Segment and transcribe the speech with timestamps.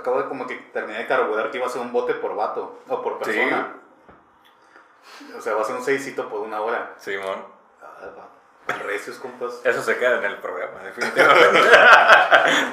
[0.00, 2.80] Acabo de como que terminé de carburar que iba a ser un bote por vato
[2.88, 3.76] o por persona.
[5.36, 6.94] O sea, va a ser un seisito por una hora.
[6.98, 7.44] Simón.
[7.82, 8.28] Ah.
[8.84, 9.60] Recios, compas.
[9.64, 11.60] Eso se queda en el programa, definitivamente.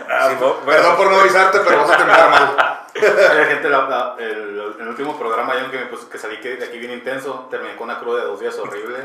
[0.09, 2.79] Ah, bueno, Perdón por no avisarte, pero vas a terminar mal.
[3.01, 6.55] La gente, la- la- el, el último programa, yo que, me puse- que salí que
[6.57, 8.97] de aquí bien intenso, terminé con una cruda de dos días horrible.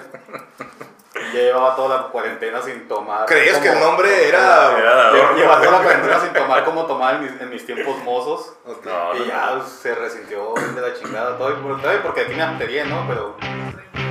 [1.34, 3.26] Ya llevaba toda la cuarentena sin tomar.
[3.26, 4.78] ¿Creías que el como- nombre era.?
[4.78, 7.98] Era- Lle- Llevaba toda la cuarentena sin tomar como tomaba en mis, en mis tiempos
[8.02, 8.54] mozos.
[8.66, 8.84] Ok.
[8.86, 11.54] No, Y no, ya pues, se resintió de la chingada todo.
[12.02, 13.04] Porque aquí me antería, ¿no?
[13.06, 13.36] Pero,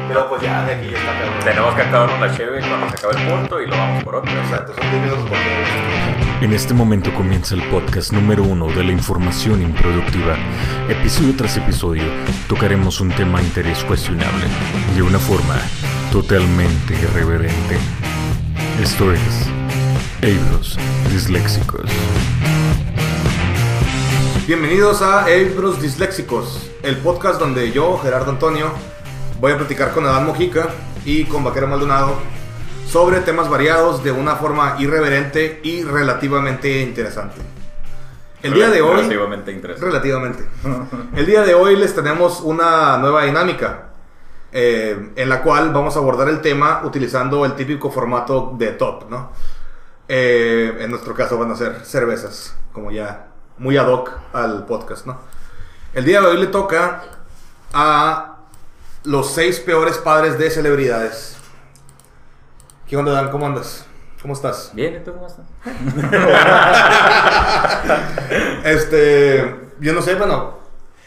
[0.07, 1.43] pero pues ya de aquí ya está.
[1.43, 4.31] Tenemos que acabar una cheve cuando se acabe el punto y lo vamos por otro.
[4.31, 6.30] Exacto, son 10 minutos por.
[6.41, 10.35] En este momento comienza el podcast número uno de la información improductiva.
[10.89, 12.01] Episodio tras episodio
[12.49, 14.47] tocaremos un tema de interés cuestionable
[14.95, 15.55] de una forma
[16.11, 17.77] totalmente irreverente.
[18.81, 19.21] Esto es
[20.23, 20.79] Ebros
[21.11, 21.91] Disléxicos.
[24.47, 28.71] Bienvenidos a Ebros Disléxicos, el podcast donde yo, Gerardo Antonio,
[29.39, 30.69] voy a platicar con Adán Mojica
[31.05, 32.40] y con Vaquero Maldonado
[32.87, 37.41] sobre temas variados de una forma irreverente y relativamente interesante.
[38.41, 38.97] El día de hoy...
[38.97, 39.85] Relativamente interesante.
[39.85, 40.45] Relativamente.
[41.15, 43.91] El día de hoy les tenemos una nueva dinámica
[44.51, 49.09] eh, en la cual vamos a abordar el tema utilizando el típico formato de top,
[49.09, 49.31] ¿no?
[50.09, 53.27] Eh, en nuestro caso van a ser cervezas, como ya
[53.59, 55.19] muy ad hoc al podcast, ¿no?
[55.93, 57.01] El día de hoy le toca
[57.71, 58.39] a
[59.05, 61.37] los seis peores padres de celebridades.
[62.91, 63.31] ¿Qué onda, Dan?
[63.31, 63.87] ¿Cómo andas?
[64.21, 64.73] ¿Cómo estás?
[64.75, 65.45] Bien, ¿y tú cómo estás?
[68.65, 70.59] Este, yo no sé, bueno,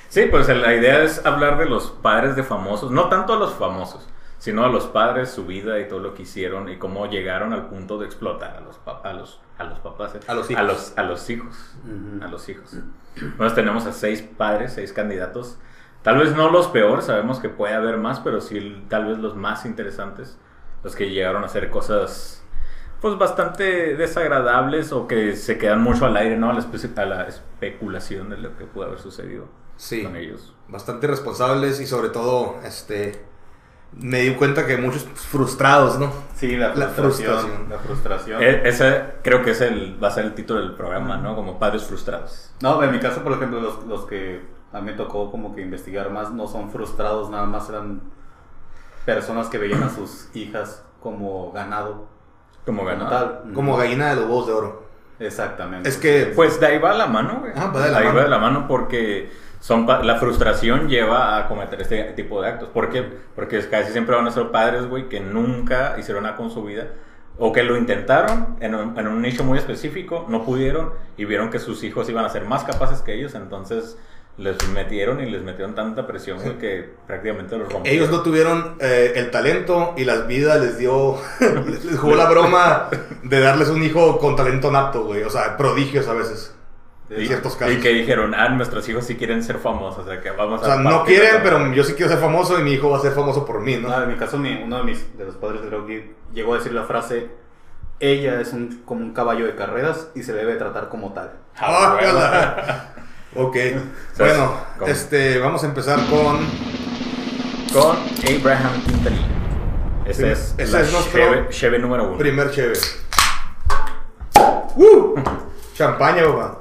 [0.09, 3.53] Sí, pues la idea es hablar de los padres de famosos, no tanto a los
[3.53, 7.53] famosos, sino a los padres, su vida y todo lo que hicieron y cómo llegaron
[7.53, 10.21] al punto de explotar a los, a los, a los papás, ¿eh?
[10.27, 10.63] A los hijos.
[10.63, 11.75] A los, a los hijos.
[12.23, 12.79] A los hijos.
[13.15, 15.59] Entonces tenemos a seis padres, seis candidatos.
[16.01, 19.37] Tal vez no los peores, sabemos que puede haber más, pero sí tal vez los
[19.37, 20.39] más interesantes,
[20.85, 22.43] los que llegaron a hacer cosas
[23.01, 26.51] pues bastante desagradables o que se quedan mucho al aire, ¿no?
[26.51, 30.03] A la, espe- a la especulación de lo que pudo haber sucedido sí.
[30.05, 30.55] con ellos.
[30.69, 33.23] bastante responsables y sobre todo, este,
[33.93, 36.11] me di cuenta que muchos frustrados, ¿no?
[36.35, 37.37] Sí, la La frustración.
[37.37, 37.69] frustración.
[37.71, 38.43] La frustración.
[38.43, 41.37] E- ese creo que es el, va a ser el título del programa, ¿no?
[41.37, 42.53] Como padres frustrados.
[42.63, 44.41] No, en mi caso, por ejemplo, los, los que
[44.73, 48.01] a mí me tocó como que investigar más no son frustrados, nada más eran
[49.05, 52.07] personas que veían a sus hijas como ganado.
[52.65, 53.11] Como ganado.
[53.11, 53.53] tal.
[53.55, 54.85] Como gallina de los huevos de oro.
[55.21, 55.89] Exactamente.
[55.89, 57.53] Es que, Pues de ahí va la mano, güey.
[57.55, 58.17] Ah, va de la ahí mano.
[58.19, 62.49] va de la mano porque son pa- la frustración lleva a cometer este tipo de
[62.49, 62.69] actos.
[62.71, 63.03] ¿Por qué?
[63.35, 66.89] Porque casi siempre van a ser padres, güey, que nunca hicieron nada con su vida.
[67.37, 71.51] O que lo intentaron en un, en un nicho muy específico, no pudieron y vieron
[71.51, 73.99] que sus hijos iban a ser más capaces que ellos, entonces
[74.37, 77.87] les metieron y les metieron tanta presión, güey, que prácticamente los rompieron.
[78.01, 82.89] ellos no tuvieron eh, el talento y las vidas les dio, les jugó la broma
[83.23, 85.23] de darles un hijo con talento nato, güey.
[85.23, 86.55] O sea, prodigios a veces.
[87.11, 87.75] En Y- ciertos casos.
[87.77, 90.65] Y que dijeron, ah, nuestros hijos sí quieren ser famosos, o sea, que vamos O
[90.65, 90.79] sea, a...
[90.79, 93.13] no quieren, de- pero yo sí quiero ser famoso y mi hijo va a ser
[93.13, 93.89] famoso por mí, ¿no?
[93.91, 96.57] No, en mi caso, mi- uno de, mis, de los padres creo que llegó a
[96.57, 97.29] decir la frase,
[98.01, 101.31] ella es un, como un caballo de carreras y se debe tratar como tal.
[101.59, 102.11] Ah, güey.
[102.11, 102.95] Ojalá.
[103.35, 103.57] Ok.
[104.19, 104.91] Bueno, ¿cómo?
[104.91, 106.39] este, vamos a empezar con
[107.73, 107.97] con
[108.39, 109.27] Abraham Quintanilla.
[110.07, 112.19] Ese Sí, es, ese la es nuestro Cheve, Cheve número uno.
[112.19, 112.79] primer chévere.
[114.77, 115.15] ¡Uh!
[115.75, 116.61] Champaña, papá.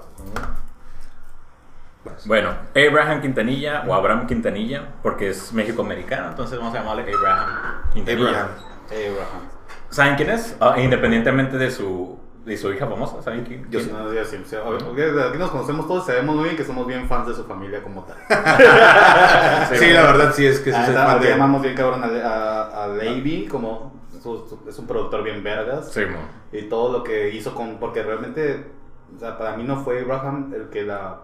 [2.26, 8.30] Bueno, Abraham Quintanilla o Abraham Quintanilla, porque es México-americano, entonces vamos a llamarle Abraham Quintanilla.
[8.30, 8.50] Abraham.
[8.88, 9.50] Abraham.
[9.90, 10.56] ¿Saben quién es?
[10.60, 13.64] Ah, independientemente de su, de su hija famosa, ¿saben quién?
[13.70, 13.94] Yo quién?
[13.94, 17.08] No, sí, sí, sí, aquí nos conocemos todos y sabemos muy bien que somos bien
[17.08, 18.18] fans de su familia como tal.
[19.76, 21.32] Sí, la verdad sí es que sí Ah, fan porque de...
[21.32, 25.92] llamamos bien cabrón a, a, a Levy como su- su- es un productor bien vergas.
[25.92, 26.18] Sí, mo.
[26.52, 27.78] Y todo lo que hizo con...
[27.80, 28.68] Porque realmente,
[29.16, 31.22] o sea, para mí no fue Abraham el que la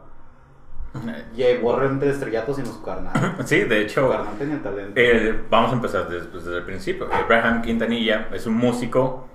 [1.35, 3.35] llevó realmente de estrellato sino su carnal.
[3.45, 4.93] Sí, de Su hecho, carnal tenía talento.
[4.95, 7.07] eh, vamos a empezar desde, pues, desde el principio.
[7.13, 9.27] Abraham Quintanilla es un músico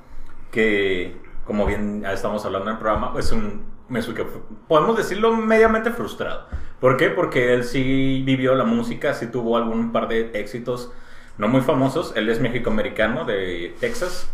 [0.50, 1.16] que,
[1.46, 4.24] como bien estamos hablando en el programa, es un músico,
[4.68, 6.46] podemos decirlo, mediamente frustrado.
[6.80, 7.10] ¿Por qué?
[7.10, 10.92] Porque él sí vivió la música, sí tuvo algún par de éxitos
[11.38, 12.12] no muy famosos.
[12.16, 14.30] Él es mexicoamericano de Texas.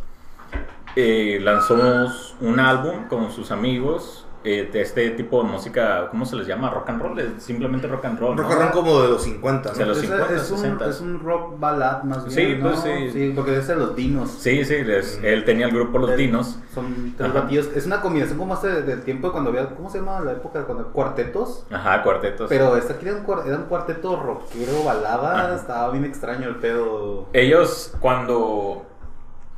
[0.96, 2.08] Eh, lanzó
[2.40, 6.70] un álbum con sus amigos eh, de este tipo de música, ¿cómo se les llama?
[6.70, 8.34] Rock and roll, es simplemente rock and roll.
[8.36, 8.42] ¿no?
[8.42, 9.86] Rock and roll como de los 50, De ¿no?
[9.88, 10.88] los Es- 50, es, un, 60.
[10.88, 12.36] es un rock ballad más bien.
[12.56, 13.10] Sí, pues sí.
[13.12, 14.30] Sí, porque es de los dinos.
[14.30, 16.58] Sí, sí, les- él tenía el grupo Los Dinos.
[16.74, 17.68] Son tres batillos.
[17.74, 19.68] Es una combinación como hace del tiempo cuando había.
[19.74, 20.64] ¿Cómo se llama la época?
[20.64, 21.66] Cuando cuartetos.
[21.70, 22.48] Ajá, cuartetos.
[22.48, 25.46] Pero este aquí era un, cuar- era un cuarteto rockero, balada.
[25.46, 25.54] Ajá.
[25.56, 27.26] Estaba bien extraño el pedo.
[27.34, 28.86] Ellos, cuando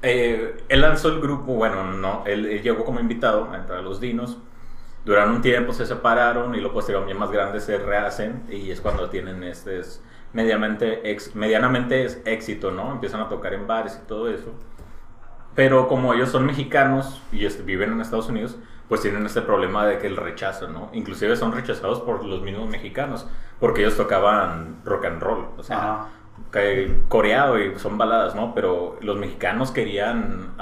[0.03, 3.83] eh, él lanzó el grupo, bueno, no, él, él llegó como invitado a entrar a
[3.83, 4.39] los Dinos.
[5.05, 9.11] Duraron un tiempo, se separaron y luego posteriormente más grandes se rehacen y es cuando
[9.11, 10.03] tienen este es
[10.33, 12.93] medianamente, ex- medianamente es éxito, ¿no?
[12.93, 14.55] Empiezan a tocar en bares y todo eso.
[15.55, 18.57] Pero como ellos son mexicanos y este, viven en Estados Unidos,
[18.89, 20.89] pues tienen este problema de que el rechazo, ¿no?
[20.93, 23.27] Inclusive son rechazados por los mismos mexicanos,
[23.61, 26.09] porque ellos tocaban rock and roll, o sea, Ajá.
[27.09, 28.55] coreado y son baladas, ¿no?
[28.55, 30.53] Pero los mexicanos querían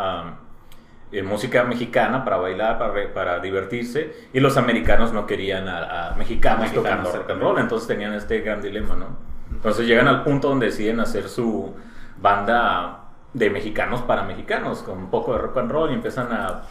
[1.12, 6.14] eh, música mexicana para bailar, para, para divertirse, y los americanos no querían a, a
[6.16, 9.06] mexicanos, Mexicanos, tocando rock and roll, entonces tenían este gran dilema, ¿no?
[9.50, 11.74] Entonces llegan al punto donde deciden hacer su
[12.20, 16.62] banda de mexicanos para mexicanos, con un poco de rock and roll, y empiezan a,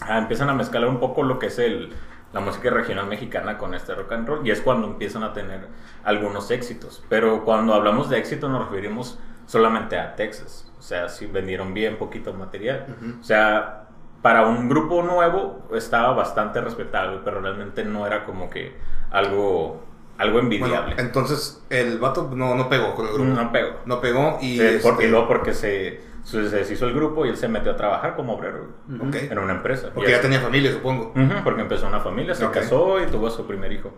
[0.00, 1.92] a- empiezan a mezclar un poco lo que es el,
[2.32, 5.68] la música regional mexicana con este rock and roll, y es cuando empiezan a tener
[6.04, 7.02] algunos éxitos.
[7.08, 11.96] Pero cuando hablamos de éxito nos referimos solamente a Texas, o sea, si vendieron bien
[11.96, 12.86] poquito material.
[13.20, 13.88] O sea,
[14.22, 18.76] para un grupo nuevo estaba bastante respetable, pero realmente no era como que
[19.10, 19.82] algo,
[20.18, 20.94] algo Bueno, envidiable.
[20.98, 23.30] entonces el vato no, no pegó con el grupo.
[23.30, 23.70] no pegó.
[23.86, 24.58] No pegó y...
[24.58, 27.76] Sí, este, y luego porque se, se deshizo el grupo y él se metió a
[27.76, 28.66] trabajar como obrero
[29.00, 29.14] ok.
[29.30, 29.90] en una empresa.
[29.94, 31.12] Porque ya es- tenía familia, supongo.
[31.16, 32.52] Ujú, porque empezó una familia, se Ok.
[32.52, 33.92] casó y tuvo a su primer hijo.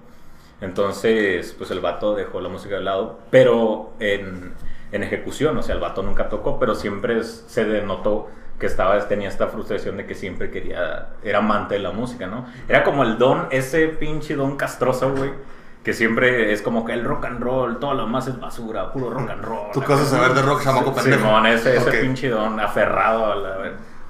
[0.61, 4.52] Entonces, pues el vato dejó la música de lado, pero en,
[4.92, 8.28] en ejecución, o sea, el vato nunca tocó, pero siempre se denotó
[8.58, 12.44] que estaba, tenía esta frustración de que siempre quería, era amante de la música, ¿no?
[12.69, 15.31] Era como el don, ese pinche don castroso, güey,
[15.82, 19.08] que siempre es como que el rock and roll, todo lo más es basura, puro
[19.10, 19.70] rock and roll.
[19.72, 21.22] Tú cosa saber de rock, chamaco pendejo.
[21.25, 21.94] Simón, ese, ese Ok.
[22.02, 23.56] pinche don aferrado a la...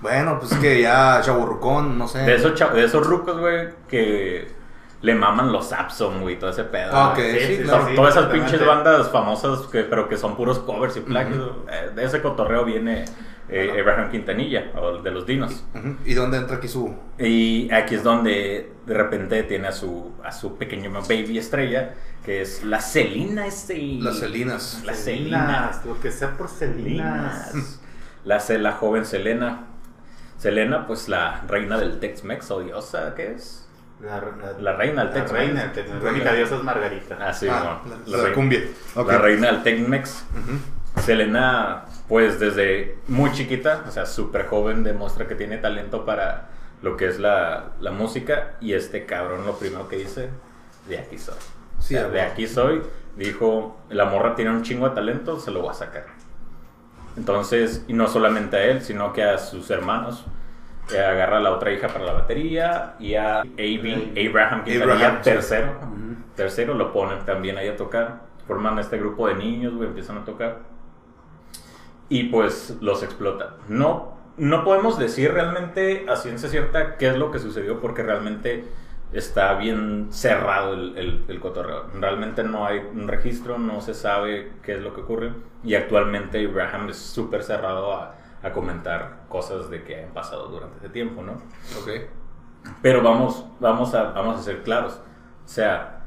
[0.01, 2.21] Bueno, pues es que ya chaburrucón, no sé.
[2.23, 4.49] De esos, de esos rucos, güey, que
[5.03, 6.91] le maman los Absom, güey, todo ese pedo.
[6.93, 7.89] Ah, ok, sí, sí, claro.
[7.95, 11.53] Todas esas pinches bandas famosas, que, pero que son puros covers y plagios.
[11.71, 13.07] Eh, De ese cotorreo viene
[13.49, 15.65] eh, Abraham Quintanilla, o de los Dinos.
[16.05, 16.95] ¿Y dónde entra aquí su...?
[17.19, 21.95] Y aquí es donde de repente tiene a su, a su pequeño baby estrella,
[22.25, 23.77] que es la Celina este.
[24.01, 24.83] Las Celinas.
[24.85, 25.71] La Celina.
[25.85, 27.53] Lo que sea por Celinas.
[27.53, 27.81] Selinas.
[28.25, 29.67] La, la joven Selena.
[30.37, 33.67] Selena, pues la reina del Tex-Mex, odiosa, ¿qué es?
[34.03, 34.21] La,
[34.61, 35.33] La reina del la Tex-Mex.
[35.33, 36.03] reina del Tex-Mex.
[36.05, 37.19] La única diosa es Margarita.
[37.21, 37.91] Ah, sí, Ah, no.
[37.91, 38.61] la, La la reina- cumbia.
[38.97, 40.25] La reina del Tex-Mex.
[41.05, 46.49] Selena, pues desde muy chiquita, o sea, súper joven, demuestra que tiene talento para
[46.83, 48.53] lo que es la, la música.
[48.61, 50.31] Y este cabrón, lo primero que dice,
[50.89, 51.37] de aquí soy.
[51.79, 52.83] Sí, O sea, a de aquí soy.
[53.17, 56.07] Dijo, la morra tiene un chingo de talento, se lo voy a sacar.
[57.17, 60.25] Entonces, y no solamente a él, sino que a sus hermanos.
[60.95, 64.13] Agarra a la otra hija para la batería y a A.B.
[64.29, 65.31] Abraham Quintanilla, Abraham, sí.
[65.31, 65.79] tercero.
[65.83, 66.17] Ujú.
[66.35, 68.23] Tercero lo ponen también ahí a tocar.
[68.47, 70.59] Forman este grupo de niños, güey, empiezan a tocar.
[72.09, 73.49] Y pues los explotan.
[73.69, 78.65] No, no podemos decir realmente a ciencia cierta qué es lo que sucedió porque realmente
[79.13, 81.87] está bien cerrado el, el, el cotorreo.
[81.95, 85.33] Realmente no hay un registro, no se sabe qué es lo que ocurre.
[85.63, 90.79] Y actualmente Abraham es súper cerrado a, a comentar cosas de que han pasado durante
[90.79, 91.33] ese tiempo, ¿no?
[91.33, 92.09] Ok.
[92.83, 95.01] Pero vamos, vamos, a, vamos a ser claros.
[95.45, 96.03] O sea,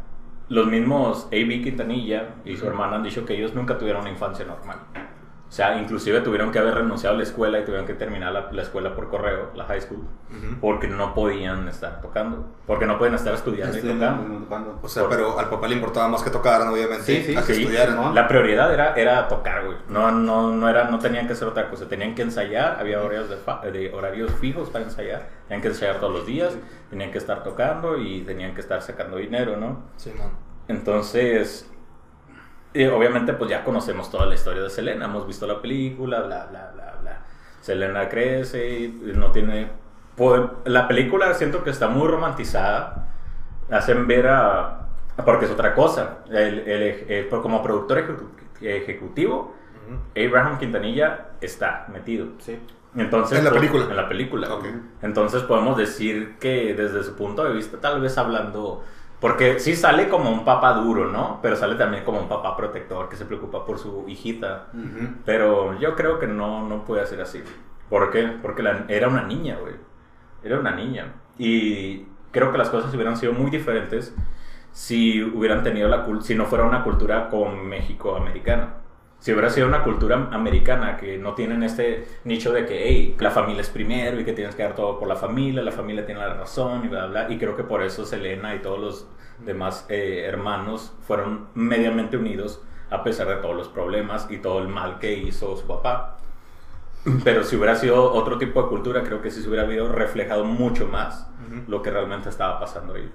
[0.49, 1.61] los mismos A.B.
[1.61, 4.79] Quintanilla y su hermana han dicho que ellos nunca tuvieron una infancia normal.
[5.53, 8.51] O sea, inclusive tuvieron que haber renunciado a la escuela y tuvieron que terminar la,
[8.51, 10.55] la escuela por correo, la high school, Ujú.
[10.59, 12.47] porque no podían estar tocando.
[12.65, 14.39] Porque no pueden estar estudiando y tocando.
[14.39, 14.79] tocando.
[14.81, 17.53] O sea, pero al papá le importaba más que tocaran, obviamente, Sí, sí, a que
[17.53, 17.95] Sí, estudiaran.
[17.95, 18.11] ¿no?
[18.13, 19.77] La prioridad era, era tocar, güey.
[19.89, 21.87] No, no, no, era, no tenían que hacer otra cosa.
[21.87, 25.29] Tenían que ensayar, había horarios, de, fa- de horarios fijos para ensayar.
[25.47, 26.57] Tenían que ensayar todos los días,
[26.89, 29.83] tenían que estar tocando y tenían que estar sacando dinero, ¿no?
[29.97, 30.31] Sí, man.
[30.67, 31.69] Entonces,
[32.73, 36.45] y obviamente pues ya conocemos toda la historia de Selena, hemos visto la película, bla,
[36.45, 37.19] bla, bla, bla.
[37.61, 39.69] Selena crece y no tiene...
[40.65, 43.07] la película siento que está muy romantizada,
[43.71, 44.79] hacen ver a...
[45.25, 48.29] Porque es otra cosa, el, el- el- como productor ejecu-
[48.61, 49.53] ejecutivo.
[50.15, 52.27] Abraham Quintanilla está metido.
[52.39, 52.57] Sí.
[52.95, 53.85] Entonces, En la pues, película.
[53.89, 54.53] En la película.
[54.55, 54.65] Ok.
[55.03, 58.83] Entonces podemos decir que desde su punto de vista, tal vez hablando,
[59.23, 61.39] porque sí sale como un papá duro, ¿no?
[61.41, 64.67] Pero sale también como un papá protector que se preocupa por su hijita.
[64.73, 65.15] Ujú.
[65.25, 67.41] Pero yo creo que no, no puede ser así.
[67.89, 68.23] ¿Por qué?
[68.41, 69.75] Porque la- era una niña, güey.
[70.43, 71.13] Era una niña.
[71.37, 74.13] Y creo que las cosas hubieran sido muy diferentes
[74.73, 78.73] si hubieran tenido la si no fuera una cultura con México americana.
[79.23, 83.31] Si hubiera sido una cultura americana que no tienen este nicho de que hey, la
[83.31, 86.19] familia es primero y que tienes que dar todo por la familia, la familia tiene
[86.19, 87.33] la razón y bla, bla, bla.
[87.33, 89.07] Y creo que por eso Selena y todos los
[89.45, 94.67] demás eh, hermanos fueron mediamente unidos a pesar de todos los problemas y todo el
[94.67, 96.17] mal que hizo su papá.
[97.23, 100.43] Pero si hubiera sido otro tipo de cultura, creo que sí se hubiera habido reflejado
[100.43, 101.29] mucho más
[101.69, 103.09] lo que realmente estaba pasando ahí.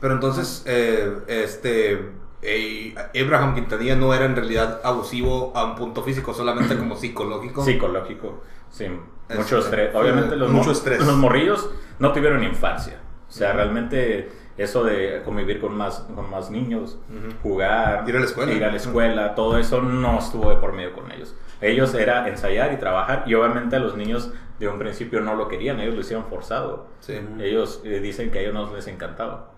[0.00, 2.00] Pero entonces, eh, este.
[2.42, 7.64] Eh, Abraham Quintanilla no era en realidad abusivo a un punto físico, solamente como psicológico.
[7.64, 8.86] Psicológico, sí.
[9.34, 9.94] Mucho estrés.
[9.94, 11.06] Obviamente los, mucho estrés.
[11.06, 12.98] los morrillos no tuvieron infancia.
[13.28, 16.98] O sea, realmente eso de convivir con más, con más niños,
[17.42, 18.52] jugar, Ir a la escuela.
[18.52, 21.34] ir a la escuela, todo eso no estuvo de por medio con ellos.
[21.60, 25.48] Ellos era ensayar y trabajar y obviamente a los niños de un principio no lo
[25.48, 26.88] querían, ellos lo hicieron forzado.
[27.00, 27.18] Sí.
[27.40, 29.52] Ellos eh, dicen que a ellos no les encantaba.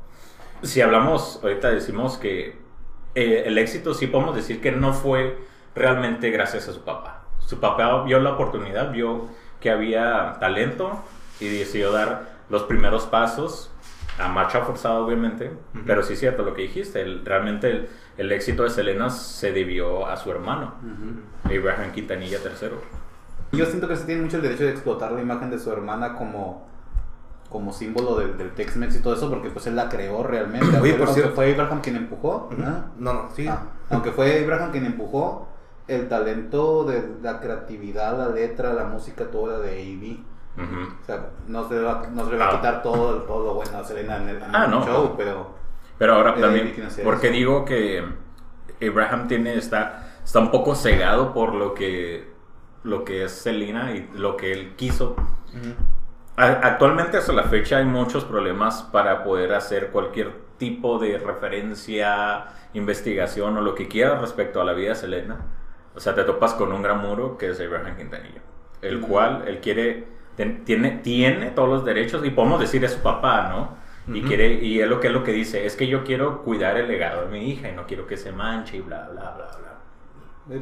[0.62, 2.63] Si hablamos, ahorita decimos que
[3.14, 5.38] eh, el éxito sí podemos decir que no fue
[5.74, 7.22] realmente gracias a su papá.
[7.46, 9.28] Su papá vio la oportunidad, vio
[9.60, 11.02] que había talento
[11.40, 13.70] y decidió dar los primeros pasos
[14.18, 15.50] a marcha forzada obviamente,
[15.86, 19.50] pero sí es cierto lo que dijiste, el- realmente el, el éxito de Selena se
[19.52, 20.74] debió a su hermano,
[21.44, 22.68] Abraham Quintanilla III.
[23.58, 26.14] Yo siento que se tiene mucho el derecho de explotar la imagen de su hermana
[26.14, 26.68] como,
[27.54, 30.76] como símbolo del, del Tex-Mex y todo eso, porque pues él la creó realmente.
[30.80, 32.66] Oye, por cierto- fue Abraham quien empujó, ¿no?
[32.98, 33.46] No, no, sí.
[33.46, 35.46] Ah, aunque fue Abraham quien empujó,
[35.86, 40.18] el talento de la creatividad, la letra, la música, todo era de A.B.
[40.64, 40.82] Ujú.
[41.00, 42.56] O sea, no se le va, no se le va a Ah.
[42.56, 44.84] quitar todo, todo lo bueno a Selena en el, en Ah, el no.
[44.84, 45.54] show, pero...
[45.96, 47.36] Pero ahora también, ¿quién hacía porque eso?
[47.36, 48.02] digo que
[48.84, 52.32] Abraham tiene, está, está un poco cegado por lo que,
[52.82, 55.14] lo que es Selena y lo que él quiso.
[55.16, 55.93] A-
[56.36, 63.56] Actualmente hasta la fecha hay muchos problemas para poder hacer cualquier tipo de referencia, investigación
[63.56, 65.46] o lo que quieras respecto a la vida de Selena.
[65.94, 68.42] O sea, te topas con un gran muro que es Abraham Quintanilla,
[68.82, 73.00] el cual él quiere, ten- tiene, tiene todos los derechos y podemos decir es su
[73.00, 73.76] papá, ¿no?
[74.12, 74.26] Y Ujú.
[74.26, 76.88] quiere y es lo que es lo que dice, es que yo quiero cuidar el
[76.88, 79.80] legado de mi hija y no quiero que se manche y bla bla bla bla.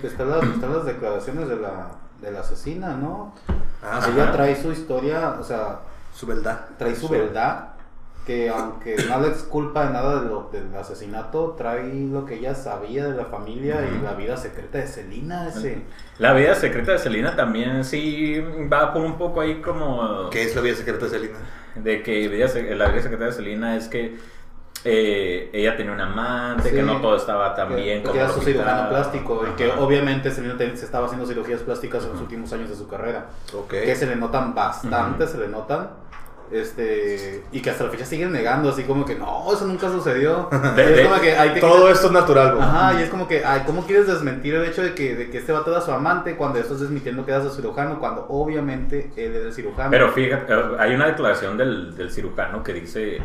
[0.02, 3.34] Están las, están las declaraciones de la, de la asesina, ¿no?
[3.82, 4.32] Ah, Ella Ajá.
[4.32, 5.80] trae su historia, o sea,
[6.14, 6.66] Su verdad.
[6.78, 7.70] trae su verdad,
[8.24, 12.36] que aunque no le es culpa de nada de lo- del asesinato, trae lo que
[12.36, 14.04] ella sabía de la familia y Ujú.
[14.04, 15.82] la vida secreta de Selena, ese...
[16.18, 18.40] La vida secreta de Selena también sí
[18.72, 21.38] va por un poco ahí como ¿Qué es la vida secreta de Selena?
[21.74, 22.28] de que
[22.76, 24.18] la vida secreta de Selena es que
[24.84, 26.74] eh, ella tenía un amante, Sí.
[26.76, 29.70] que no todo estaba tan que- bien que como era su cirujano plástico y que
[29.70, 33.26] obviamente Selena te- se estaba haciendo cirugías plásticas en los últimos años de su carrera.
[33.68, 35.90] Que se le notan bastante, se le notan.
[36.50, 40.50] Este, y que hasta la fecha siguen negando, así como que no, eso nunca sucedió.
[40.76, 42.62] De- Y es de- como que, ay, te Todo quitas- esto es natural, güey.
[42.68, 45.38] Ajá, y es como que, ay, ¿cómo quieres desmentir el hecho de que, de que
[45.38, 47.98] este vato era su amante cuando estás desmintiendo que era su cirujano?
[47.98, 49.90] Cuando obviamente él era el cirujano.
[49.90, 53.22] Pero fíjate, eh, hay una declaración del, del cirujano que dice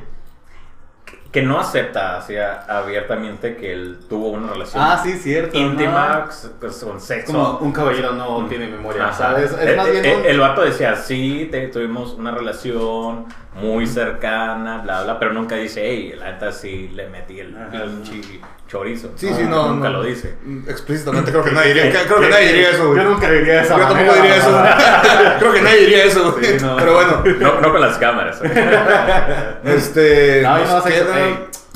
[1.32, 5.58] que, no acepta así a- abiertamente que él tuvo una relación ah, sí, cierto.
[5.58, 6.50] íntima ¿no?
[6.60, 7.32] pues, con sexo.
[7.34, 9.14] como un caballero no tiene memoria, Ajá.
[9.14, 9.52] ¿sabes?
[9.52, 13.88] Es el, más bien el- un- el vato decía, sí, te- tuvimos una relación muy
[13.88, 19.12] cercana, bla, bla, pero nunca dice, hey, la neta sí le metí el pinche chorizo.
[19.16, 19.70] Sí, sí, no.
[19.70, 19.98] Nunca no.
[20.00, 20.36] lo dice.
[20.68, 23.04] Explícitamente creo que nadie diría, creo que nadie diría eso, güey.
[23.04, 24.64] Yo nunca diría esa Yo tampoco diría eso.
[25.40, 26.46] creo que nadie diría eso, güey.
[26.46, 26.76] Sí, no.
[26.78, 28.42] Pero bueno, No, no con las cámaras.
[29.64, 30.42] este.
[30.44, 31.04] No, no sé.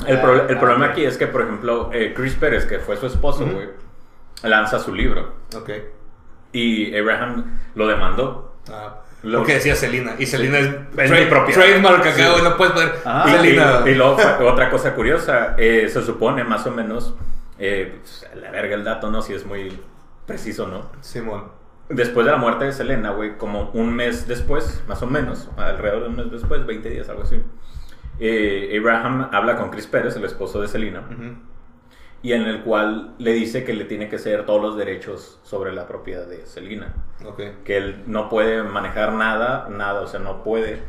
[0.06, 2.96] El, pro- el Ah, problema aquí es que, por ejemplo, eh, Chris Pérez, que fue
[2.96, 3.68] su esposo, güey,
[4.42, 5.34] lanza su libro.
[5.56, 5.70] Ok.
[6.52, 8.56] Y Abraham lo demandó.
[8.70, 10.14] Ah, Lo- porque decía Selena.
[10.18, 11.60] Y Selena es, mi trade- propiedad.
[11.62, 12.22] trademark acá, Sí.
[12.30, 12.42] güey.
[12.42, 13.82] No puedes poner Ah, Y- Selena.
[13.86, 14.16] Y, y luego,
[14.48, 17.14] otra cosa curiosa, eh, se supone más o menos,
[17.58, 19.22] eh, pues, a la verga el dato, ¿no?
[19.22, 19.78] Si es muy
[20.26, 20.90] preciso, ¿no?
[21.00, 21.44] Simón.
[21.88, 26.02] Después de la muerte de Selena, güey, como un mes después, más o menos, alrededor
[26.04, 27.42] de un mes después, 20 días, algo así,
[28.18, 31.34] eh, Abraham habla con Chris Pérez, el esposo de Selena, Ujú.
[32.22, 35.72] Y en el cual le dice que le tiene que ceder todos los derechos sobre
[35.72, 36.94] la propiedad de Selena.
[37.26, 37.40] Ok.
[37.64, 40.82] Que él no puede manejar nada, nada, o sea, no puede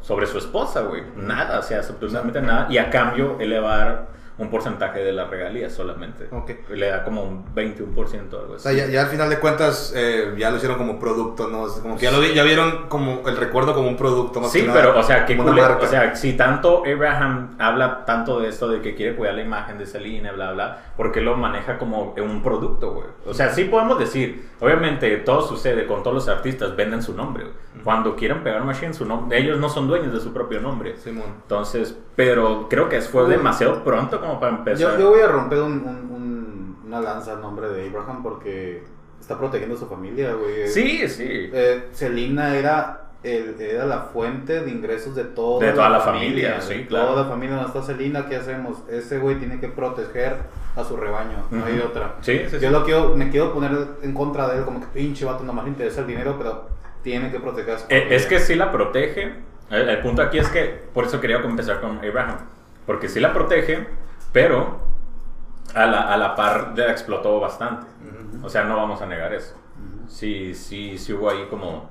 [0.00, 3.74] sobre su esposa, güey, nada, o sea, absolutamente nada, y a cambio él le va
[3.74, 4.08] a dar
[4.40, 6.26] un porcentaje de las regalías solamente.
[6.32, 6.50] Ok.
[6.70, 8.62] Le da como un 21% o algo O así.
[8.64, 11.66] sea, ya, ya al final de cuentas, eh, ya lo hicieron como producto, ¿no?
[11.82, 14.62] Como que ya, lo vi- ya vieron como el recuerdo como un producto más Sí,
[14.62, 15.84] que nada, pero, o sea, culero, marca.
[15.84, 19.78] o sea, si tanto Abraham habla tanto de esto de que quiere cuidar la imagen
[19.78, 23.06] de Selena, bla, bla, ¿por qué lo maneja como un producto, güey?
[23.26, 27.44] O sea, sí podemos decir, obviamente todo sucede con todos los artistas, venden su nombre,
[27.44, 27.54] güey.
[27.84, 30.96] Cuando quieren pegar machine, su nombre, ellos no son dueños de su propio nombre.
[30.96, 31.26] Simón.
[31.42, 34.92] Entonces, pero creo que fue demasiado pronto como para empezar.
[34.92, 38.82] Yo, yo voy a romper un, un- un- una lanza en nombre de Abraham porque
[39.20, 40.68] está protegiendo a su familia, güey.
[40.68, 41.50] Sí, sí.
[41.52, 46.60] Eh, Selina era, el- era la fuente de ingresos de toda, De toda la familia,
[46.60, 47.08] sí, de claro.
[47.08, 48.26] Toda la familia, ¿dónde está Selina?
[48.28, 48.78] ¿Qué hacemos?
[48.90, 50.36] Ese güey tiene que proteger
[50.76, 51.88] a su rebaño, no hay Ujú.
[51.88, 52.16] otra.
[52.20, 52.60] Sí, sí, sí.
[52.60, 53.70] Yo lo quiero, me quiero poner
[54.02, 56.66] en contra de él, como que pinche vato, nomás le interesa el dinero, pero
[57.02, 58.16] tiene que proteger a su Eh, familia.
[58.16, 59.32] Es que sí la protege.
[59.70, 62.36] El, el punto aquí es que, por eso quería empezar con Abraham.
[62.86, 63.86] Porque sí la protege,
[64.32, 64.78] pero
[65.74, 67.86] a la, a la par la explotó bastante.
[68.42, 69.54] O sea, no vamos a negar eso.
[70.08, 71.90] Sí, sí, sí hubo ahí como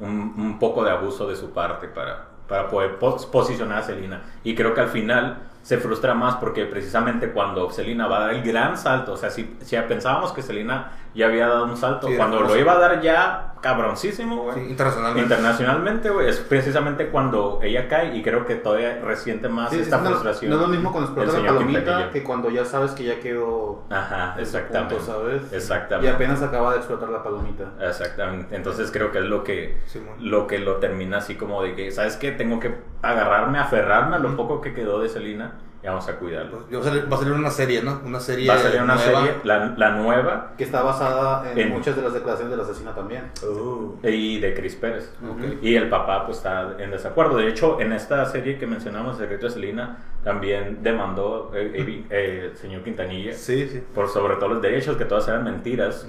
[0.00, 4.22] un, un poco de abuso de su parte para, para poder pos- posicionar a Selina.
[4.42, 8.34] Y creo que al final se frustra más porque precisamente cuando Selina va a dar
[8.34, 12.08] el gran salto, o sea, si, si pensábamos que Selina ya había dado un salto,
[12.08, 14.56] Sí, cuando lo iba a dar ya cabroncísimo, güey.
[14.56, 15.22] Sí, internacionalmente.
[15.34, 19.98] Internacionalmente, güey, es precisamente cuando ella cae y creo que todavía resiente más Sí, esta
[19.98, 20.50] no, frustración.
[20.50, 23.84] no es lo mismo cuando explota la palomita que cuando ya sabes que ya quedó
[23.90, 24.96] Ajá, exactamente.
[24.96, 25.52] punto, ¿sabes?
[25.52, 26.10] Exactamente.
[26.10, 27.64] Y apenas acaba de explotar la palomita.
[27.80, 28.54] Exactamente.
[28.54, 29.78] Entonces creo que es lo que,
[30.20, 32.32] lo que lo termina así como de que, ¿sabes qué?
[32.32, 35.52] Tengo que agarrarme, aferrarme a lo poco que quedó de Selina
[35.84, 36.60] y vamos a cuidarlo.
[36.66, 38.00] Pues, va a salir- va a salir una serie, ¿no?
[38.06, 38.48] Una serie.
[38.48, 39.20] Va a salir una nueva.
[39.20, 42.92] serie, la, la nueva, Que está basada en, En- muchas de las declaraciones del asesino
[42.92, 43.24] también.
[43.46, 45.12] Oh, y de Chris Pérez.
[45.22, 45.62] ok.
[45.62, 47.36] Y el papá pues está en desacuerdo.
[47.36, 52.04] De hecho, en esta serie que mencionamos, El secreto de Selina, también demandó eh, eh,
[52.08, 53.82] eh, el señor Quintanilla Sí, sí.
[53.94, 56.08] por sobre todo los derechos, que todas eran mentiras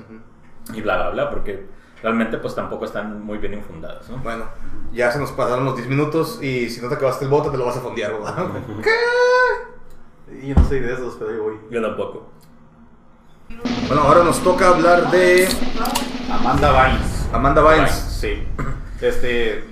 [0.74, 1.65] y bla, bla, bla, porque
[2.05, 4.17] realmente pues tampoco están muy bien infundadas, ¿no?
[4.19, 4.45] Bueno,
[4.93, 7.57] ya se nos pasaron los 10 minutos y si no te acabaste el bote te
[7.57, 8.45] lo vas a fondear, ¿verdad?
[10.41, 11.59] Y yo no soy de esos, pero ahí voy.
[11.71, 12.27] Yo tampoco.
[13.88, 15.47] bueno, ahora nos toca hablar de
[16.31, 17.29] Amanda Bynes.
[17.33, 17.91] Amanda Bynes.
[17.91, 18.47] Sí.
[19.01, 19.63] Este.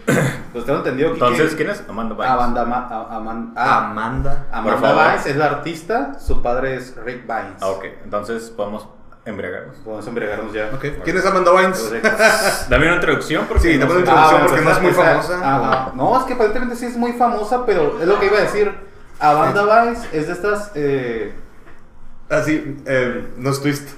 [0.54, 1.14] Pues tengo entendido que.
[1.16, 1.84] Entonces, ¿quién es?
[1.90, 2.32] Amanda Bynes.
[2.32, 4.46] Amanda, Ma- a- Aman- ah, Amanda.
[4.50, 5.06] Por Amanda favor.
[5.06, 7.62] Bynes es la artista, su padre es Rick Bynes.
[7.62, 7.86] Ah, ok.
[8.04, 8.88] Entonces podemos
[9.26, 9.76] embriagarnos.
[9.78, 10.70] Podemos embriagarnos ya.
[11.04, 11.92] ¿Quién es Amanda Bynes?
[12.70, 13.74] Dame una introducción porque...
[13.74, 14.32] Sí, no dame una introducción.
[14.42, 15.92] bueno, porque no es muy esa- famosa.
[15.96, 18.72] No, es que aparentemente sí es muy famosa, pero es lo que iba a decir.
[19.20, 20.72] Amanda Bynes es de estas.
[20.76, 21.34] Eh...
[22.30, 23.90] Ah, sí, eh, no es twist.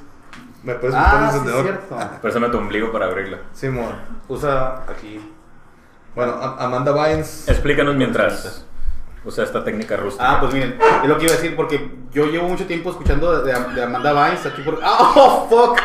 [0.64, 1.64] ¿Me puedes buscar Ah, sí, es encendedor?
[1.64, 1.98] cierto.
[2.22, 3.38] Présame tu ombligo para abrirla.
[3.54, 3.94] Simón.
[4.28, 5.32] Usa aquí.
[6.16, 7.48] Bueno, Amanda Bynes.
[7.48, 8.66] Explícanos mientras
[9.26, 10.32] usa esta técnica rústica.
[10.34, 13.42] Ah, pues miren, es lo que iba a decir porque yo llevo mucho tiempo escuchando
[13.42, 14.80] de, Amanda Bynes aquí por.
[14.84, 15.80] ¡Ah, ¡Oh, fuck!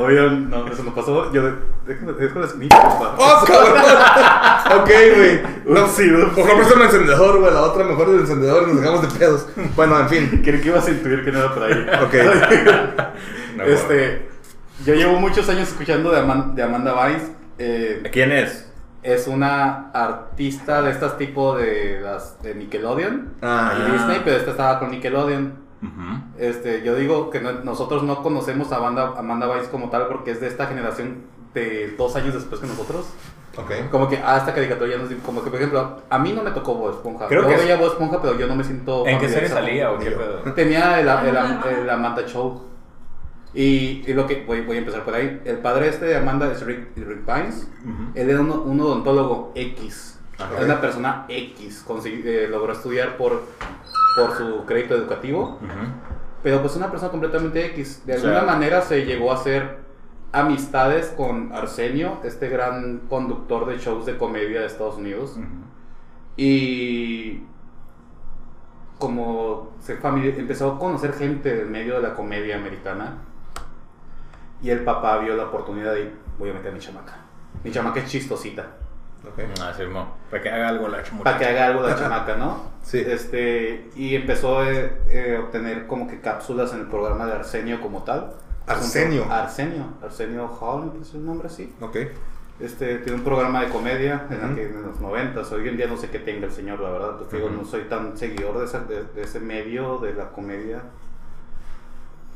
[0.00, 1.32] Oigan, no, eso no pasó.
[1.32, 1.42] Yo,
[1.86, 3.14] déjame, déjame escribir, papá.
[3.18, 4.82] ¡Oh, cabrón!
[4.82, 5.42] ok, güey.
[5.66, 5.86] No.
[5.86, 7.52] Por favor, préstame el encendedor, güey.
[7.52, 9.46] La otra mejor el encendedor y nos dejamos de pedos.
[9.76, 10.40] Bueno, en fin.
[10.44, 11.86] Creí que ibas a intuir que no era por ahí.
[12.02, 12.14] Ok.
[13.56, 14.28] No, este,
[14.84, 17.22] yo llevo muchos años escuchando de, Aman- de Amanda Bynes.
[17.58, 18.67] Eh, ¿Quién es?
[19.02, 24.50] Es una artista de estas tipo de las de Nickelodeon Ah, y Disney, pero esta
[24.52, 25.68] estaba con Nickelodeon.
[26.38, 30.32] Este, yo digo que no- nosotros no conocemos a Amanda, Amanda Bynes como tal porque
[30.32, 31.22] es de esta generación
[31.54, 33.06] de dos años después que nosotros.
[33.56, 33.90] ok.
[33.90, 36.50] Como que, ah, esta caricatura ya nos como que, por ejemplo, a mí no me
[36.50, 37.26] tocó Bob Esponja.
[37.28, 39.06] Creo yo que veía Bob Esponja, pero yo no me siento...
[39.06, 40.52] ¿En qué serie salía o qué pedo?
[40.54, 42.62] Tenía el, el, el Amanda Show.
[43.54, 45.40] Y, y lo que, voy, voy a empezar por ahí.
[45.44, 47.24] El padre este de Amanda es Rick, Rick.
[47.84, 48.12] Ujú.
[48.14, 50.20] Él era un, un odontólogo X.
[50.38, 50.58] Ajá.
[50.58, 51.84] Es una persona X.
[52.04, 53.42] Eh, logró estudiar por,
[54.16, 55.58] por su crédito educativo.
[56.42, 58.02] Pero pues una persona completamente X.
[58.06, 59.78] De O sea- alguna manera se llegó a hacer
[60.30, 65.36] amistades con Arsenio, este gran conductor de shows de comedia de Estados Unidos.
[66.36, 67.40] Y
[68.98, 69.96] como se
[70.38, 73.22] empezó a conocer gente del medio de la comedia americana.
[74.62, 77.16] Y el papá vio la oportunidad de voy a meter a mi chamaca.
[77.64, 78.66] Mi chamaca es chistosita.
[79.24, 79.40] Ok.
[79.60, 80.16] Ah, sí, mo.
[80.30, 81.24] Para que haga algo la chumucha.
[81.24, 82.62] Para que haga algo la chamaca, ¿no?
[82.82, 82.98] Sí.
[83.04, 88.02] Este, y empezó a eh, obtener como que cápsulas en el programa de Arsenio como
[88.04, 88.32] tal.
[88.66, 89.24] Arsenio.
[89.30, 89.86] Arsenio.
[90.02, 91.74] Arsenio Hall, ¿es el nombre así?
[91.80, 91.96] Ok.
[92.60, 94.54] Este, tiene un programa de comedia en, la Ujú.
[94.56, 97.16] que en los 90 Hoy en día no sé qué tenga el señor, la verdad.
[97.16, 97.56] Pues, digo, Ujú.
[97.56, 100.82] no soy tan seguidor de, esa- de- de ese medio de la comedia.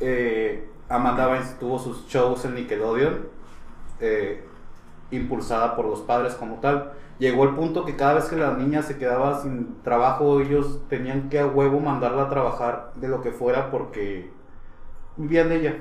[0.00, 3.26] Eh, Amanda Bynes tuvo sus shows en Nickelodeon,
[4.00, 4.44] eh,
[5.10, 6.92] impulsada por los padres como tal.
[7.18, 11.28] Llegó el punto que cada vez que la niña se quedaba sin trabajo, ellos tenían
[11.28, 14.30] que a huevo mandarla a trabajar de lo que fuera porque
[15.16, 15.76] vivían de ella.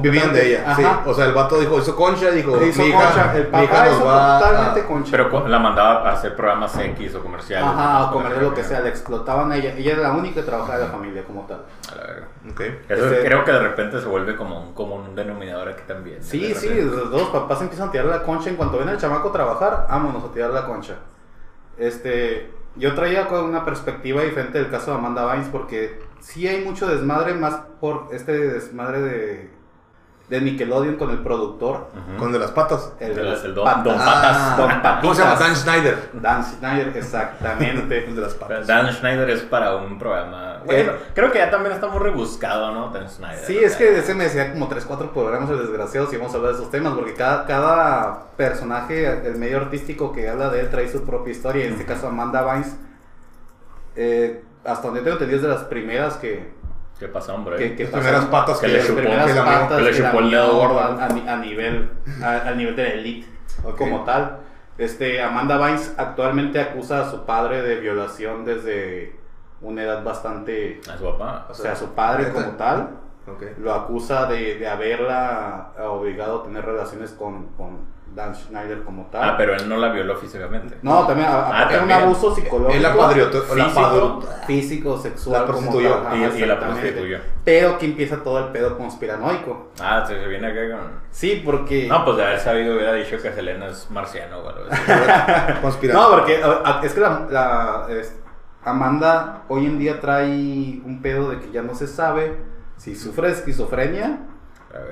[0.00, 0.84] Vivían de ella, sí.
[1.06, 3.36] O sea, el vato dijo, hizo concha, dijo, hizo mi hija, concha.
[3.36, 5.10] El mi hija papá hizo va a- totalmente concha.
[5.10, 7.66] Pero la mandaba a hacer programas X o comerciales.
[7.68, 9.74] Ajá, o comer lo que sea, le explotaban a ella.
[9.76, 11.62] Ella era la única que trabajaba de la familia como tal.
[11.90, 12.28] A la verga.
[12.88, 16.22] Eso Este- creo que de repente se vuelve como un, como un denominador aquí también.
[16.22, 19.30] Sí, sí, los dos papás empiezan a tirar la concha en cuanto ven al chamaco
[19.30, 20.96] trabajar, vámonos a tirar la concha.
[21.78, 26.86] Este, yo traía una perspectiva diferente del caso de Amanda Bynes porque sí hay mucho
[26.88, 29.50] desmadre más por este desmadre de,
[30.32, 31.88] de Nickelodeon con el productor.
[32.18, 32.90] Con de las patas.
[32.98, 33.84] El, El- el don- Patas.
[33.84, 34.36] Don Patas.
[34.38, 35.34] Ah, Don ¿Cómo se llama?
[35.38, 35.54] Dan.
[35.54, 36.10] Schneider.
[36.14, 38.04] Dan Schneider, exactamente.
[38.06, 38.66] El de las patas.
[38.66, 40.60] Dan Schneider es para un programa.
[40.64, 42.88] Bueno, creo que ya también está muy rebuscado, ¿no?
[42.88, 43.44] Dan Schneider.
[43.44, 46.38] Sí, es que ese me decía como 3, 4 programas el desgraciado si vamos a
[46.38, 50.70] hablar de esos temas, porque cada, cada personaje, el medio artístico que habla de él
[50.70, 51.66] trae su propia historia.
[51.66, 52.74] En este caso, Amanda Bynes,
[53.96, 56.54] eh, hasta donde tengo entendido, es de las primeras que,
[57.02, 57.56] ¿Qué pasa, hombre?
[57.56, 59.82] que, que Las primeras pasaron- patas que que, le las chupó- primeras que patas que
[59.82, 60.78] le chupó el dedo gordo.
[60.78, 61.90] a, a ni- a nivel,
[62.22, 63.26] a- al nivel de la elite
[63.64, 63.76] Ok.
[63.76, 64.38] como tal.
[64.78, 69.16] Este, Amanda Bynes actualmente acusa a su padre de violación desde
[69.60, 70.80] una edad bastante...
[70.92, 71.46] A su papá.
[71.50, 72.90] O sea, su padre como tal
[73.26, 73.42] Ok.
[73.58, 77.78] lo acusa de, de haberla obligado a tener relaciones con, con
[78.14, 79.22] Dan Schneider como tal.
[79.26, 80.76] Ah, pero él no la violó físicamente.
[80.82, 82.74] No, también, Ah, de un abuso psicológico.
[82.76, 82.94] Él la.
[82.94, 85.40] La físico, físico, sexual.
[85.40, 85.94] La como prostituyó.
[85.94, 86.80] tal, ajá, Y- y la exactamente.
[86.82, 87.18] prostituyó.
[87.44, 89.70] Pero que empieza todo el pedo conspiranoico.
[89.80, 90.90] Ah, se se viene acá con.
[91.10, 91.86] Sí, porque...
[91.88, 95.86] No, pues de haber sabido hubiera dicho que Selena es marciano o algo así.
[95.88, 96.40] No, porque
[96.82, 98.16] es que la, la- es-
[98.64, 100.28] Amanda hoy en día trae
[100.84, 102.36] un pedo de que ya no se sabe
[102.76, 104.20] si sufre esquizofrenia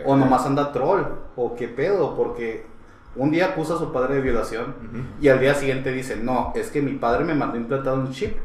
[0.05, 1.03] o nomás anda troll
[1.37, 2.67] o qué pedo, porque
[3.17, 4.75] un día acusa a su padre de violación
[5.21, 8.37] y al día siguiente dice, no, es que mi padre me mandó implantado un chip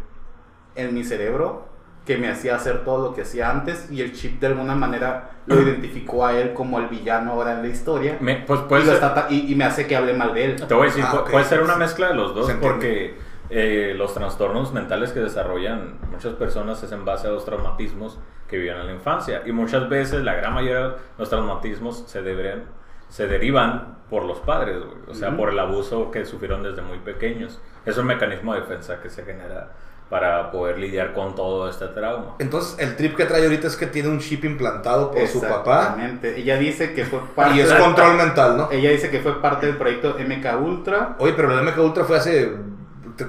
[0.75, 1.67] en mi cerebro
[2.05, 5.31] que me hacía hacer todo lo que hacía antes y el chip de alguna manera
[5.47, 8.81] lo identificó a él como el villano ahora en la historia Me- pues y, puede
[8.83, 8.95] lo ser.
[8.95, 10.55] está ta- y- y me hace que hable mal de él.
[10.67, 13.17] Te voy a decir, Ah, puede ser una mezcla de los dos porque
[13.49, 18.57] eh, los trastornos mentales que desarrollan muchas personas es en base a los traumatismos que
[18.57, 22.63] viven en la infancia y muchas veces la gran mayoría de los traumatismos se deben
[23.09, 24.97] se derivan por los padres, güey.
[25.07, 27.59] o sea, por el abuso que sufrieron desde muy pequeños.
[27.85, 29.71] Es un mecanismo de defensa que se genera
[30.09, 32.35] para poder lidiar con todo este trauma.
[32.37, 35.79] Entonces, el trip que trae ahorita es que tiene un chip implantado por su papá.
[35.79, 36.39] Exactamente.
[36.39, 38.69] Ella dice que fue parte Y es de- control mental, ¿no?
[38.71, 41.15] Ella dice que fue parte del proyecto MK Ultra.
[41.17, 42.51] Oye, pero el MK Ultra fue hace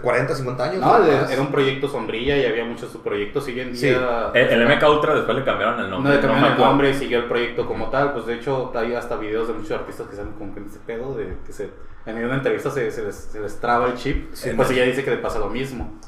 [0.02, 0.80] 40, 50 años.
[0.80, 1.04] No, ¿no?
[1.04, 3.48] de- era un proyecto sombrilla y había muchos subproyectos.
[3.48, 3.86] Y hoy en Sí.
[3.86, 4.30] día.
[4.34, 6.14] El, el MK Ultra después le cambiaron el No nombre.
[6.14, 6.70] le cambiaron el acuerdo.
[6.70, 8.12] nombre y siguió el proyecto como tal.
[8.12, 10.78] Pues de hecho, hay hasta videos de muchos artistas que salen como que en ese
[10.86, 11.70] pedo de que se.
[12.06, 14.32] En una entrevista se, se les, se les traba el chip.
[14.32, 14.74] Sí, pues no.
[14.74, 15.98] ella dice que le pasa lo mismo.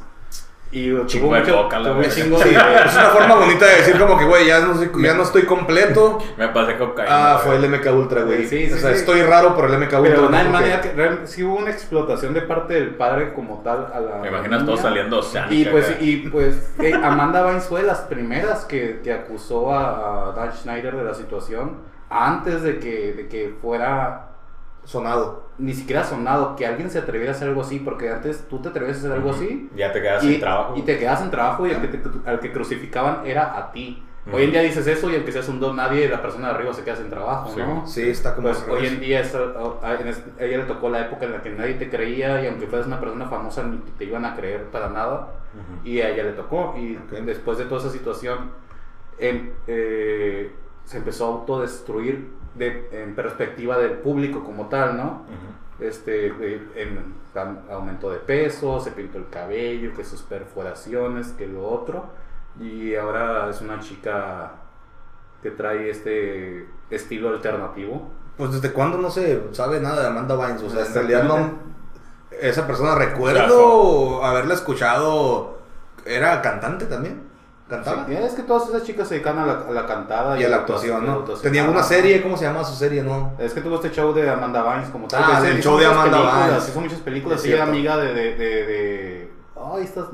[0.70, 2.10] Y Chingo de coca, la verga.
[2.14, 2.54] chingo Sí, de.
[2.56, 5.44] es una forma bonita de decir como que, güey, ya no, soy- ya no estoy
[5.44, 6.18] completo.
[6.36, 7.34] Me pasé cocaína.
[7.34, 8.46] Ah, fue el MK Ultra, güey.
[8.46, 8.96] Sí, sí, o sea, sí.
[8.98, 10.00] estoy raro por el MK Ultra.
[10.02, 10.28] Pero ¿no?
[10.30, 13.98] nada, manera que real- sí hubo una explotación de parte del padre como tal a
[14.00, 14.16] la.
[14.16, 18.00] Me imaginas todos saliendo oceánica Y pues, y pues eh, Amanda Bynes fue de las
[18.02, 21.76] primeras que, que acusó a, a Dan Schneider de la situación
[22.10, 24.26] antes de que, de que fuera
[24.88, 25.44] Sonado.
[25.58, 28.68] ni siquiera sonado que alguien se atreviera a hacer algo así, porque antes tú te
[28.70, 30.74] atrevías a hacer algo así Ya te quedas y, sin trabajo.
[30.76, 34.02] y te quedas sin trabajo y al que, te- al que crucificaban era a ti.
[34.32, 36.72] Hoy en día dices eso y aunque seas un don nadie, la persona de arriba
[36.74, 37.60] se queda sin trabajo, Sí.
[37.60, 37.86] ¿no?
[37.86, 38.48] Sí, está como.
[38.48, 39.38] Pues hoy en día es- a,
[39.82, 42.42] a- en es- a ella le tocó la época en la que nadie te creía
[42.42, 45.86] y aunque fueras una persona famosa ni te iban a creer para nada Ujú.
[45.88, 47.12] y a ella le tocó y Ok.
[47.24, 48.50] después de toda esa situación
[49.18, 50.52] em- eh,
[50.84, 55.04] se empezó a autodestruir de, en perspectiva del público como tal, ¿no?
[55.04, 55.84] Ujú.
[55.84, 57.14] Este, eh, en,
[57.70, 62.10] aumentó de peso, se pintó el cabello, que sus perforaciones, que lo otro
[62.60, 64.52] y ahora es una chica
[65.42, 68.10] que trae este estilo alternativo.
[68.36, 70.62] Pues desde cuándo no se sabe nada de Amanda Bynes.
[70.62, 71.68] O sea, en realidad no.
[72.30, 75.58] Esa persona recuerdo haberla escuchado.
[76.04, 77.27] Era cantante también.
[77.68, 78.06] Cantaba.
[78.06, 80.48] Sí, es que todas esas chicas se dedican a la, a la cantada Y a
[80.48, 81.12] la actuación, ¿no?
[81.12, 81.42] actuación.
[81.52, 83.32] Tenía una serie, ¿cómo se llama su serie, no?
[83.38, 85.22] Es que tuvo este show de Amanda Bynes como tal.
[85.24, 86.68] Ah, hizo show de Amanda Bynes.
[86.68, 87.40] Hizo muchas películas.
[87.40, 89.32] Es Ella era amiga de, de, de, de-
[89.74, 90.06] Ay, estas...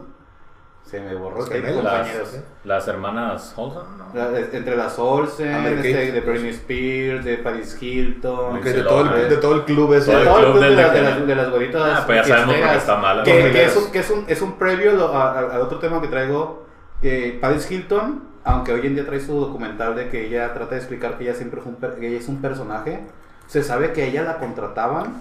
[0.85, 1.83] Se me borró el tape, gemelos.
[1.83, 2.29] compañeros.
[2.65, 4.07] Las hermanas Olsen, ¿no?
[4.15, 8.35] La- entre las Olsen, Amber este, de Britney Spears, de Paris Hilton.
[8.35, 10.15] Ok, Lindsay de, todo el, de todo el club ese.
[10.15, 12.19] de Todo el todo el club de, las- de las, de las güeritas Ah, pues
[12.19, 12.83] ya sabemos fiesteras.
[12.83, 13.23] está mala.
[13.23, 15.79] Que, que es, un, que es, un, es un previo lo- a- a- al otro
[15.79, 16.64] tema que traigo.
[17.05, 20.79] Que Paris Hilton, aunque hoy en día trae su documental de que ella trata de
[20.79, 23.05] explicar que ella siempre fue un, que ella es un personaje,
[23.47, 25.21] se sabe que ella la contrataban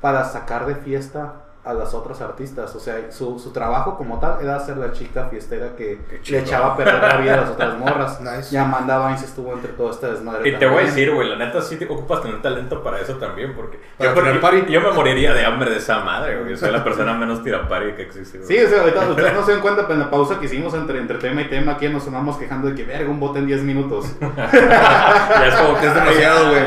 [0.00, 2.74] para sacar de fiesta a las otras artistas.
[2.74, 5.98] O sea, su, su trabajo como tal era ser la chica fiestera que
[6.28, 8.20] le echaba a perder la vida a las otras morras.
[8.20, 8.54] Nice.
[8.54, 10.48] Y Amanda Bynes estuvo entre todo este desmadre.
[10.48, 13.14] Y te voy a decir, güey, la neta sí te ocupas tener talento para eso
[13.14, 16.56] también, porque yo, tirar yo- me moriría de hambre de esa madre, güey.
[16.56, 18.38] Soy la persona menos tirapari que existe.
[18.38, 18.48] güey.
[18.48, 20.74] Sí, o sea, ahorita ustedes no se dan cuenta, pero en la pausa que hicimos
[20.74, 23.46] entre, entre tema y tema, aquí nos sonamos quejando de que verga un bote en
[23.46, 24.06] 10 minutos.
[24.20, 26.62] ya es como que Es demasiado, güey.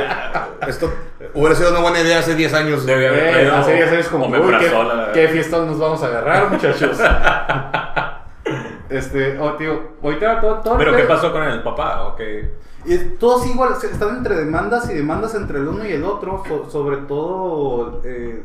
[0.68, 0.94] Esto
[1.36, 2.86] Hubiera sido una buena idea hace 10 años.
[2.86, 5.12] Debe haber Eh, traído hace 10 años como, uy, ¿qué, verdad.
[5.12, 6.98] qué fiesta nos vamos a agarrar, muchachos.
[8.90, 12.04] este, oh, tío, ahorita todo, todo ¿Pero qué pasó con el papá?
[12.08, 12.54] ¿O qué?
[12.86, 16.70] Y todos igual, están entre demandas y demandas entre el uno y el otro, so-
[16.70, 18.44] sobre todo eh,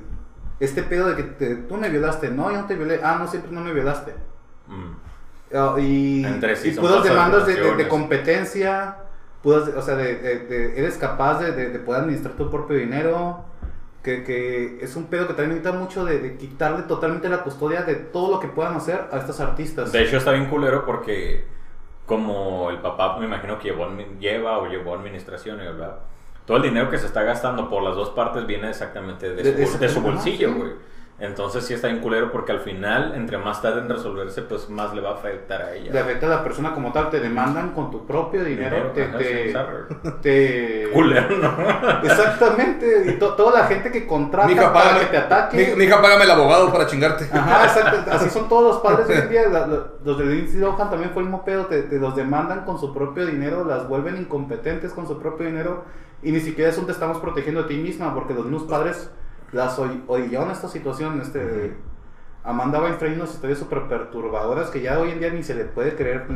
[0.59, 3.29] este pedo de que te- tú me violaste, no, yo no te violé, ah, no,
[3.29, 4.15] siempre no me violaste.
[4.67, 4.93] Mm.
[5.55, 7.87] Ah, y, Entre sí y son demandas de, de- de acusaciones.
[7.89, 8.97] competencia,
[9.43, 12.77] puras, o sea, de, de- de- eres capaz de, de- de poder administrar tu propio
[12.77, 13.45] dinero,
[14.03, 17.95] que, que es un pedo que también necesita mucho de, quitarle totalmente la custodia de
[17.97, 19.93] todo lo que puedan hacer a estos artistas.
[19.93, 21.45] De hecho, está bien culero porque
[22.07, 23.87] como el papá me imagino que llevó,
[24.19, 25.99] lleva o llevó administración y bla,
[26.47, 29.79] todo el dinero que se está gastando por las dos partes viene exactamente de, su,
[29.79, 30.73] de su bolsillo, güey.
[31.21, 34.95] Entonces sí está bien culero porque al final, entre más tarde en resolverse, pues más
[34.95, 35.93] le va a afectar a ella.
[35.93, 39.19] Le afecta a la persona como tal, te demandan con tu propio dinero, te, ajá,
[40.23, 42.03] te- Culero, ¿no?
[42.03, 45.57] Exactamente, y to- toda la gente que contrata Mija, para págame, que te ataque.
[45.77, 47.29] mi- mija, págame el abogado para chingarte.
[47.33, 48.11] Ajá, exacto.
[48.13, 49.43] Así son todos los padres hoy en día.
[49.49, 51.67] La- la- los de Lindsay Lohan también fue el mismo pedo.
[51.67, 55.85] Te, te los demandan con su propio dinero, las vuelven incompetentes con su propio dinero.
[56.23, 59.11] Y ni siquiera es un te estamos protegiendo a ti misma, porque los mismos padres
[59.53, 61.21] las oy- orillaron esta situación.
[61.21, 61.75] Este,
[62.45, 65.95] Amanda Weinstein unas historias súper perturbadoras que ya hoy en día ni se le puede
[65.97, 66.27] creer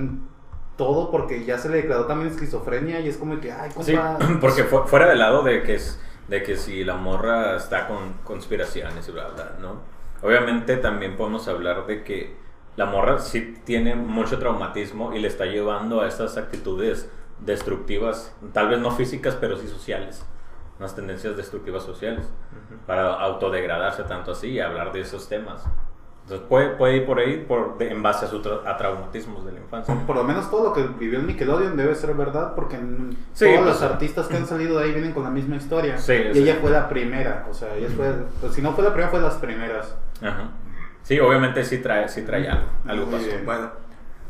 [0.77, 3.01] todo, porque ya se le declaró también esquizofrenia.
[3.01, 4.19] Y es como que, ay, Sí, compa.
[4.41, 8.15] porque fu- fuera del lado de que es de que si la morra está con
[8.25, 9.77] conspiraciones y bla bla, ¿no?
[10.23, 12.35] Obviamente también podemos hablar de que
[12.77, 18.69] la morra sí tiene mucho traumatismo y le está llevando a estas actitudes destructivas, tal
[18.69, 20.25] vez no físicas, pero sí sociales,
[20.79, 22.27] unas tendencias destructivas sociales,
[22.87, 25.65] para autodegradarse tanto así y hablar de esos temas.
[26.23, 29.45] Entonces puede, puede ir por ahí por, de- en base a, su tra- a traumatismos
[29.45, 29.95] de la infancia.
[30.07, 32.77] Por lo menos todo lo que vivió el Nickelodeon debe ser verdad, porque
[33.35, 35.99] Sí, todos pues, los artistas que han salido de ahí vienen con la misma historia.
[35.99, 36.39] Sí, y sí.
[36.41, 38.11] ella fue la primera, o sea, ella fue,
[38.41, 39.95] pues, si no fue la primera, fue de las primeras.
[40.23, 40.49] Ajá.
[41.03, 43.27] Sí, obviamente sí trae, sí trae algo, algo pasó.
[43.45, 43.71] Bueno,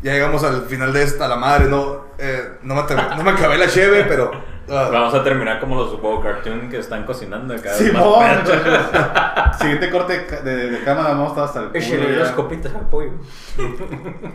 [0.03, 2.83] ya llegamos al final de esta, la madre, no, eh, no, me,
[3.17, 4.33] no me acabé la cheve, pero...
[4.71, 7.81] ah, Vamos a terminar como los Bobo Cartoon que están cocinando más perros.
[7.83, 9.59] muchachos.
[9.61, 11.71] Siguiente corte de, de- de cámara, vamos a estar hasta el.
[11.83, 12.23] Échale ya.
[12.25, 13.11] las copitas al pollo.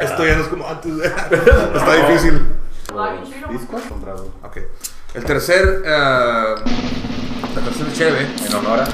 [0.00, 0.92] esto ya no es como antes.
[1.02, 2.46] Está difícil.
[3.50, 4.34] ¿Discos o trago?
[4.42, 4.58] Ok.
[5.14, 5.82] El tercer...
[5.84, 6.54] eh,
[7.54, 8.84] la tercera cheve, En honor a.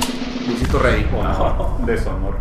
[0.47, 1.05] Luisito Rey.
[1.05, 1.87] Deshonor.
[1.87, 1.87] Deshonor.
[1.87, 2.35] Deshonor.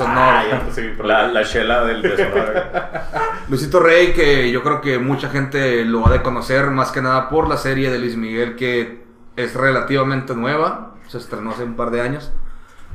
[0.00, 1.22] Ah, ya puse mi problema.
[1.22, 2.64] la, la chela del deshonor.
[3.48, 7.28] Luisito Rey, que yo creo que mucha gente lo ha de conocer más que nada
[7.28, 9.04] por la serie de Luis Miguel, que
[9.36, 12.32] es relativamente nueva, se estrenó hace un par de años.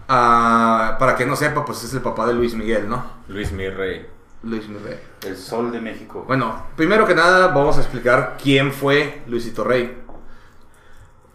[0.07, 3.03] Ah, para que no sepa, pues es el papá de Luis Miguel, ¿no?
[3.27, 4.05] Luis mi rey.
[4.43, 4.99] Luis Miguel.
[5.25, 6.25] El sol de México.
[6.27, 10.03] Bueno, primero que nada vamos a explicar quién fue Luisito Rey.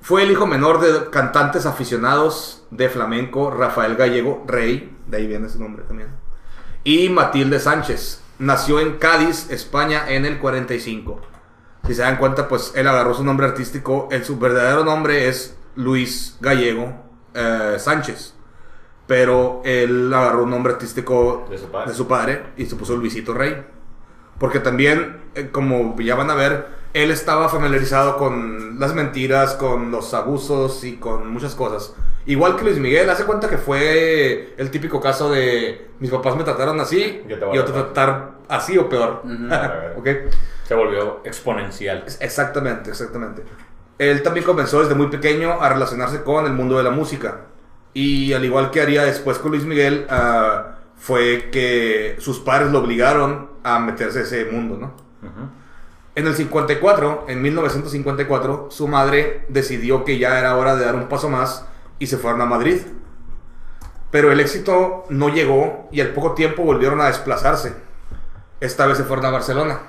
[0.00, 5.48] Fue el hijo menor de cantantes aficionados de flamenco Rafael Gallego Rey, de ahí viene
[5.48, 6.08] su nombre también,
[6.84, 8.22] y Matilde Sánchez.
[8.38, 11.20] Nació en Cádiz, España, en el 45.
[11.86, 14.08] Si se dan cuenta, pues él agarró su nombre artístico.
[14.12, 16.92] El, su verdadero nombre es Luis Gallego
[17.34, 18.34] eh, Sánchez.
[19.06, 21.90] Pero él agarró un nombre artístico De su padre.
[21.90, 23.66] de su padre y se puso Luisito Rey.
[24.38, 29.90] Porque también, eh, como ya van a ver, él estaba familiarizado con las mentiras, con
[29.90, 31.94] los abusos y con muchas cosas.
[32.26, 36.44] Igual que Luis Miguel, hace cuenta que fue el típico caso de mis papás me
[36.44, 39.22] trataron así Yo te voy y a tratar así o peor.
[39.96, 40.09] ¿Ok?
[40.64, 42.04] Se volvió exponencial.
[42.20, 43.42] Exactamente, exactamente.
[43.98, 47.46] Él también comenzó desde muy pequeño a relacionarse con el mundo de la música.
[47.94, 52.81] Y al igual que haría después con Luis Miguel, ah, fue que sus padres lo
[52.81, 54.87] obligaron a meterse a ese mundo, ¿no?
[55.26, 55.48] Ujú.
[56.14, 61.09] En el 54, en 1954, su madre decidió que ya era hora de dar un
[61.09, 61.64] paso más
[61.98, 62.80] y se fueron a Madrid.
[64.11, 67.74] Pero el éxito no llegó y al poco tiempo volvieron a desplazarse.
[68.61, 69.80] Esta vez se fueron a Barcelona.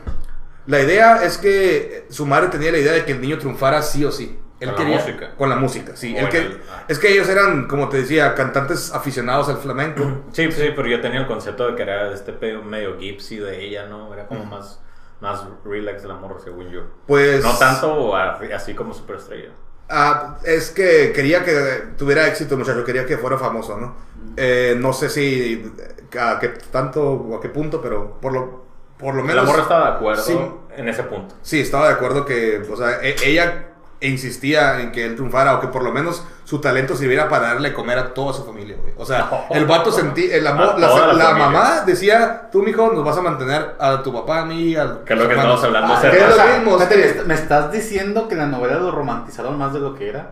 [0.68, 4.04] La idea es que su madre tenía la idea de que el niño triunfara sí
[4.06, 4.38] o sí.
[4.60, 5.36] Él Con la quería- música.
[5.38, 6.16] Con la música, sí.
[6.18, 6.84] Él que- el- ah.
[6.90, 10.04] Es que ellos eran, como te decía, cantantes aficionados al flamenco.
[10.34, 13.88] Sí, sí, pero yo tenía el concepto de que era este medio gypsy de ella,
[13.88, 14.14] ¿no?
[14.14, 14.82] Era como más,
[15.22, 16.82] más relax el amor, según yo.
[17.08, 17.42] Pues...
[17.42, 19.52] No tanto a- así como superestrella.
[19.90, 22.84] Ah, es que quería que tuviera éxito, muchacho.
[22.86, 23.96] Quería que fuera famoso, ¿no?
[24.38, 25.72] Eh, no sé si
[26.20, 28.66] a qué tanto o a qué punto, pero por lo,
[28.98, 29.44] por lo menos.
[29.50, 30.40] amor estaba de acuerdo Sí,
[30.78, 31.36] en ese punto.
[31.42, 33.69] sí, estaba de acuerdo que, o sea, e- ella
[34.02, 37.48] e insistía en que él triunfara o que por lo menos su talento sirviera para
[37.50, 38.94] darle a comer a toda su familia, güey.
[38.98, 43.18] O sea, el vato sentía, el amor, A la, mamá decía, tú, mijo, nos vas
[43.18, 45.56] a mantener a tu papá, a mí, al Que es lo que hermanos".
[45.64, 46.86] estamos hablando Ah, que es lo O sea, mismo, sí.
[46.96, 50.32] ¿me est- ¿me estás diciendo que la novela lo romantizaron más de lo que era?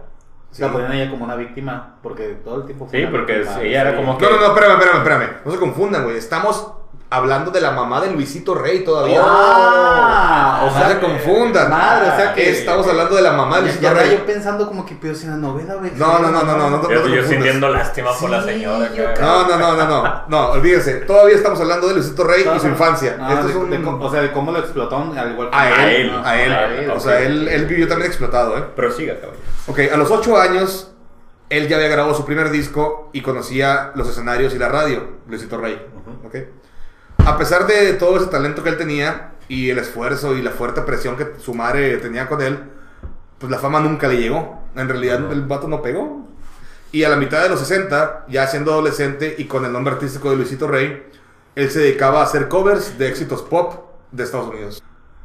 [0.51, 0.61] Sí.
[0.61, 3.33] La ponían a ella como una víctima, porque todo el tiempo fue Sí, una porque
[3.39, 5.29] víctima, ella era como No, no, no, espérame, espérame, espérame.
[5.45, 6.15] No se confundan, güey.
[6.17, 6.71] Estamos
[7.09, 9.21] hablando de la mamá de Luisito Rey todavía.
[9.23, 11.69] Ah, o no sea, se confundan.
[11.69, 14.11] madre, o sea que- Estamos hablando de la mamá de Luisito ya Rey.
[14.11, 15.91] yo pensando como que, pero si en la novela, güey.
[15.95, 18.93] No, no, no, no, no, no, no, Yo, yo sintiendo lástima por la señora.
[18.93, 20.21] yo No, no, no, no, no.
[20.27, 20.95] No, olvídense.
[21.01, 23.17] Todavía estamos hablando de Luisito Rey y su infancia.
[23.21, 23.69] Ah, Esto de- es un...
[23.69, 26.21] de cómo- o sea, de cómo lo explotaron, al igual que A A él, él,
[26.23, 26.51] a él.
[26.53, 28.63] a él, O sea, él, él vivió también explotado, ¿eh?
[28.75, 29.43] Prosiga, caballero.
[29.67, 30.91] Ok, a los 8 años,
[31.49, 35.57] él ya había grabado su primer disco y conocía los escenarios y la radio, Luisito
[35.57, 35.81] Rey.
[36.25, 36.35] Ok.
[37.27, 40.79] A pesar de todo ese talento que él tenía y el esfuerzo y la fuerte
[40.83, 42.57] presión que su madre tenía con él,
[43.37, 44.63] pues la fama nunca le llegó.
[44.77, 46.25] En realidad, el vato no pegó.
[46.93, 50.29] Y a la mitad de los 60, ya siendo adolescente y con el nombre artístico
[50.29, 51.05] de Luisito Rey,
[51.55, 53.73] él se dedicaba a hacer covers de éxitos pop
[54.09, 54.81] de Estados Unidos.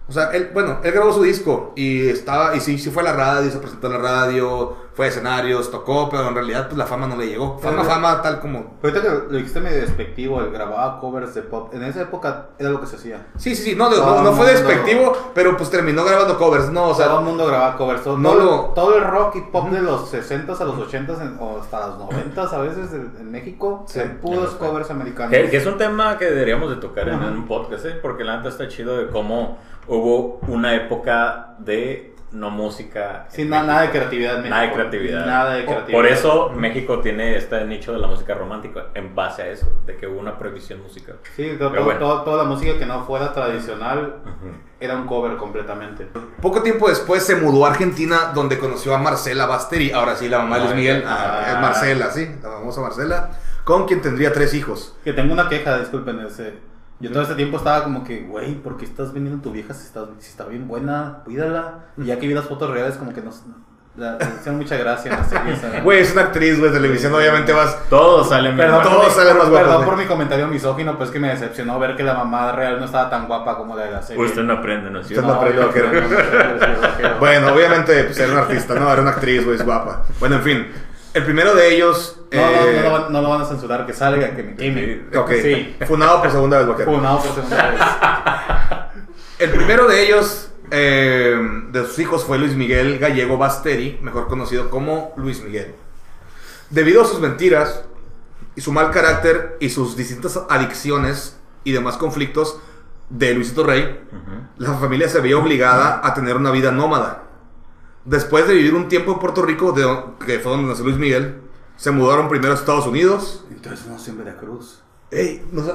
[0.08, 3.06] O sea, él, bueno, él grabó su disco y estaba, y sí, sí fue a
[3.06, 6.76] la radio, se presentó en la radio, fue a escenarios, tocó, pero en realidad pues
[6.76, 7.58] la fama no le llegó.
[7.58, 8.76] Fama, Pero- fama, tal como...
[8.82, 11.72] Ahorita que lo dijiste medio despectivo, él grababa covers de pop.
[11.74, 13.26] En esa época era lo que se hacía.
[13.38, 16.88] Sí, sí, sí, no, no, no, fue el despectivo, pero pues terminó grabando covers, no,
[16.88, 17.06] o sea...
[17.06, 18.02] todo el mundo grababa covers.
[18.04, 21.20] Todo, no todo, lo- todo el rock y pop de los 60s a los 80s
[21.22, 23.98] en- o hasta los 90s a veces en, en México Sí.
[23.98, 25.30] eran puros covers americanos.
[25.30, 27.28] Que, que es un tema que deberíamos de tocar en Ajá.
[27.30, 27.98] un podcast, ¿eh?
[28.02, 29.56] porque la neta está chido de cómo
[29.88, 33.26] hubo una época de no música.
[33.30, 33.72] Sí, en na- México.
[33.72, 35.26] nada de creatividad Nada de creatividad.
[35.26, 35.98] Nada de creatividad.
[35.98, 39.96] Por eso México tiene este nicho de la música romántica, en base a eso, de
[39.96, 41.16] que hubo una prohibición musical.
[41.36, 42.00] Sí, to- Pero to- bueno.
[42.00, 44.16] to- toda la música que no fuera tradicional
[44.80, 46.08] era un cover completamente.
[46.40, 50.38] Poco tiempo después se mudó a Argentina, donde conoció a Marcela Basteri, ahora sí, la
[50.38, 51.42] mamá de Luis Ah, Miguel, ah.
[51.46, 53.30] ah, es Marcela, sí, la famosa Marcela,
[53.64, 54.96] con quien tendría tres hijos.
[55.04, 56.18] Que tengo una queja, disculpen.
[56.20, 56.71] Ese.
[57.02, 59.74] Yo todo este tiempo estaba como que, güey, ¿por qué estás vendiendo a tu vieja
[59.74, 61.18] si está, si está bien buena?
[61.24, 61.86] Cuídala.
[61.98, 63.42] Y ya que vi las fotos reales, como que nos.
[63.94, 65.52] La, le hicieron mucha gracia en la serie.
[65.52, 65.80] esa.
[65.82, 67.76] Güey, es una actriz, güey, televisión, obviamente vas...
[67.90, 69.84] Todos salen Perdón, Todos por mi- salen más guapos, perdón ¿eh?
[69.84, 73.10] por mi comentario misógino, pues que me decepcionó ver que la mamá real no estaba
[73.10, 74.24] tan guapa como la de la serie.
[74.24, 75.60] Usted no aprende, ¿no es Usted no aprende.
[77.18, 80.04] Bueno, obviamente, pues era una artista, no, era una actriz, güey, es guapa.
[80.20, 80.66] Bueno, en fin,
[81.12, 82.18] el primero de ellos...
[82.32, 84.54] No, no, eh, no, lo van- no lo van a censurar, que salga, que me
[84.56, 85.02] queme.
[85.16, 85.76] Ok, Sí.
[85.86, 86.92] funado por segunda vez, vaquero.
[86.92, 87.80] Funado por segunda vez.
[89.38, 91.36] El primero de ellos, eh,
[91.70, 95.74] de sus hijos, fue Luis Miguel Gallego Basteri, mejor conocido como Luis Miguel.
[96.70, 97.84] Debido a sus mentiras
[98.54, 102.58] y su mal carácter y sus distintas adicciones y demás conflictos
[103.10, 104.00] de Luisito Rey,
[104.56, 107.24] la familia se veía obligada a tener una vida nómada.
[108.04, 109.86] Después de vivir un tiempo en Puerto Rico, de,
[110.26, 111.36] que fue donde nació Luis Miguel,
[111.82, 113.42] se mudaron primero a Estados Unidos.
[113.50, 114.78] Entonces no en Veracruz.
[115.10, 115.62] Ey, no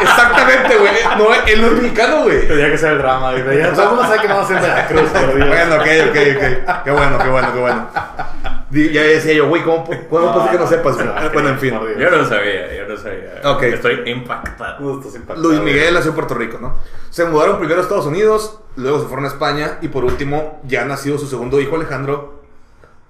[0.00, 0.92] Exactamente, güey.
[1.18, 2.46] No, él no es mexicano, güey.
[2.46, 3.58] Tenía que ser el drama, güey.
[3.58, 5.48] Ya todo el mundo sabe que no vamos a en Veracruz, por Dios.
[5.48, 6.84] Bueno, ok, ok, ok.
[6.84, 7.88] Qué bueno, qué bueno, qué bueno.
[8.70, 10.94] Ya decía yo, güey, ¿cómo, cómo puede ser que no sepas?
[10.94, 11.06] güey?
[11.08, 11.80] No, Bueno, en fin.
[11.98, 13.40] Yo no sabía, yo no sabía.
[13.44, 13.62] Ok.
[13.64, 14.78] Estoy impactado.
[14.78, 15.60] No, estás impactado, Luis.
[15.60, 16.76] Miguel nació en Puerto Rico, ¿no?
[17.10, 20.84] Se mudaron primero a Estados Unidos, luego se fueron a España y por último, ya
[20.84, 22.41] nacido su segundo hijo Alejandro,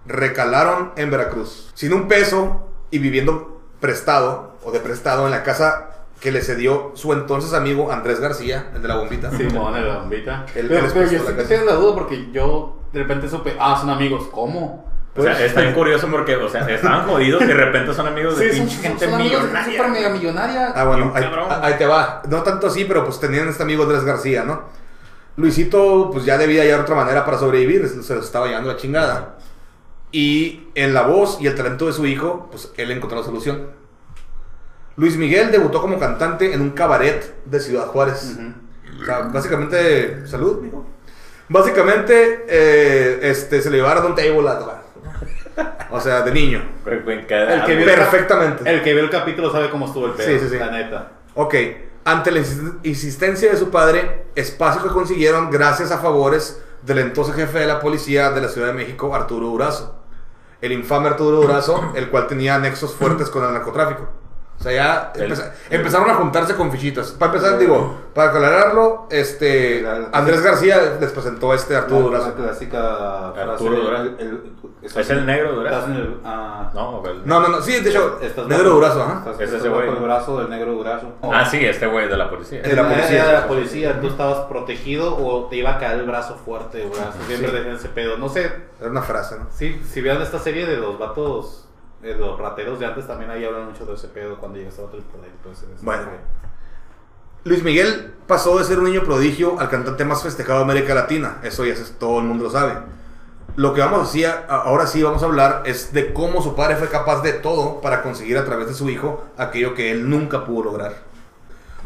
[0.07, 1.71] recalaron en Veracruz.
[1.75, 5.89] Sin un peso y viviendo prestado o de prestado en la casa
[6.21, 9.31] que le cedió su entonces amigo Andrés García, el de la bombita.
[9.37, 10.45] Simón, el bombita.
[10.55, 13.29] Él- Pero, él pero les yo sí la tengo la duda porque yo de repente
[13.29, 14.29] supe, ah, son amigos.
[14.31, 14.91] ¿Cómo?
[15.15, 18.39] O sea, está bien curioso porque, o sea, estaban jodidos y de repente son amigos
[18.39, 19.73] de Sí, pinche son, gente son de millonaria.
[19.73, 20.73] super mega millonaria.
[20.75, 21.13] Ah, bueno,
[21.61, 22.23] ahí te va.
[22.29, 24.63] No tanto así, pero pues tenían este amigo Andrés García, ¿no?
[25.37, 29.35] Luisito, pues ya debía hallar otra manera para sobrevivir, se los estaba llevando la chingada.
[30.13, 33.69] Y en la voz y el talento de su hijo, pues él encontró la solución.
[34.97, 38.37] Luis Miguel debutó como cantante en un cabaret de Ciudad Juárez.
[39.01, 40.87] O sea, básicamente, salud, mijo.
[41.49, 44.83] Básicamente, eh, este, se le llevaron a un table a tocar.
[45.91, 46.63] O sea, de niño.
[46.87, 47.03] El
[47.65, 48.71] que vio- Perfectamente.
[48.71, 50.27] El que vio el capítulo sabe cómo estuvo el pedo.
[50.29, 50.59] Sí, sí, sí.
[50.59, 51.13] La neta.
[51.35, 51.55] Ok,
[52.05, 57.35] ante la insis- insistencia de su padre, espacio que consiguieron gracias a favores del entonces
[57.35, 60.02] jefe de la policía de la Ciudad de México, Arturo Durazo.
[60.63, 64.22] El infame Arturo Durazo, el cual tenía nexos fuertes con el narcotráfico.
[64.59, 67.11] O sea, ya El- empeza- el- empezaron a juntarse con fichitas.
[67.13, 72.03] Para empezar, digo, para aclararlo, este La- la- Andrés García les presentó a este Arturo
[72.03, 72.29] Durazo.
[72.29, 74.03] La clásica frase Arturo Durazo.
[74.05, 75.87] el- el- ¿Es el negro Durazo?
[75.87, 79.19] El, ah, No, el- No, no, no, sí, de hecho, estás negro bajo- Durazo, ajá.
[79.31, 79.89] Estás, Es ese güey.
[79.89, 81.13] el brazo del negro durazo.
[81.23, 82.63] Ah, sí, este güey de la policía.
[82.63, 83.15] De la policía.
[83.17, 86.85] Era de la policía, tú estabas protegido o te iba a caer el brazo fuerte,
[86.87, 87.01] güey.
[87.01, 87.55] así Siempre Sí.
[87.57, 88.17] decían ese pedo.
[88.17, 88.51] No sé,
[88.81, 89.47] Era una frase, ¿no?
[89.51, 91.62] sí, si vean esta serie de los vatos,
[92.03, 94.83] de los rateros de antes, también ahí hablan mucho de ese pedo cuando llegas a
[94.83, 95.51] otro proyecto.
[95.83, 96.03] Bueno.
[97.45, 101.39] Luis Miguel pasó de ser un niño prodigio al cantante más festejado de América Latina.
[101.43, 102.75] Eso ya se- todo el mundo lo sabe.
[103.57, 106.77] Lo que vamos a decir, ahora sí vamos a hablar, es de cómo su padre
[106.77, 110.45] fue capaz de todo para conseguir a través de su hijo aquello que él nunca
[110.45, 110.95] pudo lograr.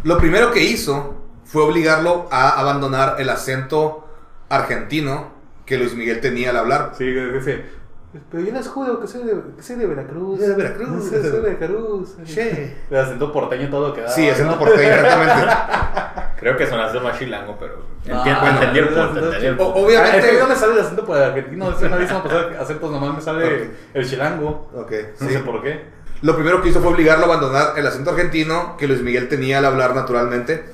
[0.05, 1.15] Lo primero que hizo
[1.45, 4.07] fue obligarlo a abandonar el acento
[4.49, 5.31] argentino
[5.65, 6.93] que Luis Miguel tenía al hablar.
[6.97, 7.65] Sí, que dice,
[8.31, 10.39] pero yo les juro que soy de, que soy de Veracruz.
[10.41, 11.09] De Veracruz.
[11.09, 12.17] Soy, soy de Veracruz.
[12.25, 12.77] Che.
[12.91, 14.09] De acento porteño todo lo que da.
[14.09, 15.53] Sí, acento porteño, exactamente.
[16.41, 19.19] Creo que sonaste más chilango, pero No, enti- bueno, entendí el pero punto.
[19.21, 19.81] es- entendí el O- punto.
[19.87, 21.71] obviamente- Ah, es no me sale el acento por el argentino.
[21.71, 23.71] Es una vez me pasó acentos, nomás me sale Ok.
[23.95, 24.71] el chilango.
[24.75, 25.33] Ok, No sí.
[25.35, 25.85] sé por qué.
[26.23, 29.59] Lo primero que hizo fue obligarlo a abandonar el acento argentino que Luis Miguel tenía
[29.59, 30.65] al hablar naturalmente.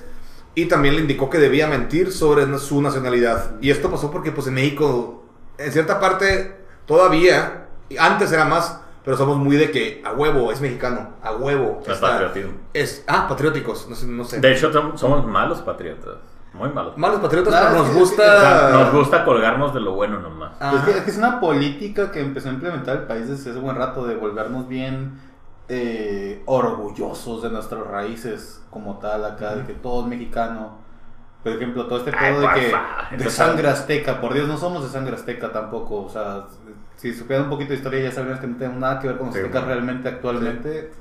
[0.55, 3.53] Y también le indicó que debía mentir sobre su nacionalidad.
[3.61, 5.25] Y esto pasó porque pues en México,
[5.59, 7.67] en cierta parte, todavía,
[7.99, 11.81] antes era más, pero somos muy de que a huevo es mexicano, a huevo.
[11.85, 12.53] El está- patriotismo.
[12.73, 14.07] Es, ah, patrióticos, no sé.
[14.07, 14.41] No sé.
[14.41, 16.17] De hecho, som- somos malos patriotas.
[16.55, 16.99] Muy malos.
[16.99, 18.71] Malos patriotas, pero nos gusta...
[18.73, 20.53] Nos gusta colgarnos de lo bueno nomás.
[20.61, 20.75] Ah.
[20.77, 23.59] Es, que, es que es una política que empezó a implementar el país desde hace
[23.59, 25.19] buen rato de volvernos bien
[25.71, 30.82] eh, orgullosos de nuestras raíces como tal acá, de que todo es mexicano.
[31.43, 34.85] Por ejemplo, todo este Ay, pedo de que de sangre azteca, por Dios, no somos
[34.85, 36.45] de sangre azteca tampoco, o sea,
[36.97, 39.27] si supieran un poquito de historia ya sabrían que no tenemos nada que ver con
[39.27, 39.75] los Sí, aztecas bueno.
[39.75, 40.93] realmente actualmente.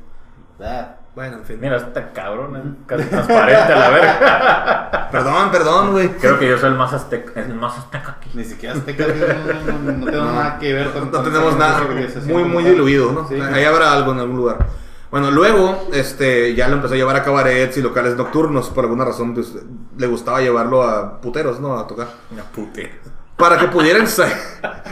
[0.60, 1.58] Ah, Bueno, en fin.
[1.60, 5.10] Mira, este cabrón es casi transparente a la verga.
[5.12, 6.08] Perdón, perdón, güey.
[6.10, 8.30] Creo que yo soy el más azteca, el más azteca aquí.
[8.34, 11.58] ni siquiera azteca, no, no, no, no tenemos nada que ver con No con tenemos
[11.58, 11.82] nada.
[12.28, 13.28] Muy, muy diluido, ¿no?
[13.28, 13.36] Sí.
[13.40, 14.66] Ahí habrá algo en algún lugar.
[15.12, 18.70] Bueno, luego este, ya lo empezó a llevar a cabarets y locales nocturnos.
[18.70, 19.54] Por alguna razón pues,
[19.98, 21.78] le gustaba llevarlo a puteros, ¿no?
[21.78, 22.08] A tocar.
[22.32, 22.94] Una putera.
[23.36, 24.38] Para que pudiera ensayar,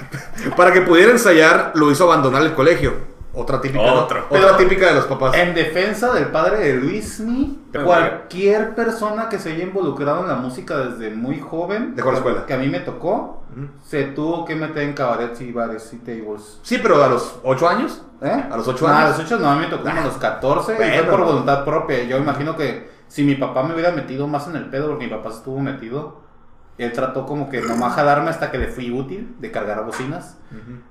[0.58, 2.94] para que pudiera ensayar, lo hizo abandonar el colegio.
[3.32, 4.08] Otra típica,
[4.58, 5.36] típica de los papás.
[5.38, 10.78] En defensa del padre de Luismi, cualquier persona que se haya involucrado en la música
[10.78, 12.46] desde muy joven, Dejó la escuela.
[12.46, 13.44] que a mí me tocó,
[13.86, 16.60] se tuvo que meter en cabarets y bares y tables.
[16.64, 18.02] Sí, pero a los 8 años.
[18.22, 18.46] ¿Eh?
[18.52, 19.16] ¿A los ocho No, años?
[19.16, 20.94] A los 8 no, a mí me tocó como a los 14 y Bueno.
[20.96, 22.04] fue por voluntad propia.
[22.04, 25.12] Yo imagino que si mi papá me hubiera metido más en el pedo, porque mi
[25.12, 26.22] papá estuvo metido,
[26.80, 30.38] él trató como que nomás jalarme hasta que le fui útil de cargar bocinas.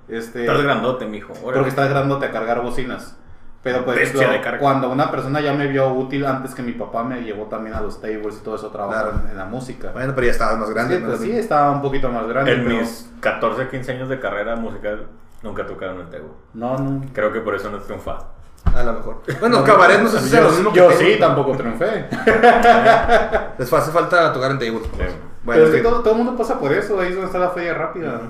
[0.06, 1.32] Este, Estás grandote, mijo.
[1.32, 1.52] Órale.
[1.54, 3.16] porque estás grandote a cargar bocinas.
[3.62, 4.58] Pero de carga.
[4.58, 7.80] cuando una persona ya me vio útil antes que mi papá me llevó también a
[7.80, 9.28] los tables y todo eso trabajar Claro.
[9.30, 9.90] en, la música.
[9.92, 10.96] Bueno, pero ya estabas más grande.
[10.96, 11.08] sí, ¿no?
[11.08, 12.52] pues sí, estaba un poquito más grande.
[12.52, 15.06] En pero mis 14, 15 años de carrera musical
[15.42, 16.36] nunca tocaron el tego.
[16.54, 17.04] No, no.
[17.12, 18.18] Creo que por eso no triunfa.
[18.64, 19.22] A lo mejor.
[19.40, 22.06] Bueno, cabaret no sé si sea lo mismo que Yo sí, tampoco triunfé.
[23.58, 24.80] Les hace falta tocar en table.
[24.82, 25.04] Sí.
[25.44, 27.38] Bueno, pero es que todo, todo el mundo pasa por eso, ahí es donde está
[27.38, 28.20] la feria rápida.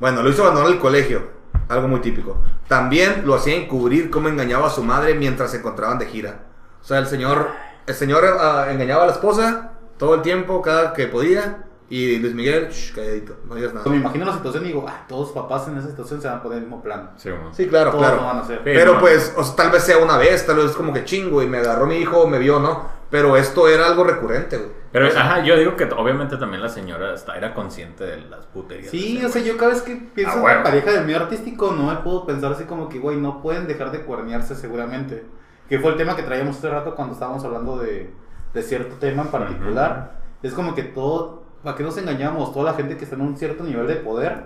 [0.00, 1.22] Bueno, lo hizo abandonar el colegio,
[1.68, 2.42] algo muy típico.
[2.66, 6.40] También lo hacía encubrir cómo engañaba a su madre mientras se encontraban de gira.
[6.80, 7.50] O sea, el señor,
[7.86, 11.67] el señor ah, engañaba a la esposa todo el tiempo, cada que podía.
[11.90, 13.88] Y Luis Miguel, shh, calladito, no digas nada.
[13.88, 16.36] Me imagino la situación y digo, ah, todos los papás en esa situación se van
[16.38, 17.12] a poner en el mismo plan.
[17.16, 17.54] Sí, bueno.
[17.54, 18.20] Sí, claro, todos claro.
[18.20, 18.56] lo van a hacer.
[18.58, 18.62] Sí.
[18.64, 19.00] Pero no.
[19.00, 21.46] pues, o sea, tal vez sea una vez, tal vez es como que chingo y
[21.46, 22.98] me agarró mi hijo, me vio, ¿no?
[23.10, 24.70] Pero esto era algo recurrente, güey.
[24.92, 28.90] Pero, ajá, yo digo que obviamente también la señora está- era consciente de las puterías.
[28.90, 31.72] Sí, o sea, yo cada vez que pienso Ah, en una pareja del medio artístico,
[31.72, 35.24] no me puedo pensar así como que, güey, no pueden dejar de cuernearse seguramente.
[35.68, 38.10] Que fue el tema que traíamos hace rato cuando estábamos hablando de,
[38.54, 40.20] de cierto tema en particular.
[40.42, 43.36] Es como que todo, para que nos engañamos, toda la gente que está en un
[43.36, 44.44] cierto nivel de poder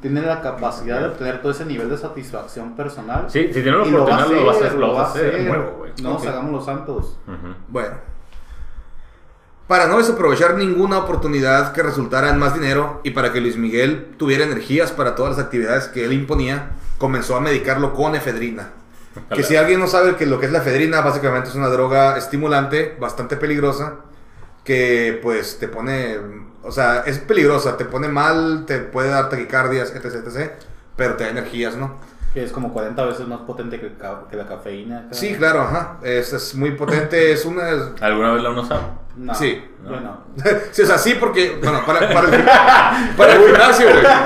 [0.00, 3.26] tiene la capacidad de obtener todo ese nivel de satisfacción personal.
[3.28, 5.06] Sí, si tiene la Y lo va a oportunidad, lo vas a hacer, lo vas
[5.08, 5.32] a hacer.
[5.34, 5.92] de nuevo, güey.
[6.02, 6.28] No nos Ok.
[6.28, 7.16] hagamos los santos.
[7.26, 7.54] Ujú.
[7.68, 7.94] Bueno.
[9.66, 14.14] Para no desaprovechar ninguna oportunidad que resultara en más dinero y para que Luis Miguel
[14.18, 18.72] tuviera energías para todas las actividades que él imponía, comenzó a medicarlo con efedrina.
[19.34, 22.18] Que si alguien no sabe que lo que es la efedrina, básicamente es una droga
[22.18, 23.94] estimulante, bastante peligrosa,
[24.64, 26.18] que pues te pone,
[26.64, 30.50] o sea, es peligrosa, te pone mal, te puede dar taquicardias, etc, etc,
[30.96, 31.94] pero te da energías, ¿no?
[32.32, 35.06] Que es como 40 veces más potente que, ca- que la cafeína.
[35.12, 37.62] Sí, claro, ajá, es, es muy potente, es una...
[38.00, 39.04] ¿Alguna vez la han usado?
[39.16, 39.64] No, Sí.
[39.84, 40.18] yo no.
[40.72, 42.44] Sí, o sea, sí, porque, bueno, para, para, el,
[43.16, 44.02] para el gimnasio, güey.
[44.02, 44.20] La,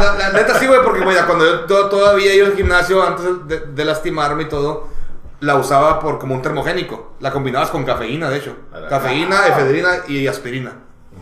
[0.00, 3.26] la- la neta sí, güey, porque, güey, cuando yo to- todavía iba al gimnasio antes
[3.46, 4.88] de, de lastimarme y todo,
[5.40, 7.16] la usaba por como un termogénico.
[7.20, 8.56] La combinabas con cafeína, de hecho.
[8.88, 10.72] Cafeína, efedrina y aspirina.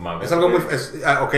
[0.05, 0.61] Mames, Es algo muy...
[0.71, 1.33] es- ah, ok.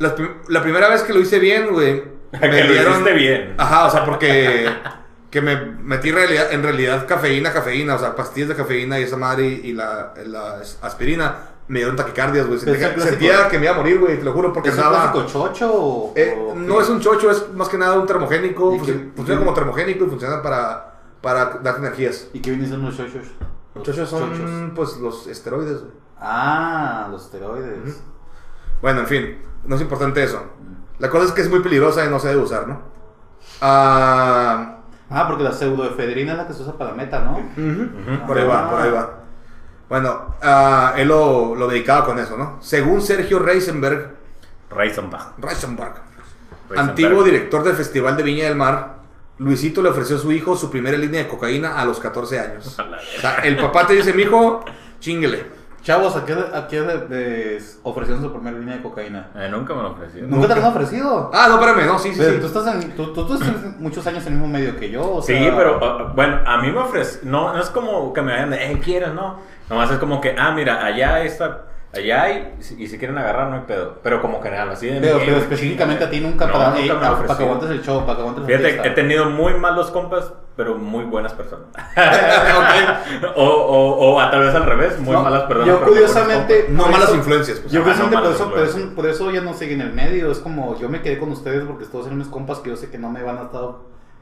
[0.00, 0.14] La,
[0.48, 2.02] la primera vez que lo hice bien, güey...
[2.40, 3.54] Que lo hiciste bien.
[3.58, 4.68] Ajá, o sea, porque...
[5.30, 9.02] Que me metí en realidad, en realidad cafeína, cafeína, o sea, pastillas de cafeína y
[9.02, 12.60] esa madre y, y la, la aspirina me dieron taquicardias, güey.
[12.60, 14.84] Sentía, ¿Es sentía que me iba a morir, güey, te lo juro, porque ¿Es un
[14.84, 15.10] andaba...
[15.10, 16.12] clásico chocho o.?
[16.14, 18.76] Eh, o no es un chocho, es más que nada un termogénico.
[18.76, 22.28] ¿Y qué- func- funciona como termogénico y funciona para, para darte energías.
[22.32, 23.26] ¿Y qué vienen siendo los chochos?
[23.74, 24.50] Los chochos son, chochos.
[24.76, 25.92] pues, los esteroides, güey.
[26.24, 28.02] Ah, los esteroides.
[28.80, 30.42] Bueno, en fin, no es importante eso.
[30.98, 32.80] La cosa es que es muy peligrosa y no se debe usar, ¿no?
[33.60, 34.70] Ah,
[35.10, 38.26] Ah, porque la pseudoefedrina es la que se usa para la meta, ¿no?
[38.26, 39.10] Por ahí va, por ahí va.
[39.88, 42.56] Bueno, ah, él lo, lo dedicaba con eso, ¿no?
[42.60, 44.16] Según Sergio Reisenberg,
[44.70, 45.34] Reisenbach.
[45.38, 45.94] Reisenberg,
[46.68, 46.78] Reisenberg.
[46.78, 48.94] antiguo director del Festival de Viña del Mar,
[49.38, 52.66] Luisito le ofreció a su hijo su primera línea de cocaína a los 14 años.
[52.66, 54.64] O sea, el papá te dice, mijo,
[55.00, 55.46] chinguele.
[55.84, 59.28] Chavos, ¿a qué, a qué le- les ofrecieron su primera línea de cocaína?
[59.36, 60.30] Eh, nunca me lo ofrecieron.
[60.30, 61.30] ¿Nunca te lo han ofrecido?
[61.34, 62.40] Ah, no, espérame, no, sí, sí, Pero sí.
[62.40, 65.16] tú estás en, tú, tú, tú estás muchos años en el mismo medio que yo,
[65.16, 68.32] o Sí, pero uh, bueno, a mí me ofrece, no, no es como que me
[68.32, 69.12] vayan de, eh, ¿quieres?
[69.12, 71.64] No, nomás es como que, ah, mira, allá está,
[72.00, 75.00] allá hay, y si- quieren agarrar no hay pedo, pero como general, así de...
[75.00, 77.44] Pero, eh, pero específicamente a ti nunca No, para, nunca eh, me lo para, que
[77.44, 81.32] aguantes el show, para que aguantes Fíjate, he tenido muy malos compas, pero muy buenas
[81.34, 81.66] personas.
[83.36, 85.66] O, o, o a tal vez al revés, muy No, malas personas.
[85.68, 86.66] Yo curiosamente...
[86.70, 87.72] No malas eso- influencias, pues.
[87.72, 89.92] Yo Ah, curiosamente no por, eso, por, eso, por eso ya no sigo en el
[89.92, 90.30] medio.
[90.30, 92.90] Es como yo me quedé con ustedes porque todos eran mis compas que yo sé
[92.90, 93.62] que no me van a estar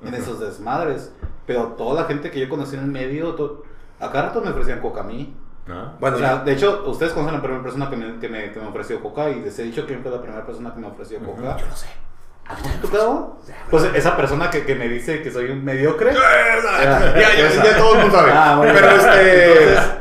[0.05, 1.13] en esos desmadres.
[1.47, 3.63] Pero toda la gente que yo conocí en el medio, to-
[4.01, 5.35] a cada rato me ofrecían coca a mí.
[5.67, 5.95] ¿No?
[6.01, 8.59] Bueno, o sea, de hecho, ustedes conocen la primera persona que me, que me, que
[8.59, 11.21] me ofreció coca y les he dicho quién fue la primera persona que me ofreció
[11.21, 11.57] coca.
[11.57, 11.87] yo no sé.
[12.81, 13.37] ¿Tú?
[13.71, 16.13] Pues esa persona que, que me dice que soy un mediocre.
[16.73, 18.33] Ya, ya, ya todo el mundo sabe.
[18.35, 18.73] Ah, bueno.
[18.75, 19.73] Pero este.
[19.73, 19.99] Entonces,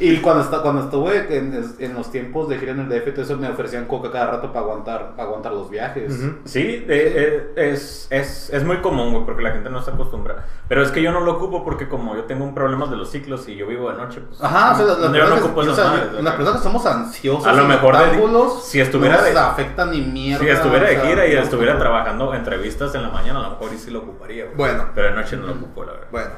[0.00, 3.22] y cuando, esta- cuando estuve en, en los tiempos de gira en el DF, todo
[3.22, 6.12] eso me ofrecían coca cada rato para aguantar, para aguantar los viajes.
[6.18, 6.36] Ujú.
[6.44, 10.44] Sí, de- eh, es, es, es muy común, güey, porque la gente no se acostumbra.
[10.68, 13.10] Pero es que yo no lo ocupo porque como yo tengo un problema de los
[13.10, 14.42] ciclos y yo vivo de noche, pues...
[14.42, 16.60] Ajá, o sea, las, yo no personas, ocupo que, o esas sea, madres, las personas
[16.60, 20.00] que somos ansiosos, A lo y mejor de- si estuviera no de- nos afecta ni
[20.02, 20.44] mierda.
[20.44, 21.84] Si estuviera o de sea, gira y no estuviera ocupo.
[21.84, 24.56] trabajando entrevistas en la mañana, a lo mejor y sí lo ocuparía, güey.
[24.56, 24.84] Bueno.
[24.94, 26.06] Pero de noche no lo ocupo, la verdad.
[26.10, 26.30] Bueno,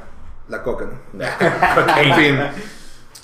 [0.49, 1.25] la coca, ¿no?
[1.99, 2.39] En fin.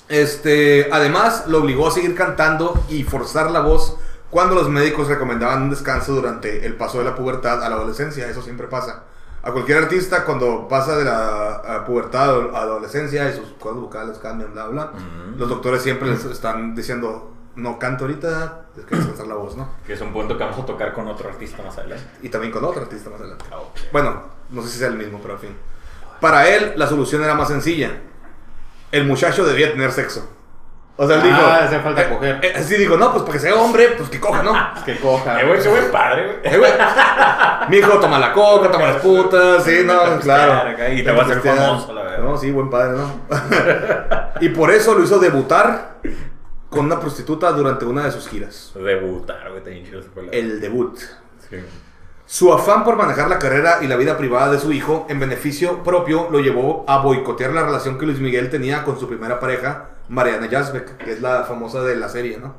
[0.09, 3.97] Este, además, lo obligó a seguir cantando y forzar la voz
[4.29, 8.27] cuando los médicos recomendaban un descanso durante el paso de la pubertad a la adolescencia.
[8.29, 9.03] Eso siempre pasa.
[9.43, 14.17] A cualquier artista, cuando pasa de la pubertad a la adolescencia y sus cuerdas vocales
[14.17, 15.37] cambian, bla, bla, Ujú.
[15.37, 19.69] los doctores siempre les están diciendo: No canto ahorita, es que descansar la voz, ¿no?
[19.85, 22.05] Que es un punto que vamos a tocar con otro artista más adelante.
[22.21, 23.45] Y también con otro artista más adelante.
[23.51, 23.77] Ah, ok.
[23.93, 25.57] Bueno, no sé si sea el mismo, pero en fin.
[26.19, 28.01] Para él, la solución era más sencilla.
[28.91, 30.33] El muchacho debía tener sexo.
[30.99, 31.47] O sea, él Ah, dijo.
[31.65, 32.39] hacía falta coger.
[32.41, 34.53] eh, sí, dijo, no, pues para que sea hombre, pues que coja, ¿no?
[34.85, 35.39] Que coja.
[35.41, 36.37] Eh, güey, ese güey padre, güey.
[36.55, 36.71] Eh, güey.
[37.69, 40.71] Mi hijo toma la coca, toma las putas, sí, no, claro.
[40.91, 42.17] y te va a hacer famoso, la verdad.
[42.23, 43.21] No, sí, buen padre, ¿no?
[44.41, 45.97] y por eso lo hizo debutar
[46.69, 48.71] con una prostituta durante una de sus giras.
[48.73, 50.31] Debutar, güey, te hinchas por la...
[50.31, 50.97] El debut.
[51.49, 51.57] Sí.
[52.27, 55.81] Su afán por manejar la carrera y la vida privada de su hijo en beneficio
[55.81, 59.91] propio lo llevó a boicotear la relación que Luis Miguel tenía con su primera pareja,
[60.09, 62.53] Mariana Yazbek, que es la famosa de la serie, ¿no?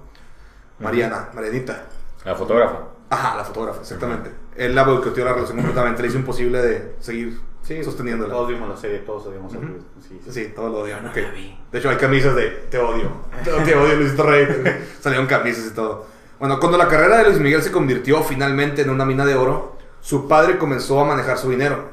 [0.79, 1.85] Mariana, Marianita.
[2.25, 2.79] La fotógrafa.
[3.11, 4.31] Ajá, la fotógrafa, exactamente.
[4.57, 7.39] Él la boicoteó la relación completamente, le hizo imposible de seguir
[7.69, 8.33] Sí, sosteniéndola.
[8.33, 9.59] Todos vimos la serie, todos odiamos a.
[9.59, 9.83] Luis.
[10.01, 10.33] Sí, sí.
[10.33, 11.13] Sí, todos lo odian.
[11.13, 13.11] De hecho, hay camisas de te odio.
[13.45, 14.49] Te, odio, Luisito Rey.
[15.01, 16.07] Salieron camisas y todo.
[16.39, 19.77] Bueno, cuando la carrera de Luis Miguel se convirtió finalmente en una mina de oro,
[20.01, 21.91] su padre comenzó a manejar su dinero,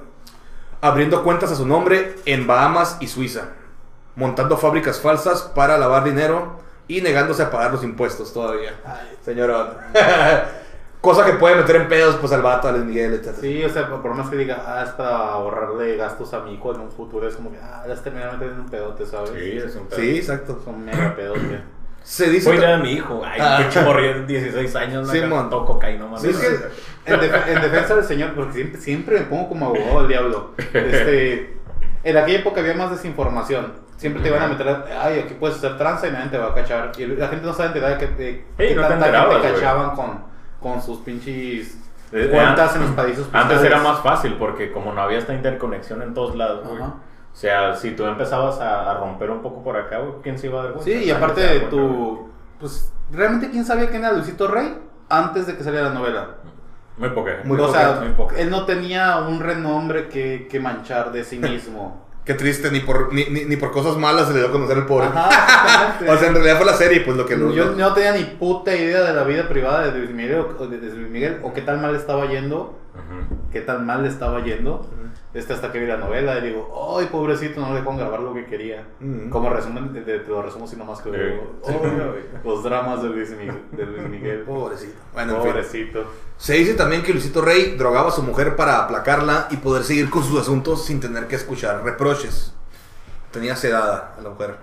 [0.81, 3.53] abriendo cuentas a su nombre en Bahamas y Suiza,
[4.15, 8.73] montando fábricas falsas para lavar dinero y negándose a pagar los impuestos todavía.
[9.23, 9.69] Señorón.
[11.01, 13.35] Cosa que puede meter en pedos pues al vato, a Luis Miguel, etc.
[13.41, 16.73] Sí, o sea, por más que diga, ah, es para ahorrarle gastos a mi hijo
[16.73, 19.31] en un futuro, es como que, ah, las terminan metiendo en un pedote, ¿sabes?
[19.31, 19.99] Sí, es un pedo.
[19.99, 20.61] Sí, exacto.
[20.63, 21.61] Son mega pedote.
[22.05, 22.51] Se dice...
[22.53, 23.21] Voy a mi hijo.
[23.25, 23.57] Ay, Ah.
[23.59, 25.09] pinche morrió de 16 años.
[25.09, 25.49] Sí, mon.
[25.49, 26.19] Toco cocaína, man.
[26.21, 29.65] Sí, es que- En, def- en defensa del señor, porque siempre, siempre me pongo como
[29.67, 30.51] abogado del diablo.
[30.73, 31.57] Este,
[32.03, 33.73] en aquella época había más desinformación.
[33.97, 34.67] Siempre te iban a meter,
[34.99, 36.91] ay, aquí puedes hacer tranza y nadie te va a cachar.
[36.97, 39.53] Y la gente no sabe enterar de que, de, qué no te tanta enterabas, gente
[39.59, 40.23] cachaban con,
[40.59, 41.77] con sus pinches
[42.11, 46.01] Eh, cuentas en los países Antes era más fácil porque como no había esta interconexión
[46.03, 46.81] en todos lados, güey.
[47.35, 50.47] O sea, si tú empezabas a, a romper un poco por acá, güey, ¿quién se
[50.47, 50.89] iba a dar cuenta?
[50.89, 52.29] Sí, y aparte de tu...
[52.61, 54.73] Pues, ¿realmente quién sabía quién era Luisito Rey?
[55.09, 56.27] Antes de que saliera la novela.
[56.95, 57.41] Muy poca.
[57.43, 58.37] Muy o poca, sea, muy poca.
[58.37, 62.05] él no tenía un renombre que, que manchar de sí mismo.
[62.23, 64.77] Qué triste, ni por, ni, ni, ni por cosas malas se le dio a conocer
[64.77, 65.07] el pobre.
[65.07, 65.97] Ajá.
[66.07, 67.51] O sea, en realidad fue la serie, pues lo que lo.
[67.51, 70.77] Yo no tenía ni puta idea de la vida privada de Luis Miguel o, de,
[70.77, 72.77] de Luis Miguel, o qué tan mal estaba yendo,
[73.51, 74.87] Qué tan mal le estaba yendo.
[75.33, 78.33] Este hasta que vi la novela y digo, ay, pobrecito, no le dejaron grabar lo
[78.33, 78.87] que quería.
[79.01, 79.29] Ujú.
[79.29, 81.17] Como resumen, de- de- te lo resumo así nomás que Sí.
[81.17, 81.73] digo, Sí.
[81.83, 83.61] "Ay, los dramas de Luis Miguel.
[83.71, 84.39] De Luis Miguel.
[84.43, 84.93] Pobrecito.
[85.13, 85.51] Bueno, en fin.
[85.51, 86.05] pobrecito.
[86.37, 90.09] Se dice también que Luisito Rey drogaba a su mujer para aplacarla y poder seguir
[90.09, 92.53] con sus asuntos sin tener que escuchar reproches.
[93.31, 94.55] Tenía sedada a la mujer.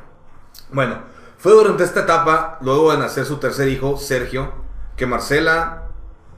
[0.72, 0.96] Bueno,
[1.36, 4.52] fue durante esta etapa, luego de nacer su tercer hijo, Sergio,
[4.96, 5.82] que Marcela,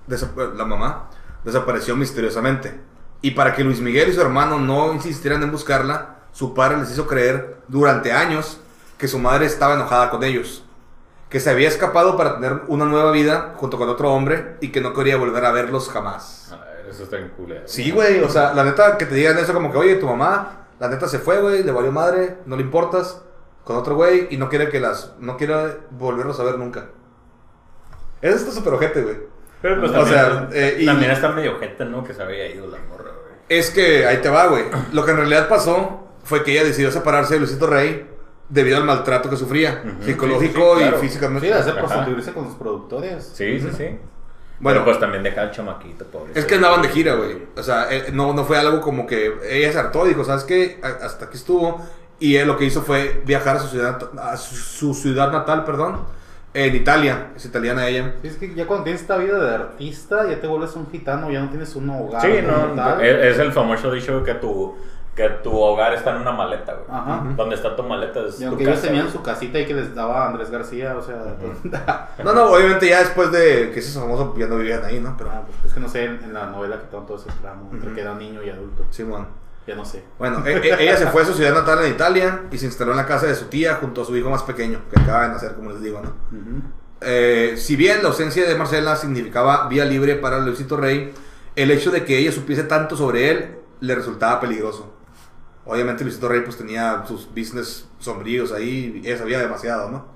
[0.09, 1.09] la mamá,
[1.45, 2.81] desapareció misteriosamente.
[3.23, 6.91] Y para que Luis Miguel y su hermano no insistieran en buscarla, su padre les
[6.91, 8.61] hizo creer durante años
[8.99, 10.65] que su madre estaba enojada con ellos
[11.35, 14.81] que se había escapado para tener una nueva vida junto con otro hombre y que
[14.81, 16.55] no quería volver a verlos jamás.
[16.89, 17.63] Eso está en culero.
[17.67, 20.69] Sí, güey, o sea, la neta que te digan eso como que, oye, tu mamá,
[20.79, 23.21] la neta se fue, güey, le valió madre, no le importas,
[23.65, 26.87] con otro güey y no quiere que las, no quiere volverlos a ver nunca.
[28.23, 29.17] Eso está súper ojete, güey.
[29.65, 32.05] Pero pues O también, sea, eh, y- también está medio ojete, ¿no?
[32.05, 33.35] Que se había ido la morra, güey.
[33.49, 34.65] Es que ahí te va, güey.
[34.93, 38.07] Lo que en realidad pasó fue que ella decidió separarse de Luisito Rey
[38.51, 40.99] debido al maltrato que sufría, psicológico sí, sí, claro.
[40.99, 41.47] y físicamente.
[41.49, 43.25] Sí, de hacer prostituirse con sus productores.
[43.35, 43.85] Sí, sí, sí.
[43.85, 44.01] Bueno,
[44.81, 46.33] Bueno, pues también deja al chamaquito, pobre.
[46.35, 47.39] Es que andaban de gira, güey.
[47.57, 50.79] O sea, eh, no, no fue algo como que ella se hartó, dijo, ¿sabes qué?
[50.83, 51.81] Hasta aquí estuvo.
[52.21, 56.01] Y él lo que hizo fue viajar a su ciudad, a su ciudad natal, perdón,
[56.55, 57.33] en Italia.
[57.37, 58.15] Es italiana ella.
[58.23, 61.31] Sí, es que ya cuando tienes esta vida de artista, ya te vuelves un gitano,
[61.31, 62.23] ya no tienes un hogar.
[62.23, 63.05] Sí, no, tal.
[63.05, 64.75] es, el famoso dicho que tu,
[65.17, 66.87] que tu hogar está en una maleta, güey.
[66.89, 67.25] Ajá.
[67.37, 69.17] Donde está tu maleta es Y tu aunque ellos casa, tenían güey.
[69.17, 71.17] su casita y que les daba Andrés García, o sea,
[72.25, 75.15] No, no, obviamente ya después de que se famoso, ya no vivían ahí, ¿no?
[75.17, 77.69] Pero, Ah, pues, es que no sé, en, en la novela quitaron todo ese tramo,
[77.73, 77.95] entre Ujú.
[77.97, 78.85] que era niño y adulto.
[78.91, 79.27] Simón.
[79.67, 80.03] Ya no sé.
[80.19, 82.91] Bueno, e- e- ella se fue a su ciudad natal en Italia y se instaló
[82.91, 85.29] en la casa de su tía junto a su hijo más pequeño, que acaba de
[85.29, 86.13] nacer, como les digo, ¿no?
[87.01, 91.13] Eh, si bien la ausencia de Marcela significaba vía libre para Luisito Rey,
[91.57, 94.93] el hecho de que ella supiese tanto sobre él le resultaba peligroso.
[95.67, 100.07] Obviamente Luisito Rey pues tenía sus business sombríos ahí y ella sabía demasiado, ¿no?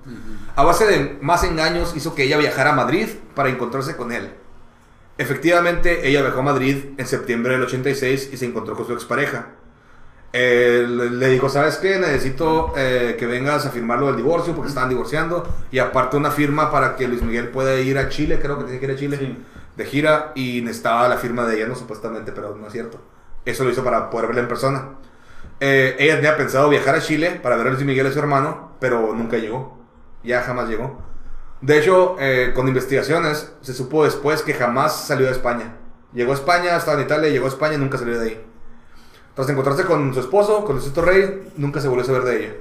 [0.55, 4.31] A base de más engaños hizo que ella viajara a Madrid para encontrarse con él.
[5.19, 9.47] Efectivamente, ella viajó a Madrid en septiembre del 86 y se encontró con su expareja.
[10.31, 11.99] Eh, le, dijo, ¿sabes qué?
[11.99, 15.45] Necesito eh, que vengas a firmar lo del divorcio porque estaban divorciando.
[15.71, 18.79] Y aparte una firma para que Luis Miguel pueda ir a Chile, creo que tiene
[18.79, 19.37] que ir a Chile, Sí.
[19.75, 20.31] de gira.
[20.35, 23.01] Y necesitaba la firma de ella, no supuestamente, pero no es cierto.
[23.43, 24.89] Eso lo hizo para poder verla en persona.
[25.59, 28.19] Eh, ella tenía pensado viajar a Chile para ver a Luis Miguel y a su
[28.19, 29.77] hermano, pero nunca llegó.
[30.23, 31.08] Ya jamás llegó.
[31.61, 35.75] De hecho, eh, con investigaciones se supo después que jamás salió de España.
[36.13, 38.41] Llegó a España, estaba en Italia, llegó a España y nunca salió de ahí.
[39.35, 42.53] Tras encontrarse con su esposo, con Luisito Rey, nunca se volvió a saber de ella.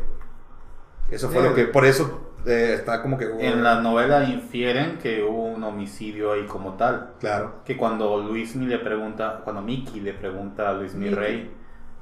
[1.11, 3.25] Eso fue lo que, por eso eh, está como que...
[3.41, 7.15] En la novela infieren que hubo un homicidio ahí como tal.
[7.19, 7.63] Claro.
[7.65, 11.09] Que cuando Luismi le pregunta, cuando Mickey le pregunta a Luismi.
[11.11, 11.51] Rey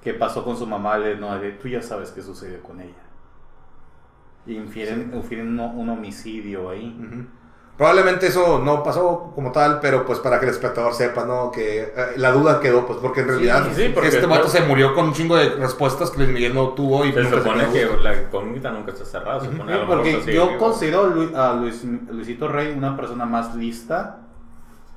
[0.02, 2.94] qué pasó con su mamá, le no, le- tú ya sabes qué sucedió con ella.
[4.46, 6.96] Y infieren, infieren un, un homicidio ahí.
[7.00, 7.26] Ujú.
[7.76, 11.50] Probablemente eso no pasó como tal, pero pues para que el espectador sepa, ¿no?
[11.50, 14.60] Que eh, la duda quedó, pues porque en realidad sí, porque este vato creo- se
[14.62, 17.64] murió con un chingo de respuestas que Luis Miguel no tuvo y Se nunca supone
[17.64, 18.02] quedó que gusto.
[18.02, 19.40] la incógnita nunca está cerrada.
[19.40, 22.72] Se supone, a Sí, lo mejor porque yo considero a Lu- a Luis, Luisito Rey
[22.74, 24.20] una persona más lista.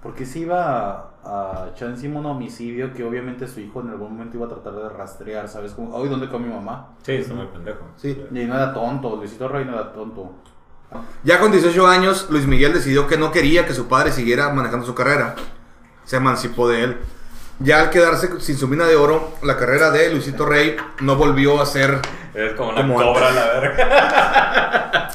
[0.02, 4.46] Porque se iba a, encima un homicidio que obviamente su hijo en algún momento iba
[4.46, 5.74] a tratar de rastrear, ¿sabes?
[5.74, 6.90] Como, hoy ¿dónde quedó mi mamá?
[7.04, 7.80] Sí, está muy pendejo.
[7.98, 8.26] Sí.
[8.32, 10.32] Y no era tonto, Luisito Rey no era tonto.
[11.24, 14.86] Ya con 18 años, Luis Miguel decidió que no quería que su padre siguiera manejando
[14.86, 15.36] su carrera.
[16.04, 16.98] Se emancipó de él.
[17.60, 21.62] Ya al quedarse sin su mina de oro, la carrera de Luisito Rey no volvió
[21.62, 22.00] a ser,
[22.34, 23.36] Es como una Como cobra antes.
[23.36, 25.10] la verga.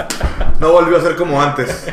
[0.61, 1.89] no volvió a ser como antes.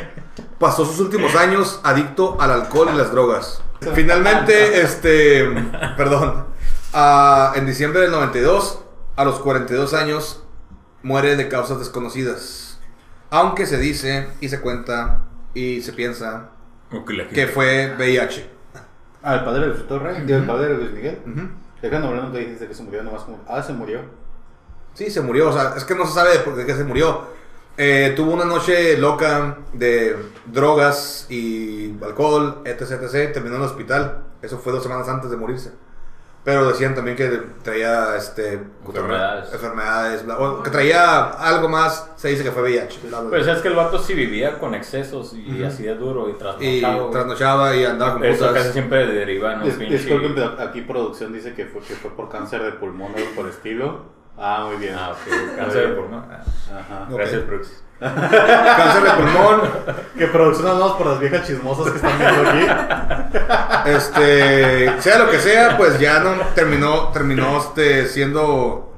[0.59, 3.63] Pasó sus últimos años adicto al alcohol y las drogas.
[3.95, 5.43] Finalmente, este,
[5.97, 6.45] perdón,
[7.55, 8.83] en diciembre del 92,
[9.15, 10.43] a los 42 años,
[11.01, 12.79] muere de causas desconocidas.
[13.31, 15.21] Aunque se dice y se cuenta
[15.53, 16.51] y se piensa
[17.33, 18.49] que fue VIH.
[19.23, 21.19] Ah, el padre de Luisito Rey, el padre de Luis Miguel.
[21.25, 21.49] Ujú.
[21.81, 24.01] Déjame hablar, no te dijiste que se murió, nomás como, ah, se murió.
[24.93, 25.49] Sí, se murió.
[25.49, 27.27] O sea, es que no se sabe de por qué se murió.
[27.77, 30.15] Eh, tuvo una noche loca de
[30.45, 33.33] drogas y alcohol, etc, etc.
[33.33, 34.23] Terminó en el hospital.
[34.41, 35.71] Eso fue dos semanas antes de morirse.
[36.43, 37.27] Pero decían también que
[37.63, 39.53] traía este, Enfermedades.
[39.53, 42.09] enfermedades, bla- o que traía algo más.
[42.15, 42.99] Se dice que fue VIH.
[43.03, 43.29] bla, bla, bla.
[43.29, 45.65] Pues es que el vato sí vivía con excesos y Ujú.
[45.67, 46.35] así de duro y y
[46.81, 47.09] trasnochado.
[47.11, 49.97] trasnochaba y andaba con Eso casi siempre deriva Dis- pinche...
[49.99, 53.47] Disculpen, pero aquí producción dice que fue, que fue por cáncer de pulmón o por
[53.47, 54.20] estilo.
[54.37, 54.95] Ah, muy bien.
[54.97, 55.55] Ah, ok.
[55.57, 56.25] Cáncer de pulmón.
[56.29, 56.43] Ah,
[56.79, 57.07] Ajá.
[57.09, 57.83] Gracias, Brooks.
[57.99, 59.61] Cáncer de pulmón.
[60.17, 63.89] Que producción andamos por las viejas chismosas que están viendo aquí.
[63.89, 68.93] Este, sea lo que sea, pues ya no terminó, terminó este, siendo,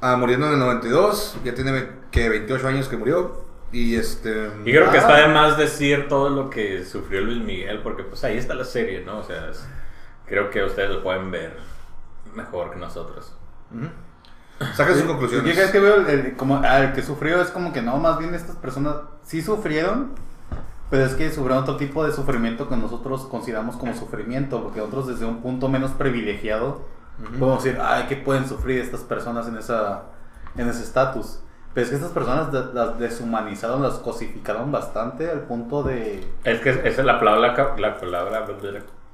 [0.00, 4.50] ah, muriendo en el 92, ya tiene que 28 años que murió y este.
[4.64, 8.02] Y creo que ah, está de más decir todo lo que sufrió Luis Miguel, porque
[8.04, 9.18] pues ahí está la serie, ¿no?
[9.18, 9.66] O sea, es-
[10.26, 11.56] creo que ustedes lo pueden ver
[12.34, 13.34] mejor que nosotros.
[14.74, 15.56] Saca sus Yo conclusiones.
[15.56, 18.34] es que veo el, el- como, el que sufrió es como que no, más bien
[18.34, 20.12] estas personas sí sufrieron,
[20.90, 25.06] pero es que sufrieron otro tipo de sufrimiento que nosotros consideramos como sufrimiento, porque nosotros
[25.08, 26.80] desde un punto menos privilegiado
[27.38, 30.02] podemos decir, ay, ¿qué pueden sufrir estas personas en esa
[30.56, 31.40] en ese estatus?
[31.74, 36.26] Pero es que estas personas de- las deshumanizaron, las cosificaron bastante al punto de...
[36.44, 38.44] Es que esa es la palabra, la palabra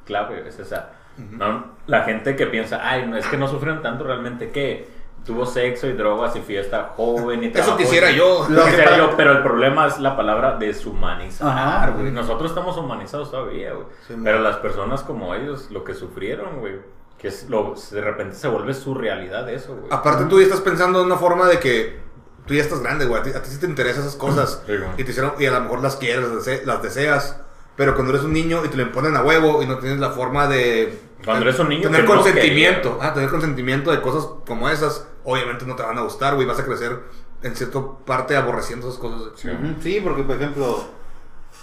[0.07, 0.91] clave, es esa.
[1.19, 1.67] ¿no?
[1.87, 4.89] La gente que piensa, ay, no, es que no sufrieron tanto realmente, que
[5.25, 8.47] tuvo sexo y drogas y fiesta joven y Eso trabajo quisiera y- yo.
[8.49, 12.11] Lo que quisiera yo, pero el problema es la palabra deshumanizar, Ajá, güey.
[12.11, 13.87] Nosotros estamos humanizados todavía, güey.
[14.07, 14.45] Sí, pero man.
[14.45, 16.75] las personas como ellos, lo que sufrieron, güey,
[17.19, 19.87] que es lo, de repente se vuelve su realidad eso, güey.
[19.91, 21.99] Aparte, tú ya estás pensando en una forma de que
[22.47, 23.21] tú ya estás grande, güey.
[23.21, 24.63] A ti, a ti sí te interesan esas cosas.
[24.67, 26.27] Sí, y, te hicieron, y a lo mejor las quieres,
[26.67, 27.41] las deseas.
[27.77, 30.11] Pero cuando eres un niño y te lo imponen a huevo y no tienes la
[30.11, 31.01] forma de.
[31.25, 32.99] Cuando eres un niño Tener que consentimiento.
[33.01, 35.09] ah, tener consentimiento de cosas como esas.
[35.25, 36.47] Obviamente no te van a gustar, güey.
[36.47, 36.99] Vas a crecer
[37.43, 39.33] en cierta parte aborreciendo esas cosas.
[39.37, 39.49] Sí.
[39.49, 40.85] Ujú, Sí, porque por ejemplo,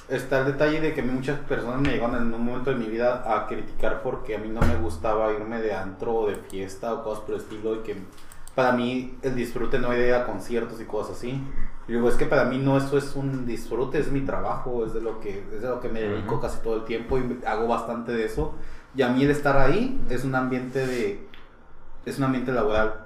[0.09, 2.75] está el detalle de que a mí muchas personas me llegaron en un momento de
[2.77, 6.35] mi vida a criticar porque a mí no me gustaba irme de antro o de
[6.35, 7.97] fiesta o cosas por el estilo y que
[8.55, 11.41] para mí el disfrute no era ir a conciertos y cosas así.
[11.87, 14.93] Y digo, es que para mí no eso es un disfrute, es mi trabajo, es
[14.93, 16.41] de lo que, es de lo que me dedico Ujú.
[16.41, 18.53] casi todo el tiempo y hago bastante de eso.
[18.95, 21.27] Y a mí el estar ahí es un ambiente de,
[22.05, 23.05] es un ambiente laboral.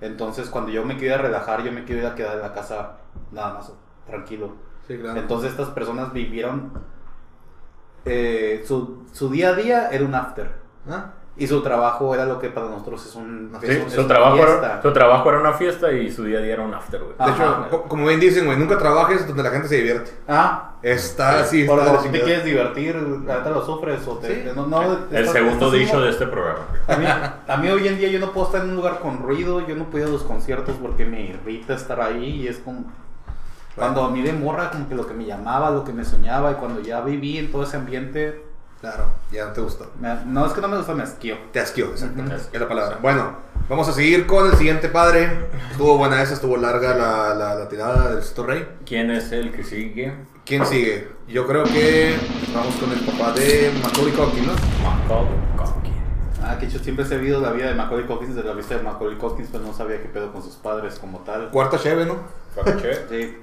[0.00, 2.42] Entonces, cuando yo me quiero ir a relajar, yo me quiero ir a quedar en
[2.42, 2.98] la casa
[3.32, 3.72] nada más
[4.06, 4.54] tranquilo.
[4.86, 5.18] Sí, claro.
[5.18, 6.72] Entonces, estas personas vivieron.
[8.04, 10.52] eh, su, su día a día era un after.
[10.88, 11.12] ¿Ah?
[11.38, 13.48] Y su trabajo era lo que para nosotros es un.
[13.50, 14.80] Una Sí, es un- es su, trabajo era, fiesta.
[14.82, 17.12] su trabajo era una fiesta y su día a día era un after, güey.
[17.14, 17.34] De Ajá.
[17.66, 20.12] hecho, co- como bien dicen, güey, nunca trabajes donde la gente se divierte.
[20.26, 23.64] Ah, Está así, está por de la lo que te quieres divertir, la neta lo
[23.66, 24.44] sufres o te.
[24.44, 24.50] Sí.
[24.56, 26.60] no- no, el estás- segundo estás dicho como- de este programa.
[26.88, 27.06] A mí,
[27.48, 29.74] a mí hoy en día yo no puedo estar en un lugar con ruido, yo
[29.76, 32.84] no puedo ir a los conciertos porque me irrita estar ahí y es como...
[33.74, 36.52] Cuando a mí de morra como que lo que me llamaba, lo que me soñaba
[36.52, 38.42] y cuando ya viví en todo ese ambiente,
[38.80, 39.90] Claro, ya no te gustó.
[40.00, 41.36] me- no es que no me gusta, me asqueó.
[41.52, 42.36] Te asqueó, exactamente.
[42.36, 42.44] Ujú.
[42.52, 42.98] Es la palabra.
[43.00, 43.32] Bueno,
[43.68, 45.48] vamos a seguir con el siguiente padre.
[45.70, 48.68] Estuvo buena esa, estuvo larga la, la, la tirada del Rey.
[48.84, 50.12] ¿Quién es el que sigue?
[50.44, 51.08] ¿Quién sigue?
[51.26, 52.14] Yo creo que
[52.54, 54.52] vamos con el papá de Macaulay Culkin, ¿no?
[54.84, 55.92] Macaulay Culkin.
[56.44, 58.82] Ah, que yo siempre he sabido la vida de Macaulay Culkin, de la vista de
[58.82, 61.50] Macaulay Culkin, pero no sabía qué pedo con sus padres como tal.
[61.50, 62.16] Cuarta cheve, ¿no?
[62.54, 62.68] Fuck,
[63.08, 63.38] Sí.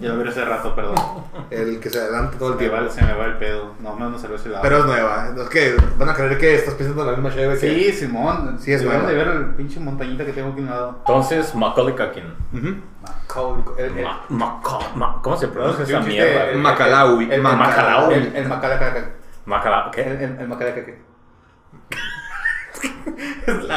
[0.00, 0.96] Ya lo vi hace rato, perdón.
[1.50, 2.86] El que se adelanta todo el Se me, tiempo.
[2.88, 3.74] va, se me va el pedo.
[3.80, 4.62] No, no, no salió ese lado.
[4.62, 5.32] Pero es nueva.
[5.40, 7.60] Es que van a creer que estás pensando en la misma cheve que...
[7.60, 8.58] Sí, Simón.
[8.58, 9.06] Sí, es nueva.
[9.06, 10.96] de ver el pinche montañita que tengo aquí a un lado.
[10.98, 12.34] Entonces, Macaulay Culkin.
[12.52, 12.76] Ujú.
[13.02, 16.44] Macaulay el- el- Ma- Maca- Ma- ¿Cómo se pronuncia esa mierda?
[16.46, 16.62] el- güey?
[16.62, 17.24] Macalaui.
[17.26, 18.14] el- el- Macalaui.
[18.14, 19.10] El, el Macalacaca.
[19.46, 20.24] Macala- El, ¿Qué?
[20.24, 20.92] el, el Macalacaca.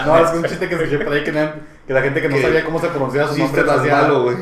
[0.06, 1.54] No, es un chiste que escuché por ahí que, na-
[1.88, 4.36] que la gente que no Que- sabía cómo se pronunciaba su nombre tan malo, güey.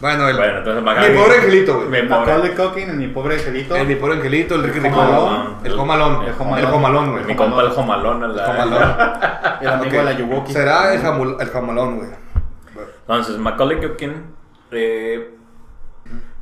[0.00, 0.36] Bueno, el...
[0.36, 1.14] Bueno, entonces Mi Macaulay.
[1.14, 1.88] pobre angelito, güey.
[2.02, 2.20] Mi pobre.
[2.20, 3.76] Macaulay Culkin, en mi pobre angelito.
[3.76, 5.06] El mi pobre angelito, el Ricky El Ricón.
[5.06, 5.56] Jomalón.
[5.62, 6.24] El jomalón.
[6.24, 6.58] El jomalón.
[6.58, 7.24] El jomalón, güey.
[7.24, 8.24] Mi compa el Jomalón.
[8.24, 8.82] en la- Jomalón.
[9.60, 10.52] El amigo de la Yuwoki.
[10.54, 11.00] Será el,
[11.38, 12.08] el jamalón, güey.
[13.02, 14.24] Entonces, Macaulay Culkin
[14.70, 15.34] eh,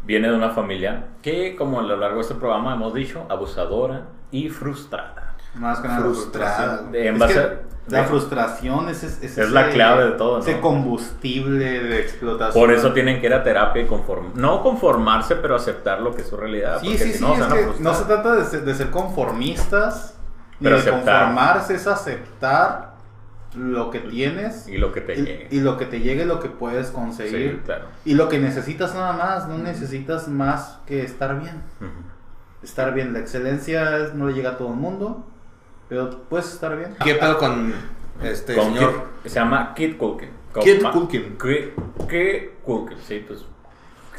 [0.05, 4.03] viene de una familia que, como a lo largo de este programa hemos dicho, abusadora
[4.31, 5.28] y frustrada.
[5.59, 6.83] Más que nada Frustrada.
[6.91, 10.39] De- en base que a- la de- frustración es, es, Es la clave de todo,
[10.39, 10.43] ¿no?
[10.43, 12.63] Ese combustible de explotación.
[12.63, 16.21] Por eso tienen que ir a terapia y conform no conformarse, pero aceptar lo que
[16.23, 16.81] es su realidad.
[16.81, 17.25] Sí, porque sí, si sí.
[17.25, 17.85] no, se es van a que frustrar.
[17.85, 20.15] no se trata de ser, de ser conformistas,
[20.61, 21.25] ni Pero de aceptar.
[21.25, 22.89] conformarse, es aceptar
[23.57, 25.49] lo que tienes Y lo que te y, llegue.
[25.51, 27.53] y lo que te llegue, lo que puedes conseguir.
[27.53, 27.87] Sí, claro.
[28.05, 31.63] Y lo que necesitas nada más, no necesitas más que estar bien.
[32.63, 35.25] Estar bien, la excelencia es- no le llega a todo el mundo,
[35.89, 36.95] pero puedes estar bien.
[37.03, 37.73] ¿Qué pedo con
[38.23, 39.05] este Con señor?
[39.25, 40.31] Kid- se llama Kid Culkin.
[40.61, 41.39] Kid Culkin.
[41.39, 43.45] Kid, Culkin, sí, pues.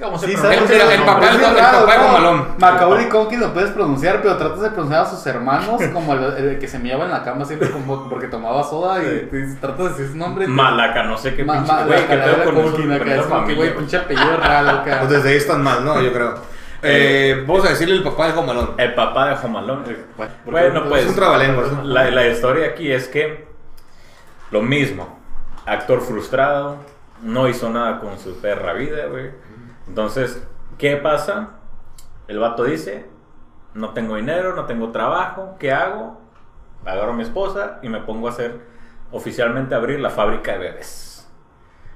[0.01, 0.65] ¿Cómo se Sí, pronuncia?
[0.65, 0.71] ¿sabes?
[0.71, 1.27] El- el nombre?
[1.27, 2.03] papá- el papá de ¿no?
[2.05, 2.47] Jomalón.
[2.57, 6.57] Macaulay Culkin lo puedes pronunciar, pero tratas de pronunciar a sus hermanos como el, el
[6.59, 9.89] que se meaba en la cama siempre como porque tomaba soda y, y tratas de
[9.89, 10.47] decir su nombre.
[10.47, 11.83] Malaca, no sé qué Ma- pinche.
[11.85, 14.99] Güey, pedo con Culkin acá, es como que, güey, pinche apellido raro acá.
[14.99, 16.01] Pues desde ahí están mal, ¿no?
[16.01, 16.35] Yo creo.
[16.81, 18.75] Eh, vamos a decirle el papá de Jomalón.
[18.77, 19.83] El papá de Jomalón.
[20.45, 21.03] Bueno, pues.
[21.03, 21.83] es un trabalenguas, ¿no?
[21.83, 23.47] La, la historia aquí es que
[24.51, 25.19] Lo mismo,
[25.65, 26.77] actor frustrado,
[27.21, 29.31] no hizo nada con su perra vida, güey.
[29.87, 30.41] Entonces,
[30.77, 31.59] ¿qué pasa?
[32.27, 33.05] El vato dice,
[33.73, 36.21] no tengo dinero, no tengo trabajo, ¿qué hago?
[36.85, 38.59] Agarro a mi esposa y me pongo a hacer,
[39.11, 41.29] oficialmente abrir la fábrica de bebés.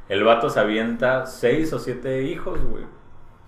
[0.09, 2.85] El vato se avienta seis o siete hijos, güey.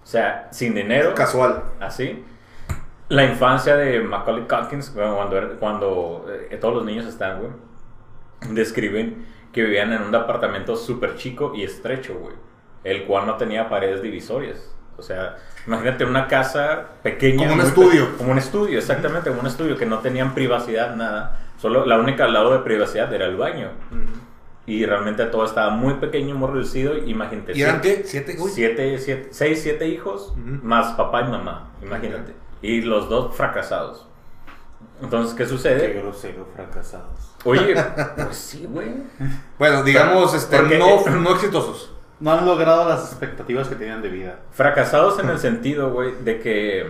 [0.05, 1.13] O sea, sin dinero.
[1.15, 1.63] Casual.
[1.81, 2.23] Así.
[3.09, 7.51] La infancia de Macaulay Culkin, bueno, cuando, cuando eh, todos los niños están, güey,
[8.51, 12.35] describen que vivían en un departamento súper chico y estrecho, güey,
[12.83, 14.71] el cual no tenía paredes divisorias.
[14.97, 15.35] O sea,
[15.67, 17.47] imagínate una casa pequeña.
[17.49, 18.11] Como un estudio.
[18.11, 21.39] pe- Como un estudio, exactamente, como un estudio que no tenían privacidad, nada.
[21.57, 23.69] Solo la única lado de privacidad era el baño.
[24.67, 26.97] Y realmente todo estaba muy pequeño, muy reducido.
[26.97, 27.55] Imagínate.
[27.57, 28.07] ¿Y eran siete- qué?
[28.07, 28.35] ¿Siete?
[28.39, 28.51] Uy.
[28.51, 32.33] siete, siete, seis, siete hijos, más papá y mamá, imagínate.
[32.61, 34.07] Y los dos fracasados.
[35.01, 35.91] Entonces, ¿qué sucede?
[35.93, 37.35] Qué grosero, fracasados.
[37.43, 37.75] Oye,
[38.15, 38.91] pues sí, güey.
[39.59, 41.91] Bueno, digamos, este, Porque- no, no exitosos.
[42.19, 44.39] No han logrado las expectativas que tenían de vida.
[44.51, 46.89] Fracasados en el sentido, güey, de que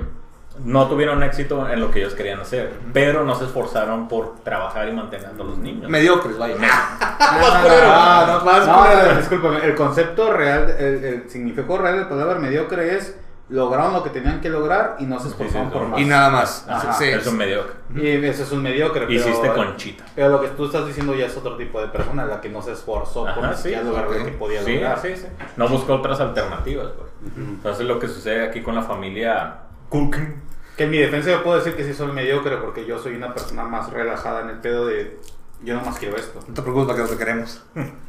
[0.64, 4.88] no tuvieron éxito en lo que ellos querían hacer, pero no se esforzaron por trabajar
[4.88, 5.90] y mantener a los niños.
[5.90, 6.56] Mediocres, vaya.
[6.56, 9.12] No, más no, culero.
[9.12, 13.94] no, discúlpame, el concepto real, el, el significado real de la palabra mediocre es lograron
[13.94, 16.00] lo que tenían que lograr y no se esforzaron Sí, sí, por más.
[16.00, 16.66] Y nada más.
[16.68, 16.94] Ajá.
[16.94, 17.06] Sí.
[17.06, 17.74] es un mediocre.
[17.96, 19.06] Y eso es un mediocre.
[19.06, 20.04] pero- Hiciste conchita.
[20.16, 22.64] Pero lo que tú estás diciendo ya es otro tipo de persona, la que no
[22.64, 25.00] se esforzó por Ajá, sí, lograr lo que podía Sí, lograr.
[25.00, 25.28] sí, sí.
[25.58, 27.08] No buscó otras alternativas, güey.
[27.38, 29.58] Entonces, lo que sucede aquí con la familia
[30.00, 30.36] Culkin.
[30.78, 33.34] Que en mi defensa yo puedo decir que sí soy mediocre porque yo soy una
[33.34, 35.18] persona más relajada en el pedo de
[35.64, 36.42] yo nomás quiero esto.
[36.48, 37.64] No te preocupes, para que no te queremos.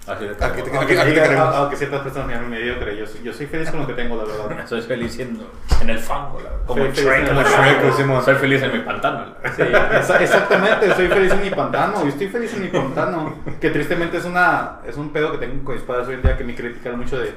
[0.07, 1.55] Así de Aquí te- como- aquí- Aunque, te queremos.
[1.55, 4.17] aunque ciertas personas me llaman mediocre, yo soy, yo soy feliz con lo que tengo,
[4.17, 4.67] la verdad.
[4.69, 5.49] Soy feliz siendo
[5.81, 6.67] en el fango, la verdad.
[6.67, 7.25] como Soy feliz Shrek.
[7.29, 7.47] verdad.
[7.81, 8.25] Shrek, Simón.
[8.25, 9.27] Soy feliz en mi pantano.
[9.55, 13.35] Sí, exa- exactamente, soy feliz en mi pantano, yo estoy feliz en mi pantano.
[13.61, 16.37] Que tristemente es una es un pedo que tengo con mis padres hoy en día
[16.37, 17.33] que me critican mucho de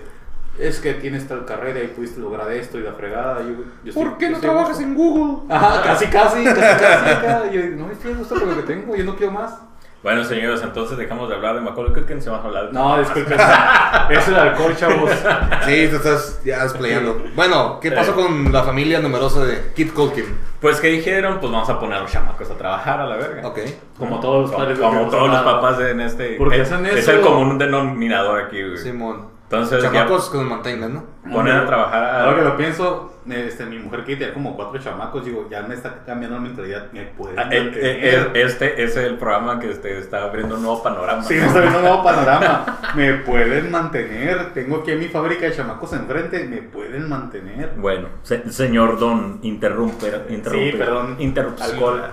[0.60, 3.40] es que tienes tal carrera y pudiste lograr esto y la fregada.
[3.42, 3.50] Yo,
[3.84, 4.84] yo estoy- ¿Por qué yo no estoy trabajas gusto.
[4.84, 5.56] en Google?
[5.56, 7.10] Ajá, casi, casi, casi, casi.
[7.10, 7.52] acá.
[7.52, 9.54] Yo no estoy a gusto con lo que tengo, yo no quiero más.
[10.02, 12.72] Bueno, señores, entonces dejamos de hablar de Macaulay Culkin, se vamos a hablar de...
[12.72, 13.38] No, disculpen,
[14.10, 15.12] es el alcohol, chavos.
[15.66, 17.22] Sí, te estás ya desplayando.
[17.36, 18.16] Bueno, ¿qué pasó Eh.
[18.16, 20.24] con la familia numerosa de Kid Culkin?
[20.62, 21.40] Pues, ¿qué dijeron?
[21.42, 23.46] Pues vamos a poner a los chamacos a trabajar a la verga.
[23.46, 23.60] Ok.
[23.98, 24.80] Como todos los Como, padres.
[24.80, 26.36] como que todos los papás en este...
[26.38, 27.12] Porque es, hacen es eso.
[27.12, 28.78] el común denominador aquí, güey.
[28.78, 29.38] Simón.
[29.52, 31.04] Entonces, ya Chamacos que nos mantengan, ¿no?
[31.34, 32.24] poner a trabajar a...
[32.26, 35.74] Ahora que lo pienso, este, mi mujer que tenía como cuatro chamacos, digo, ya me
[35.74, 39.98] está cambiando la mentalidad, me puede Ah, eh, eh, Este es el programa que este,
[39.98, 41.24] está abriendo un nuevo panorama.
[41.24, 42.80] Sí, me está viendo un nuevo panorama.
[42.96, 44.54] Me pueden mantener.
[44.54, 46.44] Tengo aquí mi fábrica de chamacos enfrente.
[46.46, 47.74] Me pueden mantener.
[47.78, 51.16] Bueno, se- señor Don, interrumper, interrumper, Sí, perdón.
[51.20, 51.72] interrupción.
[51.72, 52.04] Alcohol.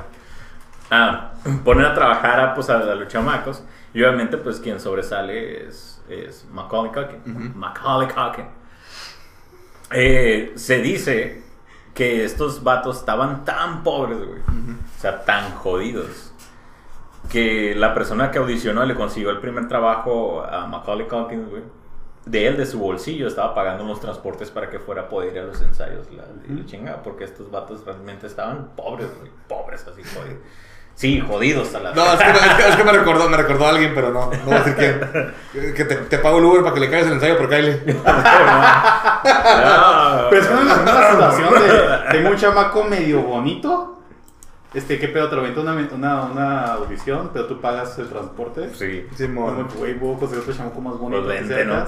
[0.91, 1.32] Ah,
[1.64, 3.62] poner a trabajar a, pues, a, a los chamacos.
[3.93, 7.53] Y obviamente, pues, quien sobresale es, es Macaulay Culkin.
[7.57, 8.47] Macaulay Culkin.
[9.93, 11.43] Eh, se dice
[11.95, 14.41] que estos vatos estaban tan pobres, güey.
[14.41, 16.32] O sea, tan jodidos.
[17.30, 21.62] Que la persona que audicionó le consiguió el primer trabajo a Macaulay Culkin, güey.
[22.26, 25.39] De él, de su bolsillo, estaba pagando los transportes para que fuera a poder ir
[25.41, 26.11] a los ensayos.
[26.12, 29.30] La, la chingada, porque estos vatos realmente estaban pobres, güey.
[29.49, 30.41] Pobres, así, jodidos.
[30.97, 33.66] Sí, jodidos a la No, es que, es que- es que me recordó, me recordó
[33.66, 34.74] a alguien, pero no, no voy a decir
[35.53, 35.74] quién.
[35.74, 37.82] Que te, te pago el Uber para que le caigas el ensayo por Kylie.
[39.26, 40.30] No.
[40.30, 42.12] Pero es una, una situación de.
[42.12, 44.01] Tengo un chamaco medio bonito.
[44.74, 45.28] Este, ¿qué pedo?
[45.28, 48.70] Te lo aventó una, una, una audición, pero tú pagas el transporte.
[48.74, 49.07] Sí.
[49.14, 49.68] Simón.
[49.76, 51.22] güey, voy a conseguir otro chamaco más bonito.
[51.24, 51.86] Pues que vente, ¿no?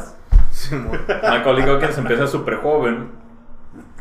[0.51, 1.01] Simón.
[1.23, 3.11] Macaulay Culkin se empieza súper joven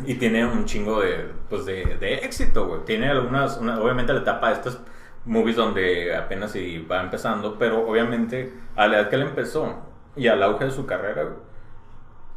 [0.05, 2.82] y tiene un chingo de, pues de, de éxito, güey.
[2.86, 4.78] Tiene algunas, una- obviamente la etapa de estas
[5.28, 9.76] movies donde apenas si va empezando, pero obviamente a la edad que él empezó
[10.16, 11.28] y al auge de su carrera,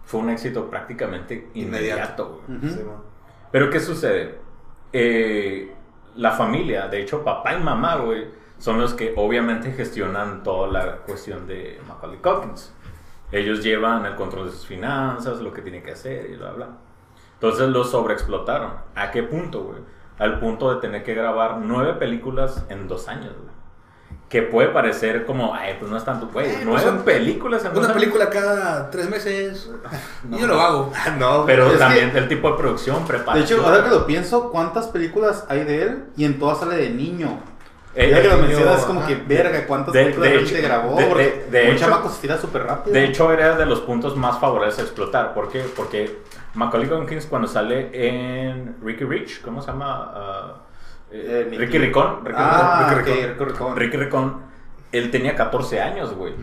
[0.05, 2.59] fue un éxito prácticamente inmediato, güey.
[2.59, 2.69] Ujú.
[2.69, 3.03] Simón.
[3.51, 4.39] Pero ¿qué sucede?
[4.93, 5.73] Eh,
[6.17, 8.27] la familia, de hecho papá y mamá, güey,
[8.59, 12.53] son los que obviamente gestionan toda la cuestión de Macaulay Culkin.
[13.33, 16.69] Ellos llevan el control de sus finanzas, lo que tienen que hacer y bla, bla.
[17.35, 18.73] Entonces los sobreexplotaron.
[18.95, 19.79] ¿A qué punto, güey?
[20.21, 23.51] Al punto de tener que grabar nueve películas en dos años, güey.
[24.29, 26.49] Que puede parecer como, ay, pues no es tanto, güey.
[26.49, 27.99] Eh, nueve pues, películas en dos Una años.
[28.01, 29.69] película cada tres meses.
[30.31, 30.93] Y yo lo hago.
[31.19, 33.39] No, Pero también el tipo de producción prepara.
[33.39, 36.05] De hecho, ahora que lo pienso, ¿cuántas películas hay de él?
[36.17, 37.41] Y en todas sale de niño.
[37.97, 40.63] Eh, ya que lo niño, mencionas, es como que, verga, ¿cuántas De- películas de hecho-
[40.63, 40.95] grabó?
[40.97, 42.95] de- de- de un hecho- chamaco se tira súper rápido.
[42.95, 45.35] De hecho, era de los puntos más favorables a explotar.
[45.35, 45.65] ¿Por qué?
[45.75, 46.21] Porque
[46.55, 50.13] Macaulay Culkin cuando sale en Ricky Rich, ¿cómo se llama?
[50.15, 50.57] Ah,
[51.11, 52.25] eh, Eh, Ricky Ricón.
[52.25, 53.39] Ricky ah, Ricky ok, Ricón.
[53.39, 53.77] Ricky Ricón.
[53.77, 54.41] Ricky Ricón
[54.93, 56.35] él tenía 14 años, güey.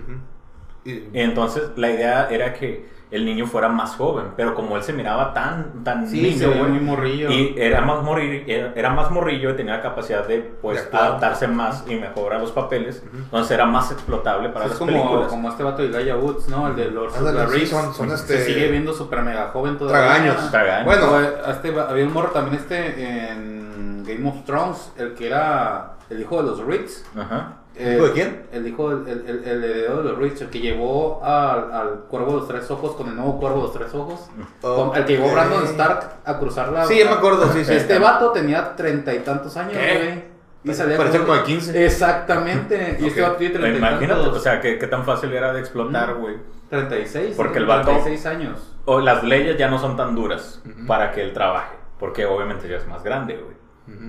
[1.13, 5.33] Entonces la idea era que el niño fuera más joven, pero como él se miraba
[5.33, 7.31] tan, tan Sí, niño, se güey, muy morrillo.
[7.31, 10.97] y era más, morri- era, era más morrillo y tenía la capacidad de pues De
[10.97, 15.27] adaptarse más y mejorar los papeles, entonces era más explotable para es las como, películas.
[15.29, 16.67] como este vato de Gaia Woods, ¿no?
[16.67, 17.11] El de Lord
[17.49, 17.69] Rings.
[17.69, 20.01] son- son Se este- sigue viendo súper mega joven todavía.
[20.09, 20.51] Tragaños.
[20.51, 20.85] Tragaños.
[20.85, 26.21] Bueno, este, había un morro también este en Game of Thrones, el que era el
[26.21, 27.05] hijo de los Reeds.
[27.17, 27.53] Ajá.
[27.79, 28.43] Eh, ¿Hijo de quién?
[28.51, 31.89] El hijo, el, el, el, el heredero de los Reeds, el que llevó al, al
[32.09, 34.29] Cuervo de los Tres Ojos con el nuevo Cuervo de los Tres Ojos.
[34.61, 35.31] Con- el que llevó.
[35.31, 36.85] Brandon Stark a cruzar la...
[36.85, 37.73] Sí, ya me acuerdo, sí, sí.
[37.73, 40.37] Este vato tenía treinta y tantos años, güey.
[40.63, 41.85] Y salía Parecía como de 15.
[41.85, 42.97] Exactamente.
[42.99, 44.37] Y este vato tiene treinta y Imagínate, tantos.
[44.37, 46.19] o sea, qué, qué tan fácil era de explotar, Mm.
[46.19, 46.35] güey.
[46.69, 47.33] 36.
[47.37, 48.75] Porque el vato- 36 años.
[48.85, 52.77] O las leyes ya no son tan duras para que él trabaje, porque obviamente ya
[52.77, 53.56] es más grande, güey.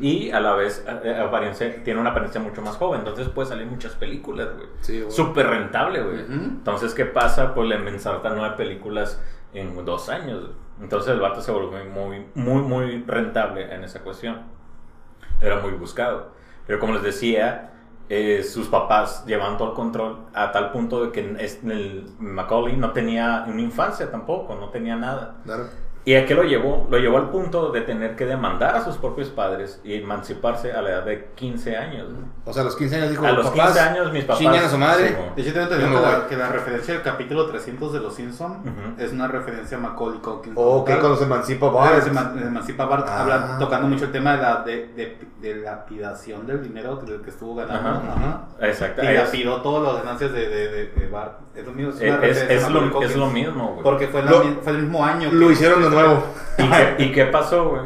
[0.00, 3.66] Y a la vez eh, apariencia, tiene una apariencia mucho más joven, entonces puede salir
[3.66, 4.68] muchas películas, güey.
[4.80, 5.04] Sí.
[5.08, 6.20] Súper rentable, güey.
[6.20, 7.54] Entonces, ¿qué pasa?
[7.54, 9.22] Pues le ensartan nueve películas
[9.54, 10.50] en dos años.
[10.80, 14.42] Entonces el vato se volvió muy, muy, muy rentable en esa cuestión.
[15.40, 16.32] Era muy buscado.
[16.66, 17.72] Pero como les decía,
[18.08, 22.92] eh, sus papás llevaban todo el control a tal punto de que el Macaulay no
[22.92, 25.36] tenía una infancia tampoco, no tenía nada.
[25.44, 25.64] Claro.
[26.04, 26.86] ¿Y a qué lo llevó?
[26.90, 30.80] Lo llevó al punto de tener que demandar a sus propios padres y emanciparse a
[30.80, 32.06] la edad de 15 años.
[32.46, 34.38] O sea, a los 15 años dijo, A los papás, 15 años mis papás...
[34.38, 35.08] chingan a su madre.
[35.08, 35.14] Sí.
[35.36, 38.56] De hecho, tengo Yo entendido que, que la referencia del capítulo 300 de Los Simpsons
[38.60, 39.02] Ujú.
[39.02, 40.52] es una referencia a Macaulay Culkin.
[40.56, 41.00] Ok, Tal.
[41.00, 42.02] cuando se emancipa Bart.
[42.02, 43.20] se eman- se emancipa Bart, Ah.
[43.22, 47.30] habla- tocando mucho el tema de la de, de, de lapidación del dinero que, que
[47.30, 47.88] estuvo ganando.
[47.90, 48.02] Ajá.
[48.16, 48.66] Ajá.
[48.66, 49.02] Exacto.
[49.04, 51.38] Y lapidó todas las ganancias de, de, de, de Bart.
[51.54, 51.90] Es lo mismo.
[51.92, 53.82] Es, una Es, es lo, es lo mismo, güey.
[53.82, 55.28] Porque fue, la Lo- fue el mismo año.
[55.32, 56.24] Lo que- hicieron de nuevo.
[56.58, 57.82] ¿Y qué, y qué pasó, güey?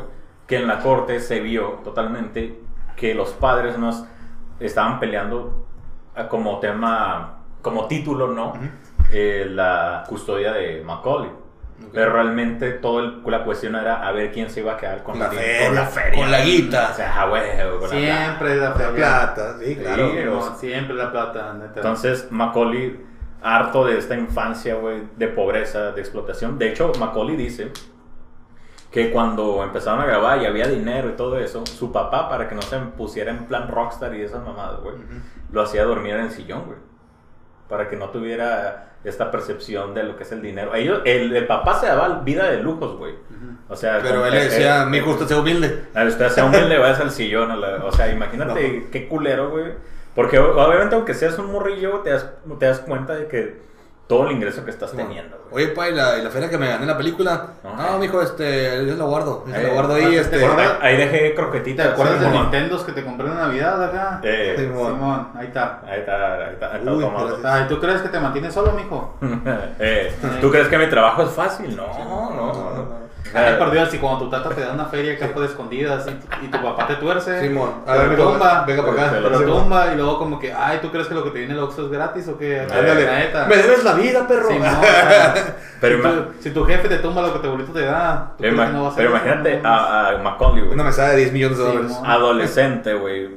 [0.46, 2.60] Que en la corte se vio totalmente
[2.96, 4.04] que los padres nos
[4.60, 5.66] estaban peleando
[6.14, 8.50] ah, como tema, como título, ¿no?
[8.50, 8.58] Ujú.
[9.12, 11.30] Eh, la custodia de Macaulay.
[11.92, 15.26] Pero realmente toda la cuestión era a ver quién se iba a quedar con, La
[15.26, 16.20] el- feria, con la feria.
[16.22, 16.88] con la guita.
[16.92, 17.42] O sea, ah, güey,
[17.80, 20.10] con la Siempre la La plata, sí, claro.
[20.12, 21.72] Sí, No, siempre la plata, neta.
[21.76, 23.00] Entonces, Macaulay,
[23.42, 26.56] harto de esta infancia, güey, de pobreza, de explotación.
[26.56, 27.72] De hecho, Macaulay dice
[28.92, 32.54] que cuando empezaron a grabar y había dinero y todo eso, su papá, para que
[32.54, 34.96] no se pusiera en plan rockstar y esas mamadas, güey,
[35.50, 36.78] lo hacía dormir en el sillón, güey.
[37.68, 40.74] Para que no tuviera esta percepción de lo que es el dinero.
[40.74, 43.14] Ellos, el, el papá se daba vida de lujos, güey.
[43.68, 45.84] O sea, Pero él decía, eh, mi usted sea humilde.
[46.06, 47.50] usted sea humilde, vayas al sillón.
[47.50, 49.72] a la- o sea, imagínate qué culero, güey.
[50.14, 52.28] Porque obviamente, aunque seas un morrillo, te das,
[52.58, 53.62] te das cuenta de que
[54.06, 55.41] todo el ingreso que estás teniendo.
[55.52, 57.46] Oye, pa, ¿y la, y la feria que me gané en la película?
[57.62, 57.76] No.
[57.76, 59.44] No, mijo, este, yo la guardo.
[59.46, 60.46] Yo la guardo ahí, ¿te este.
[60.80, 61.86] Ahí dejé ¿Te croquetitas.
[61.88, 62.28] acuerdas de.
[62.30, 64.20] Nintendos que te compré en Navidad acá?
[64.22, 64.94] Eh, Simón.
[64.94, 65.80] Simón, ahí está.
[65.86, 66.72] ahí está, ahí está.
[66.72, 67.04] ahí está Uy.
[67.44, 69.14] Ay, ¿tú crees que te mantienes solo, mijo?
[69.78, 71.76] Eh, ¿Tú crees que mi trabajo es fácil?
[71.76, 72.74] No, no, no, no.
[72.74, 73.02] no.
[73.34, 76.44] Ay, por Dios, si cuando tu tata te da una feria que de escondidas y,
[76.44, 79.12] y tu papá te tuerce, Simón, a te ver, tumba, venga para acá.
[79.14, 79.58] te lo Simón.
[79.62, 81.86] tumba y luego como que, ay, ¿tú crees que lo que te viene el Oxxo
[81.86, 82.60] es gratis o qué?
[82.60, 83.46] Ándale, La neta.
[83.46, 84.48] me debes la vida, perro.
[84.48, 85.34] Simón, o sea,
[85.80, 88.42] Pero si, tu, si tu jefe te tumba lo que tu abuelito te da, ¿tú
[88.42, 89.24] crees que no va a ser pero eso?
[89.24, 90.74] imagínate No, a, a Macaulay, güey.
[90.74, 92.00] Una mesada de 10 millones de dólares.
[92.04, 93.30] adolescente, güey.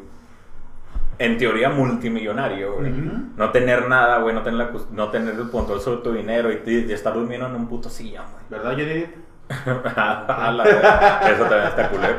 [1.18, 2.92] En teoría multimillonario, güey.
[2.92, 3.12] Ujú.
[3.38, 4.36] No tener nada, güey.
[4.36, 7.56] No tener, la no tener el control sobre tu dinero y, y estar durmiendo en
[7.56, 8.44] un puto sillón, güey.
[8.50, 8.76] ¿Verdad,
[10.64, 11.22] verga.
[11.30, 12.18] Eso también está culero.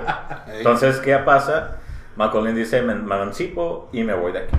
[0.49, 1.77] Entonces, ¿qué pasa?
[2.17, 4.57] Macaulay dice, me, me emancipo y me voy de aquí.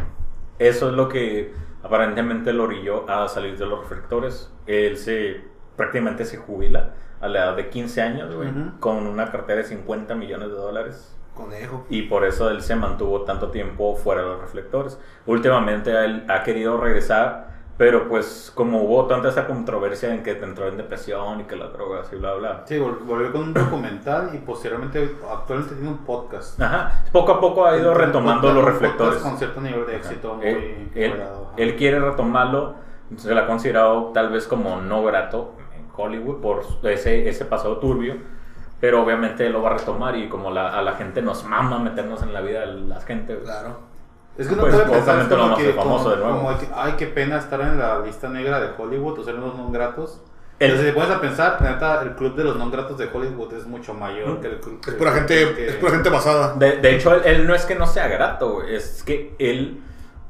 [0.60, 1.54] Eso es lo que
[1.88, 4.52] aparentemente lo orilló a salir de los reflectores.
[4.66, 5.42] Él se
[5.76, 8.80] prácticamente se jubila a la edad de 15 años, güey, Ujú.
[8.80, 11.14] con una cartera de 50 millones de dólares.
[11.34, 11.86] Conejo.
[11.90, 15.00] Y por eso él se mantuvo tanto tiempo fuera de los reflectores.
[15.28, 17.47] Últimamente él ha querido regresar,
[17.78, 21.72] pero pues como hubo tanta esa controversia en que entró en depresión y que las
[21.74, 22.64] drogas y bla, bla.
[22.66, 26.60] Sí, vol- volvió con un documental y posteriormente actualmente tiene un podcast.
[26.60, 29.20] Ajá, poco a poco ha ido Un retomando podcast- los reflectores.
[29.22, 29.98] Con cierto nivel de Ajá.
[29.98, 31.52] éxito muy Él, él- logrado.
[31.58, 32.76] él quiere retomarlo,
[33.16, 37.78] se la ha considerado tal vez como no grato en Hollywood por ese, ese pasado
[37.78, 38.16] turbio,
[38.82, 42.22] pero obviamente lo va a retomar y como la, a la gente nos mama meternos
[42.24, 43.38] en la vida de la gente.
[43.40, 43.87] Claro.
[44.38, 46.38] Es que no Pues, puede pensar como que, famoso de nuevo.
[46.38, 49.56] como que, ay, qué pena estar en la lista negra de Hollywood o ser unos
[49.56, 50.22] non gratos.
[50.60, 52.98] El- Pero si te pones a pensar, la neta, el club de los non gratos
[52.98, 54.42] de Hollywood es mucho mayor Mm.
[54.42, 54.80] que el club.
[54.88, 56.54] Es pura gente, que- es pura gente basada.
[56.56, 59.82] De, de hecho, él, él no es que no sea grato, es que él,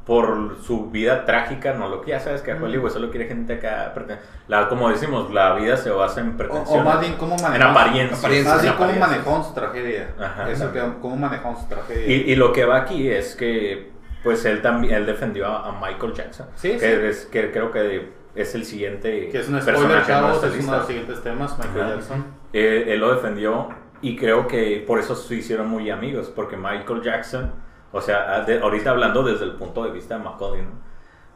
[0.05, 2.64] por su vida trágica, no lo que ya sabes que a Mm.
[2.64, 3.93] Hollywood solo quiere gente acá.
[3.93, 6.80] preten- La, como decimos, la vida se basa en O, pretensión.
[6.80, 7.72] o más bien, cómo en manejaron.
[7.76, 8.18] apariencia.
[8.18, 9.18] apariencia, Más bien, en cómo apariencia.
[9.18, 10.10] manejaron su tragedia.
[10.18, 12.08] Ajá, Eso, que, cómo manejaron su tragedia.
[12.08, 13.91] Y, y lo que va aquí es que,
[14.24, 16.47] pues él también él defendió a, a Michael Jackson.
[16.55, 16.86] Sí, que, sí.
[16.86, 20.78] Es, que creo que es el siguiente Que es un spoiler, chavos, es uno de
[20.78, 21.95] los siguientes temas, Michael Ajá.
[21.95, 22.26] Jackson.
[22.53, 23.70] Eh, él lo defendió
[24.01, 27.51] y creo que por eso se hicieron muy amigos, porque Michael Jackson,
[27.91, 30.88] o sea, de- ahorita hablando desde el punto de vista de Macaulay, ¿no?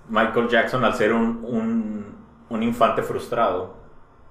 [0.10, 2.16] Michael Jackson al ser un, un,
[2.50, 3.76] un infante frustrado,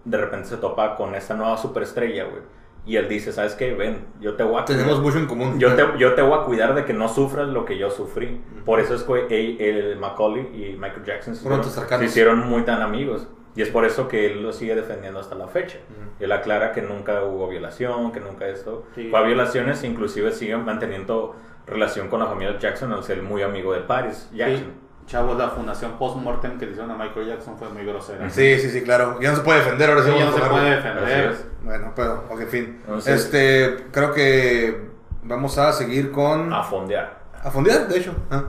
[0.04, 2.42] de repente se topa con esta nueva superestrella, güey.
[2.86, 3.74] Y él dice, ¿sabes qué?
[3.74, 5.02] Ven, yo te voy a Tenemos cuidar.
[5.02, 5.58] mucho en común.
[5.60, 8.40] Yo te, yo te voy a cuidar de que no sufras lo que yo sufrí.
[8.64, 11.98] Por eso es que el Macaulay y Michael Jackson se hicieron, cercanos.
[12.00, 13.28] se hicieron muy tan amigos.
[13.56, 15.78] Y es por eso que él lo sigue defendiendo hasta la fecha.
[16.20, 18.84] Él aclara que nunca hubo violación, que nunca esto.
[18.94, 19.08] Sí.
[19.10, 21.34] Fue a violaciones, inclusive sigue manteniendo
[21.66, 24.64] relación con la familia Jackson al ser muy amigo de Paris Jackson.
[24.64, 24.72] Sí.
[25.10, 28.30] Chavos, la fundación post-mortem que le hicieron a Michael Jackson fue muy grosera.
[28.30, 29.20] Sí, sí, sí, claro.
[29.20, 31.36] Ya no se puede defender, ahora sí Sí, ya no se puede defender.
[31.62, 32.80] Bueno, pero, ok, fin.
[33.04, 34.88] Este, creo que
[35.24, 36.52] vamos a seguir con...
[36.52, 37.22] A fondear.
[37.42, 38.14] A fondear, de hecho.
[38.30, 38.44] Ah.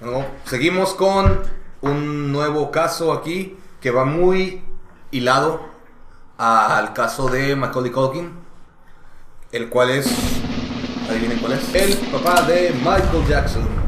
[0.00, 1.42] Bueno, seguimos con
[1.82, 4.64] un nuevo caso aquí que va muy
[5.10, 5.60] hilado
[6.38, 8.32] al caso de Macaulay Culkin,
[9.52, 10.10] el cual es,
[11.10, 13.81] adivinen cuál es, el papá de Michael Jackson.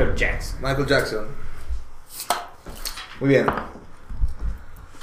[0.00, 0.58] Michael Jackson.
[0.62, 1.26] Michael Jackson.
[3.20, 3.46] Muy bien.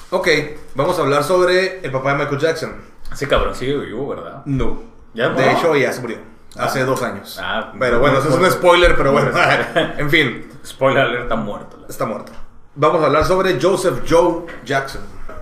[0.10, 0.28] Ok,
[0.76, 2.76] vamos a hablar sobre el papá de Michael Jackson.
[3.12, 4.42] Ese cabrón sigue vivo, ¿verdad?
[4.46, 4.82] No.
[5.14, 6.18] ¿Ya de hecho, ya se murió.
[6.58, 6.86] Hace Ah.
[6.86, 7.40] dos años.
[7.42, 9.32] Ah, pero bueno, eso es un spoiler, pero bueno.
[9.98, 11.86] en fin, Spoiler alert, está muerto.
[11.88, 12.32] está muerto.
[12.76, 15.02] Vamos a hablar sobre Joseph Joe Jackson.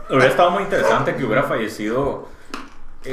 [0.10, 2.28] Hubiera estado muy interesante que hubiera fallecido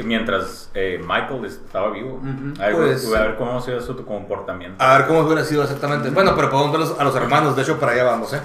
[0.03, 2.15] mientras eh, Michael estaba vivo.
[2.15, 2.61] Ujú.
[2.61, 4.83] a, ver, Pues- a ver cómo ha sido su comportamiento.
[4.83, 6.09] A ver cómo hubiera sido exactamente.
[6.09, 7.55] Bueno, pero podemos ver a los hermanos.
[7.55, 8.41] De hecho, para allá vamos, ¿eh?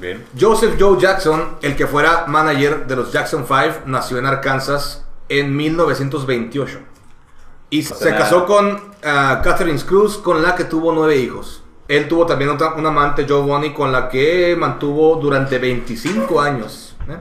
[0.00, 0.24] Bien.
[0.38, 5.54] Joseph Joe Jackson, el que fuera manager de los Jackson 5, nació en Arkansas en
[5.56, 6.78] 1928.
[7.70, 11.62] Y se sea, casó con ah, Catherine Cruz, con la que tuvo nueve hijos.
[11.88, 16.96] Él tuvo también otra, un amante, Joe Bonnie, con la que mantuvo durante 25 años.
[17.08, 17.16] ¿eh?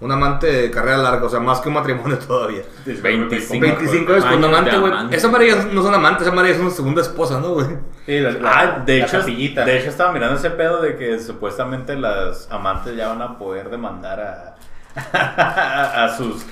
[0.00, 2.62] Un amante de carrera larga, o sea, más que un matrimonio todavía.
[2.86, 3.60] 25.
[3.66, 4.92] 25 años con un amante, güey.
[5.10, 7.66] Esa María no son amantes, esa María es una segunda esposa, ¿no, güey?
[8.06, 9.64] Sí, la, la- Ah, de la hecho, capillita.
[9.64, 13.70] de hecho estaba mirando ese pedo de que supuestamente las amantes ya van a poder
[13.70, 14.56] demandar a,
[16.04, 16.44] a sus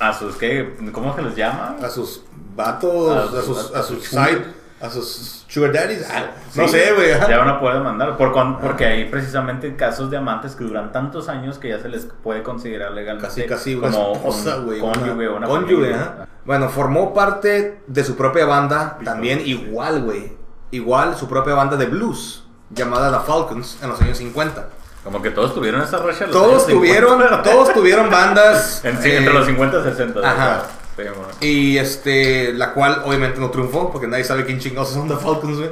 [0.00, 2.22] a sus qué cómo se les llama A sus
[2.56, 4.44] vatos, A a, sus- sus, a a sus sus side,
[4.84, 6.06] a sus sugar daddies.
[6.10, 6.24] Ah,
[6.54, 7.08] no Sí, sé, güey.
[7.10, 10.92] ya van a poder demandar por cuan- porque hay precisamente casos de amantes que duran
[10.92, 14.66] tantos años que ya se les puede considerar legalmente Casi, casi una como esposa, un
[14.66, 14.80] güey.
[14.80, 16.28] cónyuge o una cónyuge, ajá.
[16.44, 20.32] Bueno, formó parte de su propia banda, también igual, güey.
[20.70, 24.68] Igual su propia banda de blues, llamada The Falcons, en los años 50.
[25.04, 26.72] como que todos tuvieron esa racha Todos años 50,
[27.06, 28.82] tuvieron, todos tuvieron bandas.
[28.84, 30.62] En- sí, eh, entre los 50 y 60 ajá.
[30.96, 31.46] Sí.
[31.46, 35.58] Y este, la cual obviamente no triunfó, porque nadie sabe quién chingados son The Falcons,
[35.58, 35.70] güey.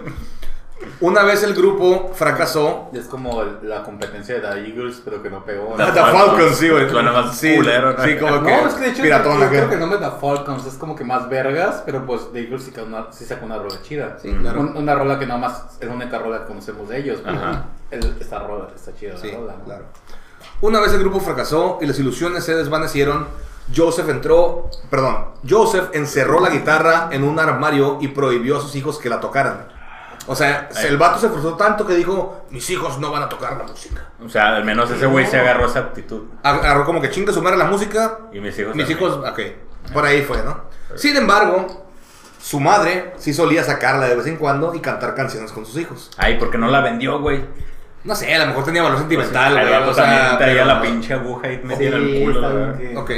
[1.00, 2.90] Una vez el grupo fracasó.
[2.92, 5.74] Es como el- la competencia de The Eagles, pero que no pegó.
[5.76, 6.90] The The Falcons, Falcons, sí, güey.
[6.90, 8.04] suena más sí, culero, ¿no?
[8.04, 8.54] Sí, como No, que.
[8.64, 10.94] es que de hecho piratona, yo creo que- que no me da Falcons, es como
[10.96, 14.18] que más vergas, pero pues The Eagles sí, sacó una, sí sacó una rola chida.
[14.20, 14.60] Sí, claro.
[14.60, 17.20] Un- una rola que nada más es la única rola que conocemos de ellos.
[17.24, 17.64] pero Ajá.
[17.90, 19.54] el- esta rola está chida, Sí, la rola.
[19.58, 19.64] ¿no?
[19.64, 19.84] claro.
[20.60, 23.26] Una vez el grupo fracasó y las ilusiones se desvanecieron,
[23.74, 28.98] Joseph entró, perdón, Joseph encerró la guitarra en un armario y prohibió a sus hijos
[28.98, 29.68] que la tocaran.
[30.26, 33.56] O sea, el vato se frustró tanto que dijo, mis hijos no van a tocar
[33.56, 34.06] la música.
[34.24, 36.22] O sea, al menos ese güey se agarró esa actitud.
[36.44, 38.18] Agarró como que chinga su madre la música.
[38.32, 38.98] Y mis hijos Mis también.
[39.12, 39.40] hijos, ok.
[39.92, 40.60] Por ahí fue, ¿no?
[40.94, 41.86] Sin embargo,
[42.40, 46.10] su madre sí solía sacarla de vez en cuando y cantar canciones con sus hijos.
[46.18, 47.44] Ay, porque no la vendió, güey.
[48.04, 49.74] No sé, a lo mejor tenía valor sentimental, Pues, güey.
[49.74, 52.24] el vato o sea, también traía pero- la pinche aguja y metida en el Sí,
[52.24, 52.78] culo.
[52.78, 53.10] que- Ok.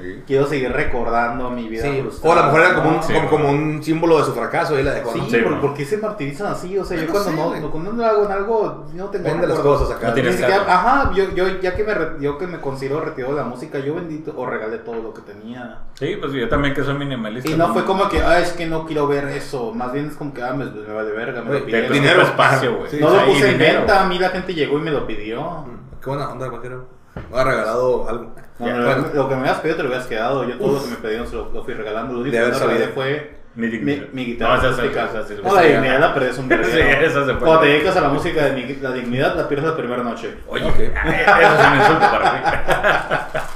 [0.00, 0.22] Sí.
[0.26, 1.82] Quiero seguir recordando mi vida.
[1.82, 2.00] Sí.
[2.02, 3.02] frustrada, O a lo mejor era como un.
[3.02, 5.12] Sí, como, como un símbolo de su fracaso y la dejó.
[5.12, 5.60] Sí, ¿por, bueno.
[5.60, 6.78] por qué se martirizan así?
[6.78, 9.24] O sea, yo No cuando sé, no, no- cuando no hago en algo, no tengo
[9.24, 10.14] Vende las cosas acá.
[10.14, 13.46] Tienes siquiera- ajá, yo, yo ya que me, yo que me considero retirado de la
[13.48, 15.80] música, yo bendito o regalé todo lo que tenía.
[15.94, 17.50] Sí, pues yo también que soy minimalista.
[17.50, 19.72] Y no fue como que, ah, es que no quiero ver eso.
[19.74, 21.92] Más bien es como que, ah, me, me vale verga, me Güey, lo pidieron.
[21.92, 22.90] dinero espacio, güey.
[22.90, 23.78] Sí, no O lo puse en dinero.
[23.80, 25.64] venta, a mí la gente llegó y me lo pidió.
[26.00, 26.86] Qué buena onda, vaquero.
[27.30, 28.24] Me ha regalado algo.
[28.58, 29.06] No, bueno.
[29.14, 30.44] lo que me habías pedido te lo habías quedado.
[30.48, 32.14] Yo todo lo que me pidieron se lo, lo fui regalando.
[32.14, 34.06] Lo único De que regalé fue Mi mi, dignidad.
[34.12, 34.54] mi guitarra.
[34.54, 35.04] No, esa es- acústica.
[35.06, 36.72] esa- esa sí, No, la dignidad la perdés un verguero.
[36.72, 37.38] Sí, esa se puede.
[37.38, 40.34] Cuando te dedicas a la música de mi- la dignidad, la pierdes la primera noche.
[40.48, 42.38] Oye, eso es un insulto para mí.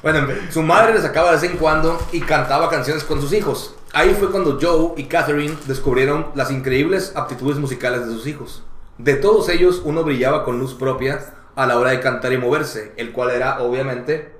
[0.00, 3.74] Bueno, su madre le sacaba de vez en cuando y cantaba canciones con sus hijos.
[3.92, 8.62] Ahí fue cuando Joe y Catherine descubrieron las increíbles aptitudes musicales de sus hijos.
[8.96, 11.18] De todos ellos, uno brillaba con luz propia
[11.58, 14.32] a la hora de cantar y moverse, el cual era obviamente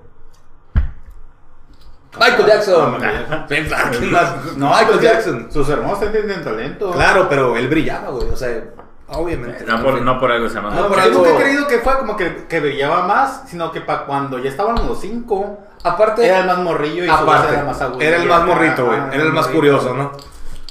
[2.18, 2.98] Michael Jackson.
[3.02, 3.46] Ah.
[4.56, 5.48] No, Michael Jackson.
[5.52, 6.90] Sus hermanos tienen talento.
[6.92, 8.28] Claro, pero él brillaba, güey.
[8.30, 8.64] O sea,
[9.08, 9.64] obviamente.
[9.64, 10.70] No por, no por algo se llama.
[10.74, 13.70] No, por algo- yo nunca he creído que fue como que, que brillaba más, sino
[13.70, 17.54] que para cuando ya estaban los cinco, Aparte, era el más morrillo y su aparte,
[17.54, 18.04] era más aguda.
[18.04, 18.98] era el más morrito, güey.
[18.98, 19.52] Era el más morrito.
[19.54, 20.12] curioso, ¿no?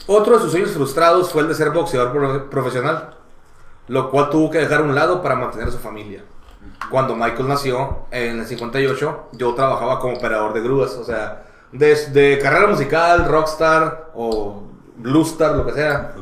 [0.08, 3.16] Otro de sus sueños frustrados fue el de ser boxeador pro- profesional,
[3.88, 6.24] lo cual tuvo que dejar a un lado para mantener a su familia.
[6.90, 12.40] Cuando Michael nació en el 58, yo trabajaba como operador de grúas, o sea, desde
[12.40, 14.64] carrera musical, rockstar o
[14.98, 16.14] bluestar, lo que sea.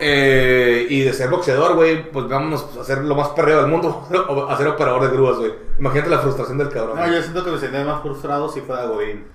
[0.00, 4.06] Eh, y de ser boxeador, güey, pues vámonos a hacer lo más perreo del mundo,
[4.28, 5.54] o a ser operador de grúas, güey.
[5.78, 6.98] Imagínate la frustración del cabrón.
[6.98, 9.26] No, yo siento que me sentía más frustrado si fuera Godín.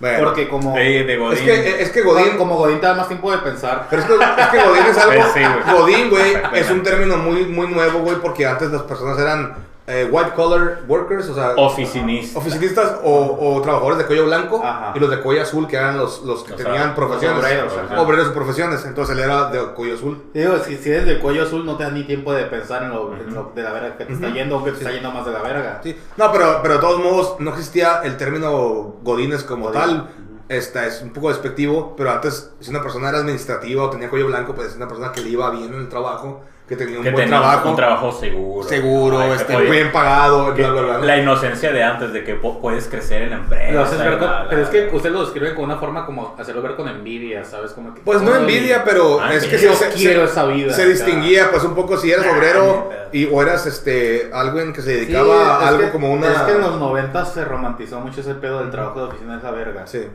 [0.00, 1.38] Bueno, Porque como, De, de Godín.
[1.38, 3.86] es que, es que Godín, como Godín te da más tiempo de pensar.
[3.90, 5.22] Pero es que, es que Godín es algo.
[5.34, 5.78] Sí, güey.
[5.78, 10.06] Godín, güey, es un término muy, muy nuevo, güey, porque antes las personas eran eh,
[10.10, 12.38] white collar workers, o sea, Oficinista.
[12.38, 14.92] oficinistas o, o trabajadores de cuello blanco, Ajá.
[14.94, 17.38] y los de cuello azul, que eran los, los que tenían profesiones.
[17.42, 17.72] obreros.
[17.96, 18.84] Obreros y profesiones.
[18.84, 20.22] Entonces él era de cuello azul.
[20.34, 22.90] Digo, si, si eres del cuello azul no te da ni tiempo de pensar en
[22.90, 25.10] lo, en lo de la verga que te está yendo o que te está yendo
[25.10, 25.80] más de la verga.
[25.82, 25.96] Sí.
[26.18, 29.80] No, pero, pero de todos modos, no existía el término Godines como Godín.
[29.80, 30.10] tal.
[30.50, 34.26] Esta es un poco despectivo, pero antes, si una persona era administrativa o tenía cuello
[34.28, 37.02] blanco, pues es una persona que le iba bien en el trabajo, que tenía un
[37.04, 37.70] Que buen tenía trabajo.
[37.70, 38.68] un trabajo seguro.
[38.68, 41.06] seguro, este, podía- bien pagado, que- bla, bla, bla.
[41.06, 43.64] La inocencia de antes, de que puedes crecer en la empresa.
[43.68, 46.04] Pero, haces ver con- bla, bla, pero es que usted lo describe con una forma
[46.04, 47.72] como hacerlo ver con envidia, ¿sabes?
[47.72, 50.32] Como que, Pues no "Ay, envidia, pero Ah, es que yo se, se- quiero se-
[50.32, 50.72] esa vida.
[50.74, 50.86] se o sea.
[50.86, 54.90] distinguía, pues un poco si eras Ah, obrero y o eras este alguien que se
[54.92, 56.30] Sí, dedicaba a algo que- como una.
[56.30, 59.38] Es que en los 90 se romantizó mucho ese pedo del trabajo de oficina de
[59.38, 59.86] esa verga.
[59.86, 60.06] Sí.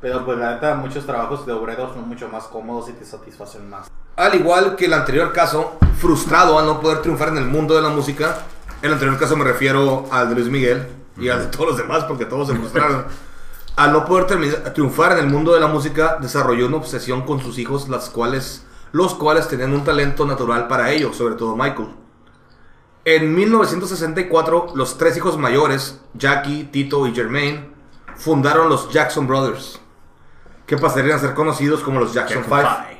[0.00, 3.68] Pero pues la neta, muchos trabajos de obreros son mucho más cómodos y te satisfacen
[3.68, 3.88] más.
[4.16, 7.82] Al igual que el anterior caso, frustrado al no poder triunfar en el mundo de
[7.82, 8.38] la música,
[8.82, 10.86] el anterior caso me refiero al de Luis Miguel
[11.18, 13.06] y al de todos los demás porque todos se frustraron.
[13.76, 17.58] al no poder triunfar en el mundo de la música, desarrolló una obsesión con sus
[17.58, 21.88] hijos, las cuales, los cuales tenían un talento natural para ello, sobre todo Michael.
[23.04, 27.70] En 1964, los tres hijos mayores, Jackie, Tito y Jermaine,
[28.16, 29.80] fundaron los Jackson Brothers,
[30.66, 32.68] que pasarían a ser conocidos como los Jackson Jackson Five.
[32.68, 32.96] Five.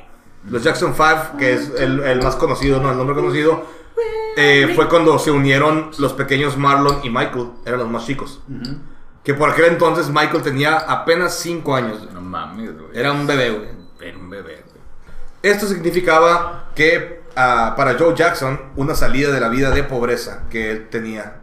[0.49, 3.65] Los Jackson 5, que es el, el más conocido, no el nombre conocido,
[4.37, 8.41] eh, fue cuando se unieron los pequeños Marlon y Michael, eran los más chicos.
[9.23, 12.07] Que por aquel entonces Michael tenía apenas 5 años.
[12.13, 12.91] No mames, güey.
[12.93, 13.69] era un bebé, güey.
[13.99, 14.77] Era un bebé, güey.
[15.41, 20.71] Esto significaba que ah, para Joe Jackson, una salida de la vida de pobreza que
[20.71, 21.41] él tenía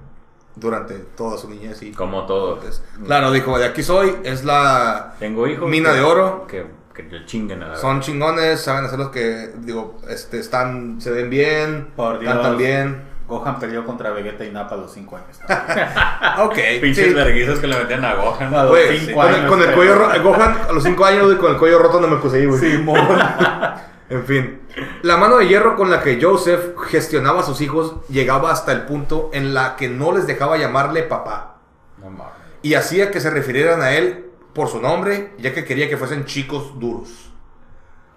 [0.57, 2.61] durante toda su niñez y Como todo.
[3.07, 5.15] Claro, dijo, de aquí soy, es la...
[5.19, 5.69] Tengo hijos.
[5.69, 6.47] Mina que- de oro.
[6.47, 11.01] Que, que le chinguen a la Son chingones, saben hacer los que, digo, este, están,
[11.01, 12.33] se ven bien, Por Dios.
[12.33, 13.15] cantan bien.
[13.27, 15.41] Gohan peleó contra Vegeta y Nappa a los 5 años.
[16.41, 16.59] Ok.
[16.83, 17.15] Pinches sí.
[17.15, 18.55] verguizos que le metían a Gohan.
[18.55, 21.05] A los Güey, cinco con, el, años, con el cuello roto, Gohan a los 5
[21.07, 22.61] años y con el cuello roto no me puse ahí, güey.
[24.11, 24.61] En fin,
[25.03, 28.83] la mano de hierro con la que Joseph gestionaba a sus hijos llegaba hasta el
[28.83, 31.57] punto en la que no les dejaba llamarle papá
[31.99, 32.33] No mames.
[32.63, 36.27] y hacía que se refirieran a él por su nombre, ya que quería que fuesen
[36.27, 37.33] chicos duros.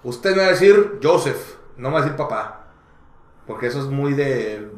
[0.04, 2.68] Usted me va a decir Joseph, no me va a decir papá,
[3.48, 4.70] porque eso es muy de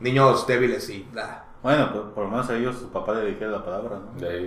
[0.00, 1.08] niños débiles y.
[1.62, 4.20] Bueno, pues, por lo menos a ellos su papá le dijera la palabra, ¿no?
[4.20, 4.46] De ahí.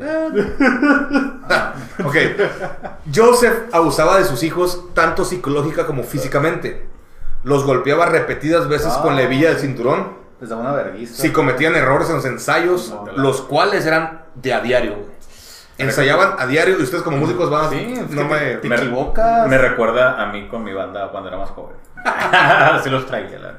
[2.04, 2.16] Ok.
[3.14, 6.86] Joseph abusaba de sus hijos tanto psicológica como físicamente.
[7.44, 9.02] Los golpeaba repetidas veces Ah.
[9.02, 10.26] con la hebilla del cinturón.
[10.42, 11.22] Les daba una vergüenza.
[11.22, 13.12] Si cometían errores en los ensayos, No.
[13.16, 14.96] los cuales eran de a diario.
[14.96, 15.16] güey.
[15.78, 17.70] Ensayaban a diario y ustedes como músicos van a...
[17.70, 18.38] Sí, no me...
[18.40, 19.48] te, te equivocas.
[19.48, 21.76] Me recuerda a mí con mi banda cuando era más joven.
[22.06, 23.50] Así los traía, la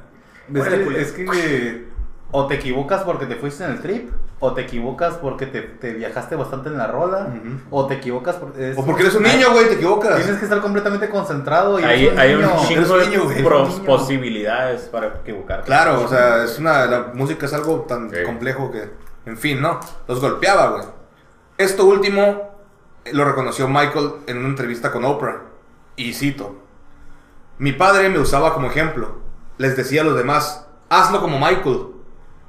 [0.61, 0.91] Es culero.
[0.99, 1.89] es que
[2.32, 5.93] o te equivocas porque te fuiste en el trip, o te equivocas porque te, te
[5.94, 7.28] viajaste bastante en la rola,
[7.70, 8.74] o te equivocas porque...
[8.77, 10.16] O porque eres un niño, güey, te equivocas.
[10.16, 12.53] Tienes que estar completamente concentrado y Hay, eres hay niño.
[12.61, 13.85] un chingo de niño, pros- niño.
[13.85, 15.62] posibilidades para equivocar.
[15.62, 18.90] Claro, o sea, es una, la música es algo tan complejo que,
[19.24, 19.81] en fin, ¿no?
[20.09, 20.85] Los golpeaba, güey.
[21.59, 22.51] Esto último
[23.05, 25.43] eh, lo reconoció Michael en una entrevista con Oprah.
[25.97, 26.57] Y cito,
[27.59, 29.16] mi padre me usaba como ejemplo.
[29.57, 31.86] Les decía a los demás, hazlo como Michael.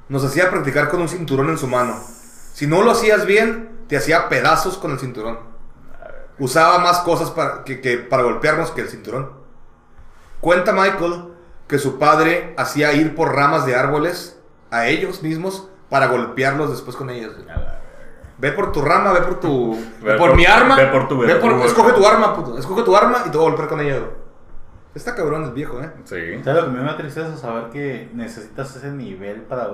[0.08, 1.96] Nos hacía practicar con un cinturón en su mano.
[2.52, 5.38] Si no lo hacías bien, te hacía pedazos con el cinturón.
[6.38, 9.32] Usaba más cosas para, que, que para golpearnos que el cinturón.
[10.40, 11.24] Cuenta Michael
[11.66, 14.38] que su padre hacía ir por ramas de árboles
[14.70, 17.32] a ellos mismos para golpearlos después con ellas.
[18.38, 19.74] Ve por tu rama, ve por tu.
[20.02, 20.76] Ve Ve por, por- mi arma.
[20.76, 22.56] ve por tu ve por- escoge tu arma, puto.
[22.56, 24.00] Escoge tu arma y te voy a golpear con ella.
[24.94, 25.90] Está cabrón el viejo, ¿eh?
[26.04, 26.40] Sí.
[26.44, 27.36] ¿Sabes lo que me da tristeza?
[27.36, 29.66] Saber que necesitas ese nivel para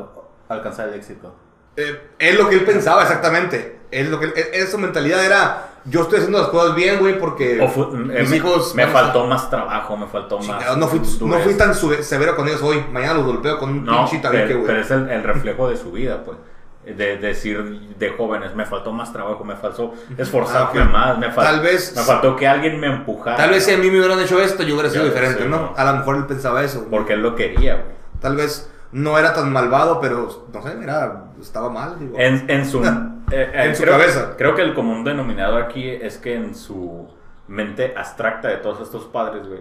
[0.49, 1.35] alcanzar el éxito.
[1.77, 3.81] Eh, es lo que él pensaba exactamente.
[3.91, 6.99] Es lo que él- e- es- su mentalidad era yo estoy haciendo las cosas bien,
[6.99, 10.07] güey, porque O fu- eh, mis me, hijos me van a faltó más trabajo, me
[10.07, 10.77] faltó más.
[10.79, 12.85] No fui, no fui tan severo con ellos hoy.
[12.91, 14.67] Mañana los golpeo con un No, pinche tabique, pero, güey.
[14.69, 16.39] pero es el, el reflejo de su vida, pues.
[16.85, 17.63] De decir
[17.99, 21.95] de jóvenes, me faltó más trabajo, me faltó esforzarme Ah, más, me, fal- Tal vez-
[21.97, 23.37] me faltó que alguien me empujara.
[23.37, 25.57] Tal vez si a mí me hubieran hecho esto, yo hubiera sido diferente, sí, ¿no?
[25.57, 25.73] no.
[25.77, 26.81] A lo mejor él pensaba eso.
[26.81, 26.91] güey.
[26.91, 27.97] Porque él lo quería, güey.
[28.21, 32.15] Tal vez no era tan malvado, pero no sé, era, estaba mal, digo.
[32.17, 32.89] En, en su, eh,
[33.33, 34.35] eh, En su creo, cabeza.
[34.39, 37.09] Creo que el común denominador aquí es que en su
[37.49, 39.61] mente abstracta de todos estos padres, güey,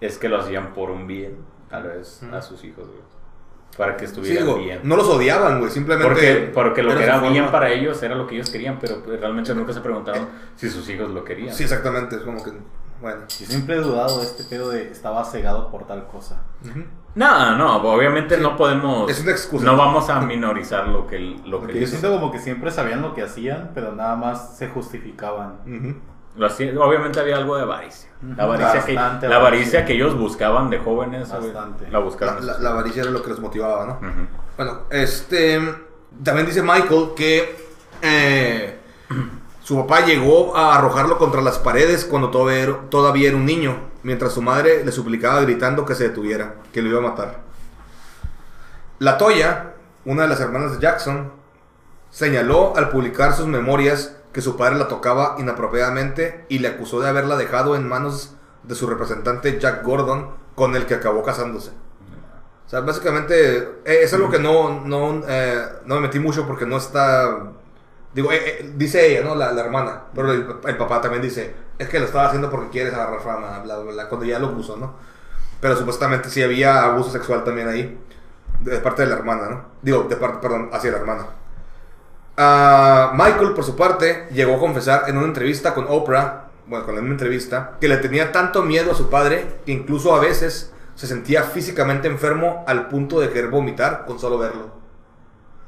[0.00, 1.36] es que lo hacían por un bien,
[1.68, 3.00] tal vez, a sus hijos, güey.
[3.76, 4.80] Para que Sí, estuvieran digo, bien.
[4.84, 6.08] no los odiaban, güey, simplemente.
[6.08, 7.52] Porque, porque lo que era bien forma.
[7.52, 10.88] para ellos era lo que ellos querían, pero pues, realmente nunca se preguntaron si sus
[10.88, 11.54] hijos lo querían.
[11.54, 12.52] Sí, exactamente, es como que.
[13.00, 13.22] Bueno.
[13.28, 16.40] Yo siempre he dudado de este pedo de estaba cegado por tal cosa.
[16.64, 16.84] Ujú.
[17.14, 19.10] No, no, obviamente no podemos.
[19.10, 19.64] Es una excusa.
[19.64, 23.00] No vamos a minorizar lo que, lo que Porque yo siento como que siempre sabían
[23.02, 25.54] lo que hacían, pero nada más se justificaban.
[25.66, 25.94] Ujú.
[26.36, 28.10] Lo hacía- obviamente había algo de avaricia.
[28.36, 31.30] La avaricia, que, Bastante la avaricia que ellos buscaban de jóvenes.
[31.30, 31.84] Bastante.
[31.86, 32.46] La La, buscaban.
[32.46, 33.98] la- la avaricia era lo que los motivaba, ¿no?
[34.58, 35.58] Bueno, este.
[36.22, 37.56] También dice Michael que.
[38.02, 38.78] eh,
[39.66, 44.40] su papá llegó a arrojarlo contra las paredes cuando todavía era, un niño, mientras su
[44.40, 47.40] madre le suplicaba gritando que se detuviera, que lo iba a matar.
[49.00, 49.74] La Toya,
[50.04, 51.32] una de las hermanas de Jackson,
[52.10, 57.08] señaló al publicar sus memorias que su padre la tocaba inapropiadamente y le acusó de
[57.08, 61.72] haberla dejado en manos de su representante Jack Gordon, con el que acabó casándose.
[62.66, 66.66] O sea, básicamente, eh, es algo que no, no, eh, no me metí mucho porque
[66.66, 67.50] no está...
[68.16, 69.34] Digo, eh, eh, dice ella, ¿no?
[69.34, 70.04] La, la hermana.
[70.14, 73.76] Pero el, papá también dice, es que lo estaba haciendo porque quieres agarrar fama, bla,
[73.76, 74.94] bla, cuando ya lo puso, ¿no?
[75.60, 78.00] Pero supuestamente sí había abuso sexual también ahí,
[78.60, 79.64] de parte de la hermana, ¿no?
[79.82, 81.26] Digo, de parte, perdón, hacia la hermana.
[82.38, 86.94] Ah, Michael, por su parte, llegó a confesar en una entrevista con Oprah, bueno, con
[86.94, 90.72] la misma entrevista, que le tenía tanto miedo a su padre que incluso a veces
[90.94, 94.70] se sentía físicamente enfermo al punto de querer vomitar con solo verlo.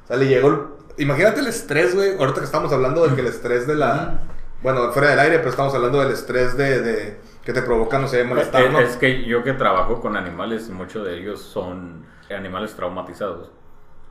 [0.04, 2.16] O sea, le llegó el- Imagínate el estrés, güey.
[2.18, 4.20] Ahorita que estamos hablando de que el estrés de la...
[4.62, 6.80] Bueno, fuera del aire, pero estamos hablando del estrés de...
[6.82, 8.78] de- que te provoca, no sé, malestar, Es, ¿no?
[8.78, 13.50] es que yo que trabajo con animales, muchos de ellos son animales traumatizados.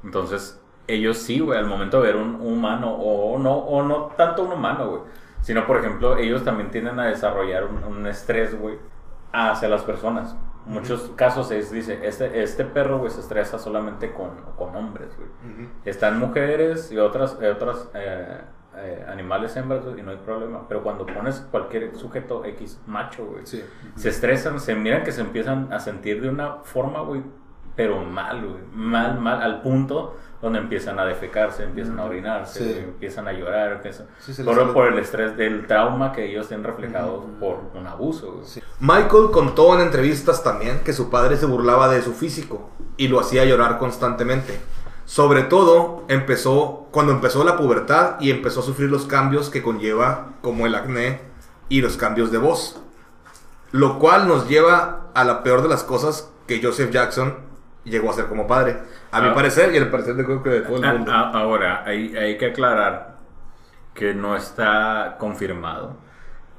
[0.03, 4.41] Entonces, ellos sí, güey, al momento de ver un humano, o no, o no tanto
[4.41, 5.01] un humano, güey,
[5.41, 8.79] sino, por ejemplo, ellos también tienden a desarrollar un, un estrés, güey,
[9.33, 10.35] hacia las personas.
[10.67, 15.29] Muchos casos es, dice, este, este perro, güey, se estresa solamente con, con hombres, güey.
[15.85, 18.41] Están mujeres y otras, eh, otras eh,
[18.75, 20.67] eh, animales hembras güey, y no hay problema.
[20.67, 23.63] Pero cuando pones cualquier sujeto X macho, güey, Sí.
[23.95, 27.23] se estresan, se miran que se empiezan a sentir de una forma, güey,
[27.77, 28.63] pero mal, güey.
[28.73, 32.79] Mal, mal, al punto donde empiezan a defecarse, empiezan a orinarse, Sí.
[32.79, 34.07] empiezan a llorar, empiezan...
[34.19, 38.41] Sí, por, el estrés del trauma que ellos tienen reflejado por un abuso.
[38.79, 43.19] Michael contó en entrevistas también que su padre se burlaba de su físico y lo
[43.19, 44.59] hacía llorar constantemente.
[45.05, 50.33] Sobre todo empezó cuando empezó la pubertad y empezó a sufrir los cambios que conlleva
[50.41, 51.21] como el acné
[51.69, 52.79] y los cambios de voz.
[53.71, 57.46] Lo cual nos lleva a la peor de las cosas que Joseph Jackson
[57.89, 58.77] llegó a ser como padre.
[59.11, 59.33] A mi Ah.
[59.33, 61.11] parecer y al parecer de creo que de todo el Ah, mundo.
[61.13, 63.17] ah, Ahora, hay, hay que aclarar
[63.93, 65.97] que no está confirmado.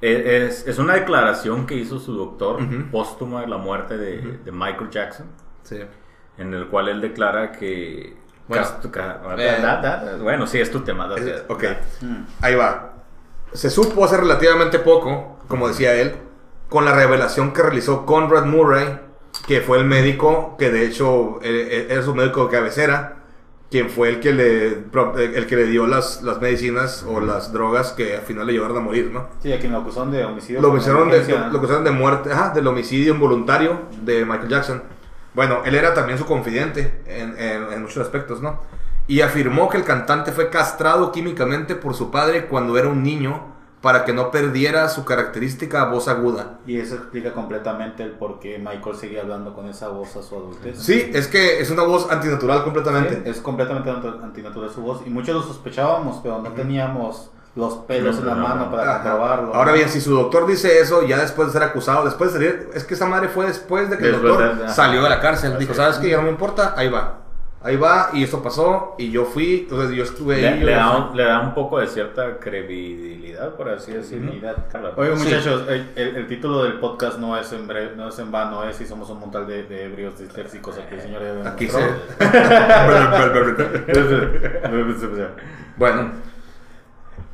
[0.00, 2.90] E- Es, es una declaración que hizo su doctor Ujú.
[2.90, 5.26] póstuma de la muerte de, de Michael Jackson,
[5.62, 5.80] Sí.
[6.36, 8.16] en el cual él declara que...
[8.46, 11.06] Bueno, cas- ca- eh, da- da- bueno, sí, es tu tema.
[11.06, 11.62] da- Es- da- ok.
[11.62, 11.76] da.
[12.40, 12.92] Ahí va.
[13.52, 16.14] Se supo hace relativamente poco, como decía él,
[16.68, 19.00] con la revelación que realizó Conrad Murray,
[19.48, 23.16] que fue el médico, que de hecho eh, eh, era su médico de cabecera,
[23.70, 27.52] quien fue el que le, pro- el que le dio las, las medicinas o las
[27.52, 29.26] drogas que al final le llevaron a morir, ¿no?
[29.42, 30.60] Sí, a quien lo acusaron de homicidio.
[30.60, 34.82] Lo acusaron de, lo, lo acusaron de muerte, ajá, del homicidio involuntario de Michael Jackson.
[35.34, 38.60] Bueno, él era también su confidente en, en- en muchos aspectos, ¿no?
[39.06, 43.56] Y afirmó que el cantante fue castrado químicamente por su padre cuando era un niño
[43.80, 46.58] para que no perdiera su característica voz aguda.
[46.66, 50.34] Y eso explica completamente el por qué Michael seguía hablando con esa voz a su
[50.34, 50.78] adultez.
[50.78, 53.22] Sí, es que es una voz antinatural completamente.
[53.28, 55.02] Es completamente anti- antinatural su voz.
[55.06, 58.70] Y muchos lo sospechábamos, pero no teníamos los pelos en la No, no, mano no.
[58.70, 59.54] para comprobarlo.
[59.54, 62.70] Ahora bien, si su doctor dice eso, ya después de ser acusado, después de salir,
[62.74, 65.56] es que esa madre fue después de que el doctor de- salió de la cárcel.
[65.58, 66.00] Dijo, ¿sabes es.
[66.02, 66.10] qué?
[66.10, 67.20] Ya no me importa, ahí va.
[67.68, 70.60] Ahí va, y eso pasó, y yo fui, entonces yo estuve Le, ahí.
[70.60, 74.32] le da un, le da un poco de cierta credibilidad, por así decirlo.
[74.96, 75.24] Oye, Sí.
[75.24, 78.64] muchachos, el, el- el título del podcast no es en, bre- no es en vano,
[78.64, 81.20] es si somos un montal de, de ebrios disléxicos aquí, señor.
[81.46, 81.78] Aquí se.
[81.78, 81.88] se...
[85.76, 86.12] bueno,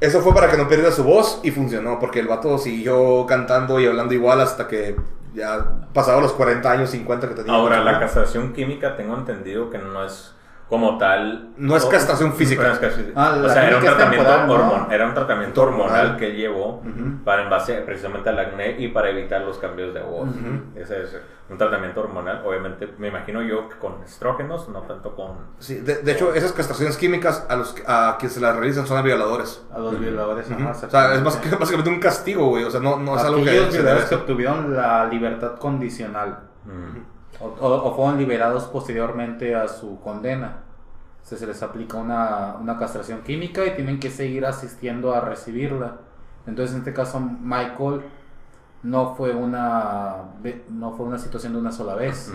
[0.01, 3.81] eso fue para que no perdiera su voz y funcionó, porque el vato siguió cantando
[3.81, 4.97] y hablando igual hasta que
[5.35, 7.53] ya pasado los 40 años, 50 que tenía.
[7.53, 8.01] Ahora, la Ajá.
[8.01, 10.35] castración química tengo entendido que no es
[10.75, 11.51] como tal.
[11.57, 12.65] No es castración física.
[12.65, 14.55] No es castración- Ah, o sea, era un tratamiento, temporal, ¿no?
[14.55, 16.17] hormon- era un tratamiento Hormonal.
[16.17, 16.83] que él llevó
[17.25, 20.29] para en base precisamente al acné y para evitar los cambios de voz.
[20.75, 21.17] Ese es
[21.49, 25.37] un tratamiento hormonal, obviamente, me imagino yo que con estrógenos, no tanto con.
[25.59, 28.97] Sí, de, de hecho, esas castraciones químicas a los a quienes se las realizan son
[28.99, 29.63] a violadores.
[29.73, 30.51] A los violadores.
[30.51, 32.65] ajá, O sea, es más que- básicamente un castigo, güey.
[32.65, 33.51] O sea, no, no es algo que...
[33.51, 36.99] Aquellos violadores que obtuvieron la libertad condicional Mm.
[37.41, 40.64] o, o- o fueron liberados posteriormente a su condena.
[41.25, 45.97] Se les aplica una, una castración química y tienen que seguir asistiendo a recibirla.
[46.47, 48.03] Entonces, en este caso, Michael
[48.83, 50.17] no fue una
[50.69, 52.31] no fue una situación de una sola vez.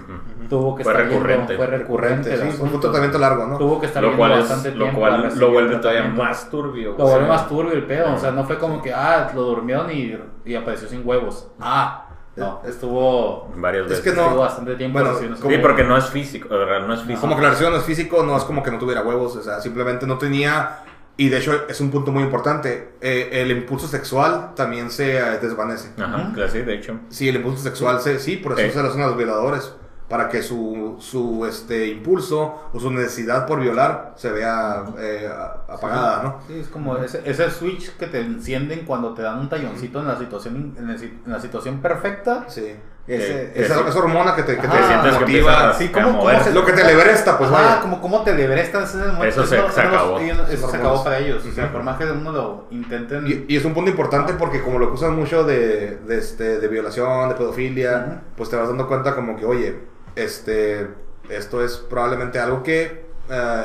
[0.49, 1.55] Tuvo que Fue estar yendo- recurrente.
[1.55, 2.37] fue recurrente.
[2.37, 3.57] Sí, fue un tratamiento largo, ¿no?
[3.59, 6.95] Tuvo que estar Lo cual, bastante es, lo, cual lo el vuelve todavía más turbio.
[6.97, 9.43] Lo vuelve sea, más turbio el pedo, o sea, no fue como que, ah, lo
[9.43, 11.51] durmieron y, y apareció sin huevos.
[11.59, 12.08] Ah,
[12.39, 14.03] no, estuvo, Varias Es veces.
[14.05, 17.19] que no- estuvo bastante tiempo bueno, como- Sí, porque no es físico, no es.
[17.19, 19.41] Como que la lesión no es físico, no es como que no tuviera huevos, o
[19.43, 20.83] sea, simplemente no tenía...
[21.17, 25.21] Y de hecho es un punto muy importante, eh, el impulso sexual también se eh,
[25.41, 25.89] desvanece.
[26.01, 26.97] Ajá, claro, sí, de hecho.
[27.09, 28.71] Sí, el impulso sexual, se, sí, por eso Sí.
[28.71, 29.73] se le hacen a los violadores,
[30.09, 35.29] para que su, su este, impulso o su necesidad por violar se vea eh,
[35.67, 36.39] apagada, ¿no?
[36.47, 40.07] Sí, es como ese, ese switch que te encienden cuando te dan un talloncito en
[40.07, 42.45] la situación en, el en la situación perfecta.
[42.47, 42.75] Sí.
[43.07, 44.87] Ese, Esa, esa hormona que te, que te Ajá.
[44.87, 45.73] sientes que motiva.
[45.73, 47.81] sí, ¿cómo- cómo se- Lo que te liberesta, pues Ajá, vaya.
[47.81, 49.25] como cómo te lebrestas ese momento.
[49.25, 50.19] Eso se- no- se acabó.
[50.19, 51.43] ellos- Eso se acabó para ellos.
[51.43, 53.25] O sea, por más que uno lo intenten.
[53.25, 56.67] Y, y es un punto importante porque como lo acusan mucho de, de, este, de
[56.67, 58.19] violación, de pedofilia, Ujú.
[58.37, 59.79] pues te vas dando cuenta como que, oye,
[60.15, 60.89] este,
[61.29, 63.63] esto es probablemente algo que eh,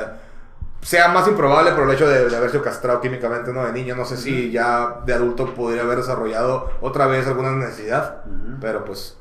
[0.81, 3.65] sea más improbable por el hecho de, de haber sido castrado químicamente, ¿no?
[3.65, 8.23] De niño, no sé si ya de adulto podría haber desarrollado otra vez alguna necesidad,
[8.61, 9.17] pero pues...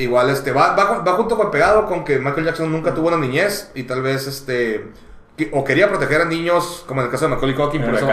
[0.00, 3.16] Igual este va, va, va junto con pegado con que Michael Jackson nunca tuvo una
[3.16, 4.92] niñez y tal vez este
[5.52, 8.06] o quería proteger a niños como en el caso de Macaulay Culkin, por eso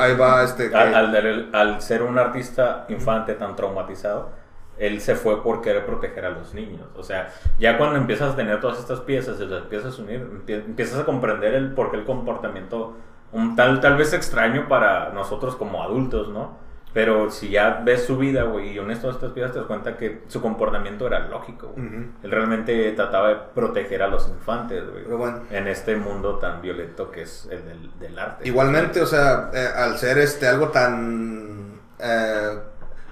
[0.00, 4.30] ahí, va este que- Al, al- al ser un artista infante tan traumatizado,
[4.78, 6.86] él se fue por querer proteger a los niños.
[6.96, 7.28] O sea,
[7.58, 11.00] ya cuando empiezas a tener todas estas piezas y las empiezas a unir, empie- empiezas
[11.00, 12.96] a comprender el por qué el comportamiento
[13.32, 16.64] un tal, tal vez extraño para nosotros como adultos, ¿no?
[16.94, 19.98] Pero si ya ves su vida, güey, y unes todas estas piezas, te das cuenta
[19.98, 21.86] que su comportamiento era lógico, güey.
[22.22, 25.04] Él realmente trataba de proteger a los infantes, güey.
[25.04, 25.42] Pero bueno.
[25.50, 28.48] En este mundo tan violento que es el del, del arte.
[28.48, 32.58] Igualmente, o sea, eh, al ser este algo tan eh,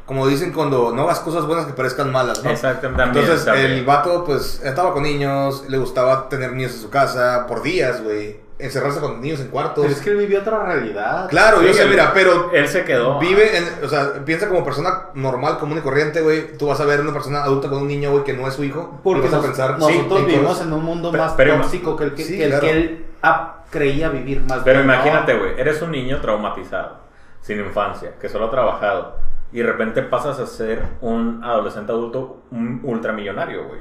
[0.07, 2.51] como dicen cuando no hagas cosas buenas que parezcan malas, ¿no?
[2.51, 3.03] Exactamente.
[3.03, 3.71] también, Entonces también.
[3.73, 8.03] el vato pues estaba con niños, le gustaba tener niños en su casa por días,
[8.05, 9.83] güey, encerrarse con niños en cuartos.
[9.85, 11.29] Pero es que él vivió otra realidad.
[11.29, 13.19] Claro, yo sé, él- mira, pero Él se quedó.
[13.19, 16.57] vive, en, o sea, piensa como persona normal, común y corriente, güey.
[16.59, 18.63] Tú vas a ver una persona adulta con un niño, güey, que no es su
[18.63, 19.01] hijo.
[19.03, 21.97] Porque y vas a pensar, nosotros sí, vivimos en un mundo Pero- más pero- tóxico
[21.97, 22.67] que el que, Sí, que el claro.
[22.67, 24.95] que él ah, creía vivir más Pero bien, ¿no?
[24.95, 26.99] imagínate, güey, eres un niño traumatizado,
[27.41, 29.17] sin infancia, que solo ha trabajado,
[29.55, 33.81] y de repente pasas a ser un adolescente adulto un ultramillonario, güey.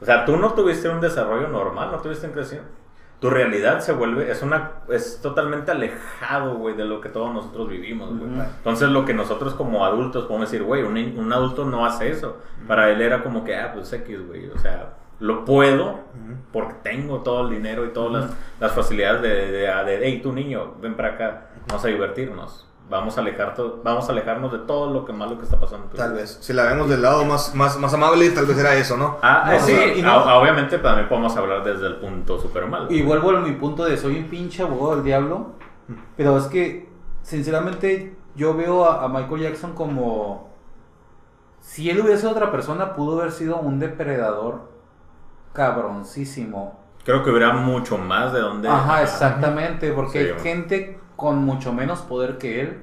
[0.00, 2.70] O sea, tú no tuviste un desarrollo normal, no tuviste un crecimiento.
[3.20, 7.68] Tu realidad se vuelve, es una, es totalmente alejado, güey, de lo que todos nosotros
[7.68, 8.30] vivimos, güey.
[8.56, 12.38] Entonces, lo que nosotros como adultos podemos decir, güey, un, un adulto no hace eso.
[12.66, 16.00] Para él era como que, ah, pues X, güey, o sea, lo puedo
[16.50, 20.32] porque tengo todo el dinero y todas las, las facilidades de, de, de, hey, tu
[20.32, 22.69] niño, ven para acá, vamos a divertirnos.
[22.90, 23.54] Vamos a, alejar
[23.84, 25.84] vamos a alejarnos de todo lo que malo que está pasando.
[25.84, 26.22] en tu Tal vida".
[26.22, 26.38] vez.
[26.40, 29.16] Si la vemos del lado más, más, más amable, tal vez era eso, ¿no?
[29.22, 31.96] Ah, No, eh, o sí, sea, y no- a- obviamente también podemos hablar desde el
[31.96, 32.90] punto super malo.
[32.90, 35.52] Y vuelvo a mi punto de soy un pinche abogado del diablo.
[36.16, 36.88] Pero es que,
[37.22, 40.50] sinceramente, yo veo a, a Michael Jackson como.
[41.60, 44.62] Si él hubiese sido otra persona, pudo haber sido un depredador
[45.52, 46.78] cabroncísimo.
[47.04, 48.68] Creo que hubiera mucho más de donde...
[48.68, 49.92] Ajá, exactamente.
[49.92, 52.82] Porque Sí, hay gente con mucho menos poder que él.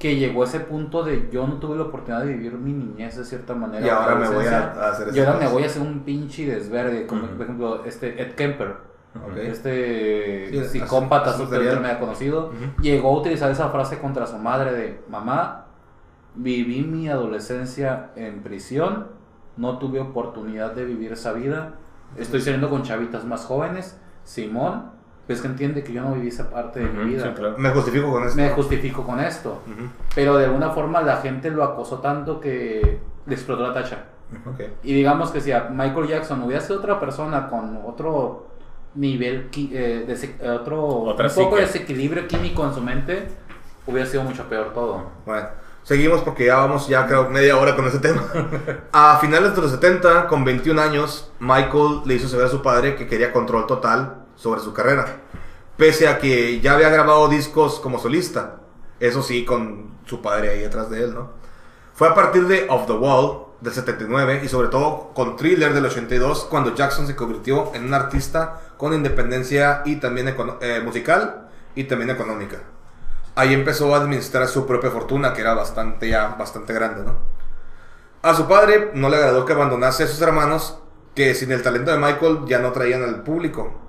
[0.00, 3.16] Que llegó a ese punto de yo no tuve la oportunidad de vivir mi niñez
[3.16, 3.86] de cierta manera.
[3.86, 7.06] Y ahora me voy a, hacer Y ahora me voy a hacer un pinche desverde.
[7.06, 8.76] Como por ejemplo, este Ed Kemper.
[9.14, 9.36] Ok.
[9.38, 12.52] Este Sí, psicópata súper ultra conocido.
[12.80, 15.66] Llegó a utilizar esa frase contra su madre de mamá,
[16.34, 19.08] viví mi adolescencia en prisión,
[19.56, 21.74] no tuve oportunidad de vivir esa vida,
[22.16, 24.97] estoy saliendo con chavitas más jóvenes, Simón,
[25.28, 27.24] pues que entiende que yo no viví esa parte de mi vida.
[27.24, 27.58] sí, claro.
[27.58, 28.36] Me justifico con esto.
[28.40, 29.60] Me justifico con esto.
[30.14, 34.04] Pero de alguna forma la gente lo acosó tanto que le explotó la tacha.
[34.82, 38.46] Y digamos que si a Michael Jackson hubiera sido otra persona con otro
[38.94, 43.28] nivel, eh, de, eh, otro Otra un poco de desequilibrio químico en su mente,
[43.86, 45.10] hubiera sido mucho peor todo.
[45.26, 45.46] Bueno,
[45.82, 48.22] seguimos porque ya vamos ya creo media hora con ese tema.
[48.92, 52.96] A finales de los 70, con 21 años, Michael le hizo saber a su padre
[52.96, 55.20] que quería control total sobre su carrera.
[55.76, 58.60] Pese a que ya había grabado discos como solista.
[59.00, 61.32] Eso sí, con su padre ahí detrás de él, ¿no?
[61.94, 65.86] Fue a partir de Off the Wall del 79 y sobre todo con Thriller del
[65.86, 71.84] 82 cuando Jackson se convirtió en un artista con independencia y también eh, musical y
[71.84, 72.58] también económica.
[73.34, 77.18] Ahí empezó a administrar su propia fortuna, que era bastante ya bastante grande, ¿no?
[78.22, 80.78] A su padre no le agradó que abandonase a sus hermanos,
[81.14, 83.87] que sin el talento de Michael ya no traían al público.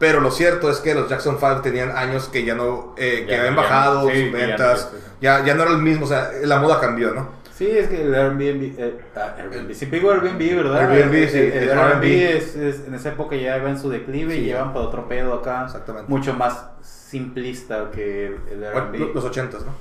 [0.00, 3.32] Pero lo cierto es que los Jackson 5 tenían años que ya no, eh, que
[3.32, 4.96] Ya, habían ya, bajado sí, sus ventas, sí.
[5.20, 7.38] ya, ya no era el mismo, o sea, la moda cambió, ¿no?
[7.54, 10.90] Sí, es que el Airbnb, eh, ah, Airbnb, sí, digo Airbnb, ¿verdad?
[10.90, 12.36] Airbnb, El- sí, el, Airbnb R&B.
[12.38, 14.40] es, es- en esa época ya iba en su declive Sí.
[14.40, 15.64] y llevan para otro pedo acá.
[15.66, 16.10] Exactamente.
[16.10, 19.14] Mucho más simplista que el Bueno, Airbnb.
[19.14, 19.74] los 80s, ¿no?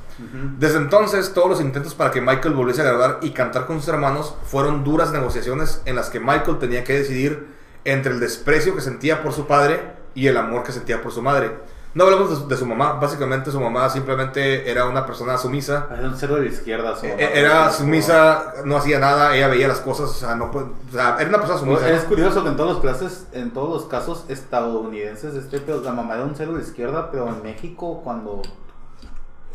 [0.58, 3.88] Desde entonces, todos los intentos para que Michael volviese a grabar y cantar con sus
[3.88, 7.48] hermanos fueron duras negociaciones en las que Michael tenía que decidir
[7.86, 9.80] entre el desprecio que sentía por su padre
[10.20, 11.52] y el amor que sentía por su madre.
[11.96, 15.88] No hablamos de su, de su mamá, básicamente su mamá simplemente era una persona sumisa.
[15.91, 16.96] Era un cerdo de izquierda.
[16.96, 17.24] su Eh, mamá.
[17.34, 21.30] Era sumisa, no hacía nada, ella veía las cosas, o sea, no o sea, era
[21.30, 21.90] una persona sumisa.
[21.90, 22.10] Es ¿no?
[22.10, 26.14] curioso que en todos los clases, en todos los casos estadounidenses, este pedo, la mamá
[26.16, 28.44] era un cero de izquierda, pero en México cuando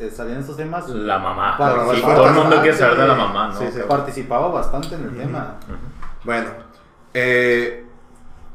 [0.01, 1.57] eh, salían estos temas, La mamá.
[1.57, 3.59] participaba Sí, todo el mundo bastante, quiere saber de la mamá, ¿no?
[3.61, 3.79] Sí, sí.
[3.89, 5.55] Participaba bastante en el tema.
[6.25, 6.49] Bueno,
[7.15, 7.84] eh,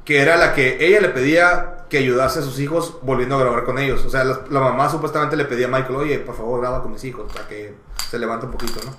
[0.10, 3.64] que era la que ella le pedía que ayudase a sus hijos volviendo a grabar
[3.64, 4.04] con ellos.
[4.06, 7.04] O sea, la, mamá supuestamente le pedía a Michael, oye, por favor, graba con mis
[7.04, 7.76] hijos para que
[8.10, 8.92] se levante un poquito, ¿no?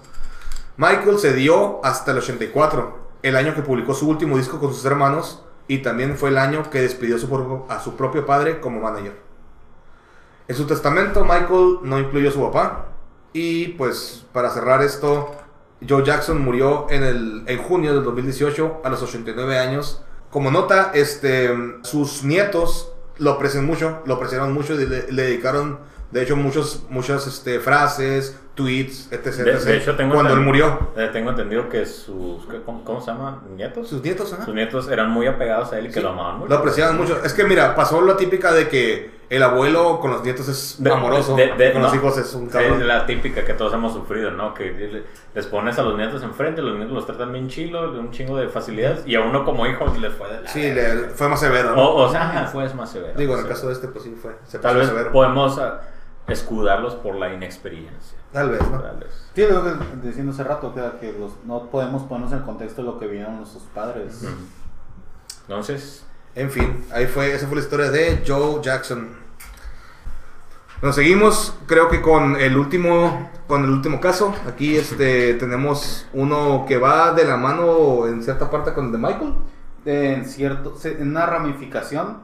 [0.77, 4.85] Michael se dio hasta el 84, el año que publicó su último disco con sus
[4.85, 7.17] hermanos y también fue el año que despidió
[7.69, 9.17] a su propio padre como manager.
[10.47, 12.85] En su testamento, Michael no incluyó a su papá.
[13.33, 15.35] Y pues, para cerrar esto,
[15.89, 20.05] Joe Jackson murió en, el, en junio del 2018 a los 89 años.
[20.31, 21.51] Como nota, este,
[21.83, 25.81] sus nietos lo aprecian mucho, lo apreciaron mucho y le, le dedicaron,
[26.13, 29.25] de hecho, muchos, muchas este, frases, tweets, etc.
[29.25, 30.91] De, etc., de hecho, tengo cuando él murió.
[30.97, 32.47] eh, tengo entendido que sus.
[32.47, 33.41] ¿qué- ¿Cómo, cómo se llaman?
[33.57, 33.89] ¿Nietos?
[33.89, 34.45] Sus nietos, ajá.
[34.45, 36.51] Sus nietos eran muy apegados a él y que lo amaban mucho.
[36.51, 37.21] Lo apreciaban mucho.
[37.25, 40.91] Es que mira, pasó la típica de que el abuelo con los nietos es De-
[40.91, 42.87] amoroso, de- de- con los hijos es un Es cabrón.
[42.89, 44.55] la típica que todos hemos sufrido, ¿no?
[44.55, 45.05] Que le-
[45.35, 48.37] les pones a los nietos enfrente, los nietos los tratan bien chilo, de un chingo
[48.37, 51.39] de facilidades, y a uno como hijo les fue de la Sí, le- fue más
[51.39, 51.77] severo.
[51.77, 51.83] ¿no?
[51.91, 53.15] O, o sea, ajá, fue más severo.
[53.17, 54.37] Digo, en el caso de este, pues sí fue.
[54.47, 55.13] Se Tal vez severo.
[55.13, 55.81] podemos ah,
[56.27, 58.19] escudarlos por la inexperiencia.
[58.33, 58.81] Tal vez, ¿no?
[58.81, 59.11] Tal vez.
[59.35, 62.83] Sí, lo que diciendo hace rato, que, que los, no podemos ponernos en el contexto
[62.83, 64.25] de lo que vieron nuestros padres.
[65.43, 66.05] Entonces,
[66.37, 69.09] En fin, ahí fue, esa fue la historia de Joe Jackson.
[70.81, 74.33] Nos seguimos, creo que con el último, con el último caso.
[74.47, 78.99] Aquí este tenemos uno que va de la mano en cierta parte con el de
[78.99, 79.35] Michael.
[79.85, 82.19] En cierto, en una ramificación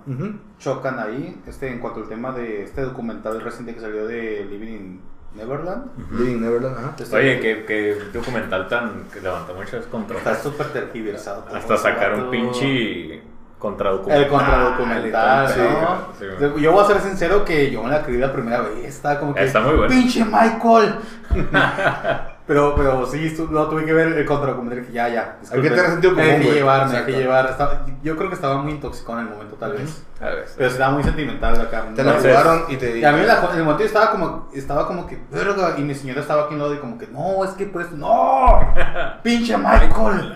[0.58, 4.72] chocan ahí, este, en cuanto al tema de este documental reciente que salió de Living
[4.72, 5.00] in
[5.36, 5.84] Neverland.
[6.12, 6.94] Living Neverland, ajá.
[7.16, 10.42] Oye, qué, qué documental tan que levantó muchas Está controversias.
[10.42, 11.44] súper tergiversado.
[11.54, 13.22] Hasta sacar un pinche
[13.58, 14.22] contradocumental.
[14.24, 15.98] El contradocumental, Sí, ¿no?
[16.18, 18.84] sí, yo voy a ser sincero que yo me la creí la primera vez.
[18.84, 19.44] Estaba como que.
[19.44, 19.88] Está muy bueno.
[19.88, 20.94] ¡Pinche Michael!
[22.47, 24.86] pero, pero sí, no tuve que ver el contradocumental.
[24.86, 25.39] que Ya, ya.
[25.52, 26.55] Hay que tener sentido común, dejé güey.
[26.55, 27.06] llevar, me Exacto.
[27.06, 27.47] dejé llevar.
[27.51, 30.05] Estaba- yo creo que estaba muy intoxicado en el momento, tal vez.
[30.20, 31.85] A ver, Pero estaba muy sentimental acá.
[31.94, 32.98] Te la jugaron y te.
[32.98, 35.82] Y a mí la- en el momento yo estaba como, estaba como que, verga, y
[35.82, 38.60] mi señora estaba aquí en lado y como que, no, es que pues, no,
[39.23, 40.35] pinche Michael.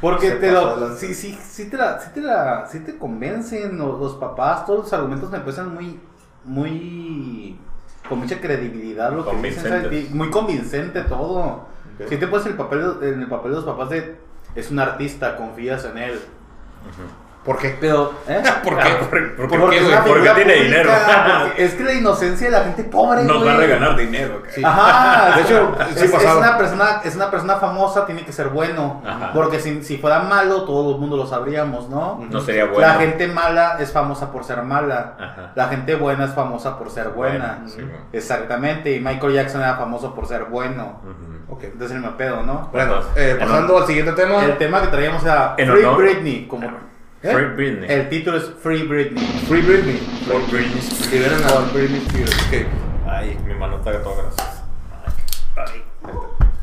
[0.00, 3.98] Porque te lo, sí, sí, sí te la, sí te la, sí te convencen los,
[4.00, 6.00] los papás, todos los argumentos me parecen muy,
[6.44, 7.58] muy,
[8.08, 10.10] con mucha credibilidad lo que dicen, ¿sabes?
[10.10, 11.66] Muy convincente todo.
[12.08, 14.16] Si te pones el papel, en el papel de los papás de,
[14.54, 16.20] es un artista, confías en él.
[17.44, 17.76] ¿Por qué?
[17.78, 18.42] Pero, ¿eh?
[18.64, 18.88] ¿Por qué?
[18.90, 20.90] ¿por- por qué, Porque Porque tiene pública, dinero.
[21.44, 23.22] porque Es que la inocencia de la gente pobre.
[23.24, 24.42] Nos va a regalar dinero.
[24.48, 24.62] Sí.
[24.64, 28.48] Ajá, De hecho, es, sí es una persona, es una persona famosa, tiene que ser
[28.48, 29.02] bueno.
[29.06, 29.32] Ajá.
[29.34, 32.24] Porque si, si fuera malo, todo el mundo lo sabríamos, ¿no?
[32.30, 32.80] No sería bueno.
[32.80, 35.14] La gente mala es famosa por ser mala.
[35.18, 35.52] Ajá.
[35.54, 37.58] La gente buena es famosa por ser buena.
[37.60, 37.94] Bueno, sí, güey.
[38.12, 38.90] Exactamente.
[38.96, 41.00] Y Michael Jackson era famoso por ser bueno.
[41.02, 41.54] Ujú.
[41.56, 41.64] Ok.
[41.64, 42.70] Entonces el pedo, ¿no?
[42.72, 44.42] Bueno, eh, pasando al siguiente tema.
[44.44, 46.46] El tema que traíamos era En Free Britney.
[46.46, 46.93] Como.
[47.32, 47.90] Free Britney.
[47.90, 49.24] El título es Free Britney.
[49.48, 49.98] Free Britney.
[50.30, 52.34] Por Britney Si vieron a Por Britney Spears.
[52.48, 52.66] Ok,
[53.08, 54.64] Ay, mi mano está toda grasa.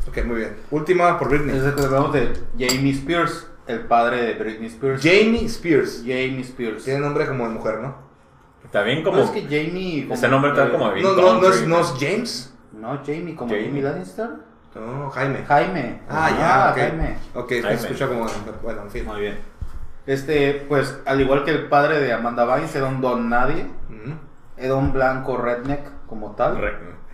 [0.08, 0.56] ok, muy bien.
[0.70, 1.56] Última por Britney.
[1.56, 5.02] Entonces hablamos de Jamie Spears, el padre de Britney Spears.
[5.02, 5.98] Jamie Spears.
[6.00, 6.84] Jamie Spears.
[6.84, 7.94] Tiene nombre como de mujer, ¿no?
[8.64, 9.22] Está bien No, como.
[9.22, 10.02] es que Jamie.
[10.04, 12.54] como- Ese nombre está como bien No, no, no es, no es James.
[12.72, 13.66] No, Jamie, como Jamie.
[13.68, 14.28] Jamie, Lannister.
[14.74, 15.44] No, Jaime.
[15.46, 16.00] Jaime.
[16.08, 16.78] Ah, ya, ok.
[16.78, 17.16] Jaime.
[17.34, 18.26] Ok, se escucha como.
[18.62, 19.04] Bueno, en fin.
[19.04, 19.51] Muy bien.
[20.06, 23.66] Este, pues, al igual que el padre de Amanda Bynes, era un don nadie.
[24.56, 26.58] Era un blanco redneck como tal.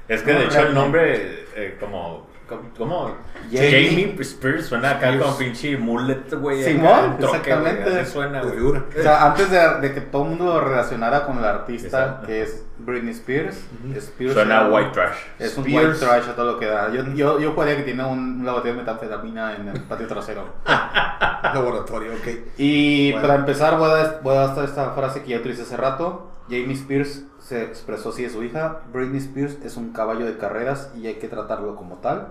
[0.08, 2.27] Es que No, de hecho el nombre, eh, como.
[2.76, 3.14] Como
[3.52, 3.88] Jamie.
[3.90, 5.24] Jamie, Spears suena acá Spears.
[5.24, 6.62] con pinche mullet, güey.
[6.64, 8.00] Simón, troque, exactamente.
[8.00, 8.58] Así suena, güey.
[8.98, 12.26] O sea, antes de, de que todo el mundo lo relacionara con la artista Exacto.
[12.26, 13.56] que es Britney Spears,
[13.96, 15.16] Spears Suena white trash.
[15.38, 15.94] Es un Spears.
[15.94, 16.90] white trash a todo lo que da.
[16.92, 20.44] Yo, yo, yo jugaría que tiene un, una botella de metanfetamina en el patio trasero.
[21.42, 22.28] Laboratorio, ok.
[22.58, 23.26] Y Bueno.
[23.26, 26.30] para empezar, voy a, dar- voy a dar esta frase que ya utilicé hace rato.
[26.50, 28.82] Jamie Spears se expresó así de su hija.
[28.92, 32.28] Britney Spears es un caballo de carreras y hay que tratarlo como tal.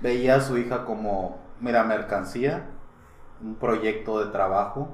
[0.00, 2.66] Veía a su hija como mera mercancía,
[3.40, 4.88] un proyecto de trabajo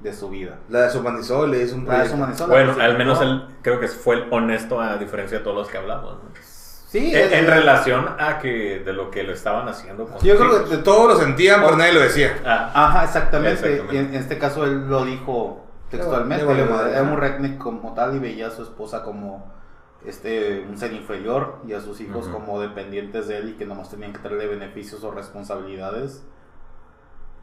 [0.00, 0.58] de su vida.
[0.68, 2.08] La deshumanizó le hizo un La proyecto.
[2.16, 5.56] deshumanizó, la Bueno, al menos él creo que fue el honesto a diferencia de todos
[5.56, 6.14] los que hablamos.
[6.14, 6.20] ¿no?
[6.88, 10.06] Sí, En, relación a que de lo que lo estaban haciendo.
[10.06, 12.36] con Yo creo que de Todos lo sentían, pero nadie lo decía.
[12.44, 13.74] Ah, Ajá, exactamente.
[13.74, 13.94] Exactamente.
[13.94, 16.44] Y en en este caso él lo dijo textualmente.
[16.44, 16.92] Le valió madre.
[16.92, 19.52] Era un redneck como tal y veía a su esposa como
[20.04, 23.90] este un ser inferior y a sus hijos como dependientes de él y que nomás
[23.90, 26.24] tenían que traerle beneficios o responsabilidades.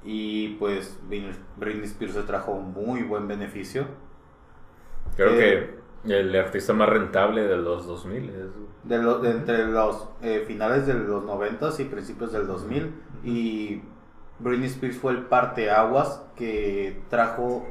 [0.04, 1.00] Y pues
[1.58, 3.86] Britney Spears le trajo un muy buen beneficio.
[5.16, 8.46] creo Eh, que el artista más rentable de los 2000 es.
[8.84, 12.94] De lo- de entre los eh, finales de los 90 y principios del 2000
[13.24, 13.82] y
[14.40, 17.66] Britney Spears fue el parteaguas que trajo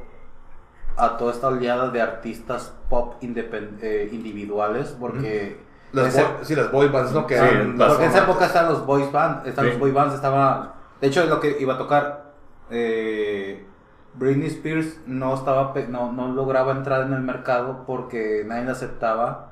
[0.97, 5.57] a toda esta oleada de artistas pop eh, individuales porque
[5.91, 7.27] Las ese- boy, sí, las boy bands, ¿no?
[7.27, 9.71] Que Sí, eran- las- porque en esa época estaban los boys band, estaban Sí.
[9.71, 12.31] los boy bands, estaba de hecho es lo que iba a tocar
[12.69, 13.65] eh,
[14.15, 19.51] Britney Spears no estaba no, no lograba entrar en el mercado porque nadie la aceptaba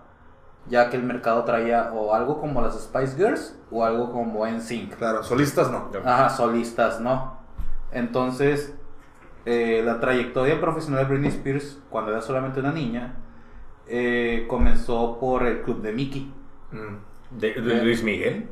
[0.69, 4.95] ya que el mercado traía o algo como las Spice Girls o algo como NSYNC
[4.95, 5.89] Claro, solistas no.
[6.05, 7.37] Ajá, solistas, ¿no?
[7.91, 8.73] Entonces,
[9.45, 13.15] eh, la trayectoria profesional de Britney Spears, cuando era solamente una niña,
[13.87, 16.31] eh, comenzó por el club de Mickey.
[16.71, 17.39] Mm.
[17.39, 18.47] ¿De, de Luis Miguel?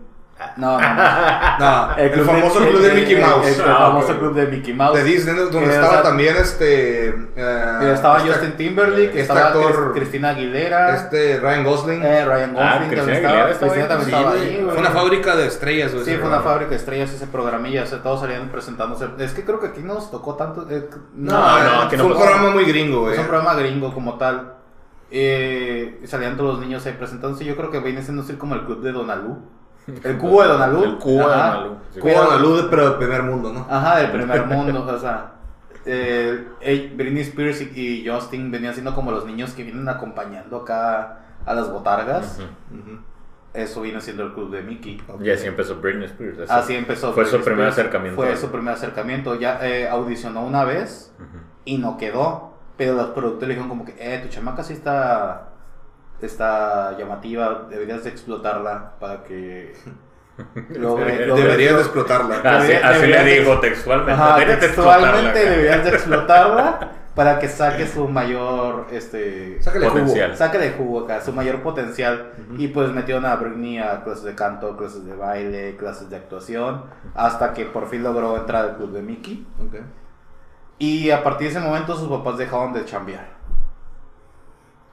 [0.57, 1.01] No, no, no.
[1.59, 3.47] No, el, club famoso de- club de Mickey Mouse.
[3.47, 4.97] El, el Ah, famoso club de Mickey Mouse.
[4.97, 7.09] de Disney, donde Que, o estaba sea, también este.
[7.09, 12.01] eh, Estaba este- Justin Timberlake, este estaba actor- Cris- Cristina Aguilera, Este Ryan Gosling.
[12.03, 13.45] eh, Ryan Gosling Ah, Cristina estaba.
[13.49, 14.69] Cristina también Sí, estaba ahí, güey.
[14.71, 16.05] Fue una fábrica de estrellas, güey.
[16.05, 19.07] Sí, fue una fábrica de estrellas ese programilla, o sea, todos salían presentándose.
[19.19, 20.65] Es que creo que aquí no nos tocó tanto.
[20.71, 23.13] eh, No, No, no, no, que no fue un programa muy gringo, güey.
[23.13, 24.53] Es un programa gringo como tal.
[25.11, 27.45] Eh, salían todos los niños ahí presentándose.
[27.45, 29.39] Yo creo que viene siendo así como el club de Donalú.
[30.03, 30.83] El cubo de Donalú.
[30.83, 31.53] El cubo de Ajá.
[31.53, 31.99] Donalú, sí.
[31.99, 33.65] Cuba la luz, pero del primer mundo, ¿no?
[33.69, 34.85] Ajá, del primer mundo.
[34.85, 35.31] o sea,
[35.85, 41.19] eh, eh, Britney Spears y, Justin venían siendo como los niños que vienen acompañando acá
[41.45, 42.39] a las botargas.
[42.69, 42.79] Ujú.
[42.79, 42.99] Ujú.
[43.53, 45.01] Eso viene siendo el club de Mickey.
[45.19, 46.37] Y así empezó Britney Spears.
[46.39, 46.53] eso.
[46.53, 47.11] Así empezó.
[47.11, 47.79] Fue su Britney primer Spears.
[47.79, 48.21] acercamiento.
[48.21, 49.35] Fue su primer acercamiento.
[49.35, 51.39] Ya eh, audicionó una vez Ujú.
[51.65, 52.51] y no quedó.
[52.77, 55.49] Pero los productores le dijeron como que, eh, tu chamaca sí está,
[56.25, 59.73] está llamativa, deberías de explotarla para que
[60.69, 61.27] logre...
[61.27, 62.35] logre- Deberías de explotarla.
[62.83, 64.11] Así, le de- dijo textualmente.
[64.13, 65.49] Ajá, Deberías de textualmente explotarla.
[65.51, 69.61] deberías de explotarla para que saque su mayor, este...
[69.61, 70.27] Sácale Potencial.
[70.29, 70.37] jugo.
[70.37, 72.31] Saque de jugo acá, su mayor potencial.
[72.57, 76.85] Y pues metieron a Britney a clases de canto, clases de baile, clases de actuación,
[77.13, 79.45] hasta que por fin logró entrar al club de Mickey.
[80.79, 83.27] Y a partir de ese momento sus papás dejaron de chambear.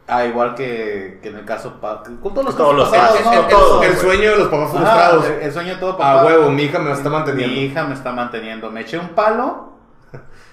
[0.09, 1.78] Ah, igual que, que en el caso...
[1.80, 3.82] Con todos los Todos los casos pasados, casos, ¿no?
[3.82, 5.26] El, sueño de los papás frustrados.
[5.26, 6.20] el, el sueño de todo papá.
[6.20, 7.55] A huevo, mi hija me está manteniendo.
[7.55, 8.70] Mi hija me está manteniendo.
[8.70, 9.68] Me eché un palo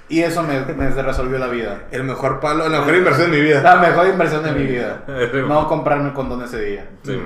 [0.08, 1.88] y eso me, me resolvió la vida.
[1.90, 3.62] El mejor palo, la mejor inversión de mi vida.
[3.62, 5.04] La mejor inversión de mi vida.
[5.48, 6.90] No comprarme el condón ese día.
[7.04, 7.20] Sí.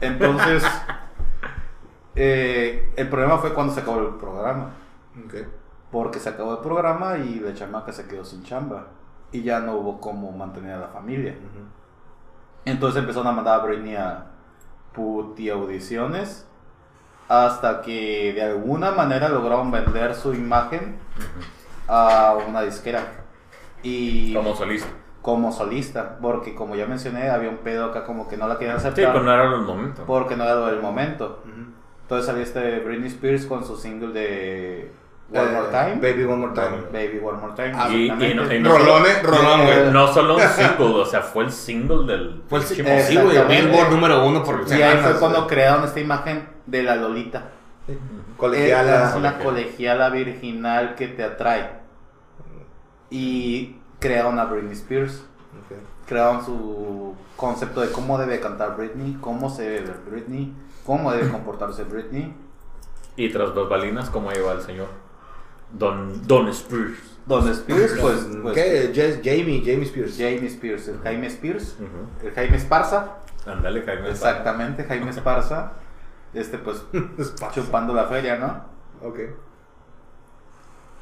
[0.00, 0.64] Entonces,
[2.14, 4.70] eh, el problema fue cuando se acabó el programa.
[5.90, 8.86] Porque se acabó el programa y la chamaca se quedó sin chamba.
[9.32, 11.34] Y ya no hubo cómo mantener a la familia.
[12.64, 14.26] Entonces empezaron a mandar a Britney a
[14.92, 16.46] puti audiciones.
[17.28, 20.96] Hasta que de alguna manera lograron vender su imagen
[21.86, 23.04] a una disquera.
[23.84, 24.88] Y Como solista.
[25.22, 26.18] como solista.
[26.20, 29.12] Porque como ya mencioné, había un pedo acá como que no la querían Sí, aceptar.
[29.12, 30.02] pero no era el momento.
[30.06, 31.42] Porque no era el momento.
[32.02, 34.92] Entonces salió este Britney Spears con su single de
[35.32, 35.94] One More Eh, Time.
[36.00, 36.76] Baby One More Time.
[36.92, 37.72] Baby One More Time.
[37.94, 39.90] Y- y no- y no- Rolón, eh, rolón, güey.
[39.92, 42.42] No solo un single, o sea, fue el single del.
[42.48, 42.96] Fue el eh, sí, güey,
[43.28, 43.66] Exactamente.
[43.66, 47.44] Billboard número uno por Y ahí fue cuando crearon esta imagen de la Lolita.
[48.36, 49.10] Colegiala.
[49.10, 51.70] Es una colegiala virginal que te atrae.
[53.10, 55.24] Y crearon a Britney Spears.
[56.06, 60.52] Crearon su concepto de cómo debe cantar Britney, cómo se debe ver Britney,
[60.84, 62.34] cómo debe comportarse Britney.
[63.16, 64.88] Y tras dos balinas, ¿cómo lleva el señor?
[65.72, 66.98] Don, Don Spears.
[67.26, 69.20] Don Spears, pues, pues ¿Qué?
[69.22, 70.16] Jamie, Jamie Spears.
[70.18, 71.76] Jamie Spears, el Jaime Spears,
[72.24, 74.10] el Jaime Esparza, Ándale, Jaime.
[74.10, 75.72] exactamente, Jaime Esparza,
[76.34, 76.82] este pues
[77.18, 77.54] Esparza.
[77.54, 79.08] chupando la feria, ¿no?
[79.08, 79.18] Ok.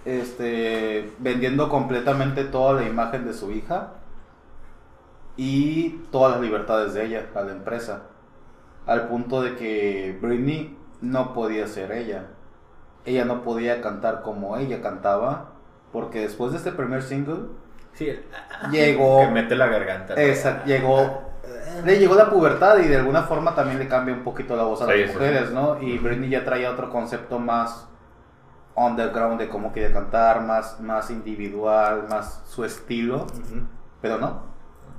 [0.04, 3.94] este, vendiendo completamente toda la imagen de su hija
[5.36, 8.02] y todas las libertades de ella a la empresa.
[8.86, 12.26] Al punto de que Britney no podía ser ella.
[13.04, 15.52] Ella no podía cantar como ella cantaba.
[15.92, 17.46] Porque después de este primer single,
[17.94, 18.24] Sí, el-
[18.70, 19.20] llegó.
[19.20, 20.14] que mete la garganta.
[20.14, 21.22] Esa- llegó.
[21.84, 24.82] Le llegó la pubertad y de alguna forma también le cambia un poquito la voz
[24.82, 25.16] a Sí, las sí.
[25.16, 25.80] mujeres, ¿no?
[25.80, 27.88] Y Britney ya traía otro concepto más
[28.74, 33.22] underground de cómo quiere cantar, más, más individual, más su estilo.
[33.24, 33.62] Ujú.
[34.02, 34.42] Pero no,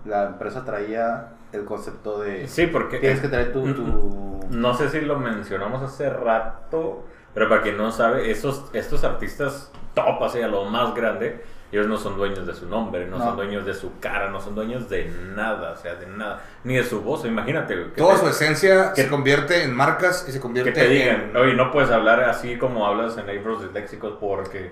[0.06, 2.98] la empresa traía el concepto de Sí, porque.
[3.00, 3.72] tienes que traer tu...
[3.74, 9.04] tu- No sé si lo mencionamos hace rato, pero para quien no sabe, esos, estos
[9.04, 13.18] artistas top, así a lo más grande, ellos no son dueños de su nombre, no,
[13.20, 13.26] No.
[13.26, 16.76] son dueños de su cara, no son dueños de nada, o sea, de nada, ni
[16.76, 17.26] de su voz.
[17.26, 20.80] Imagínate, que Toda te- su esencia que- se convierte en marcas y se convierte que
[20.80, 21.38] te digan, en...
[21.38, 24.72] oye, no puedes hablar así como hablas en libros disléxicos porque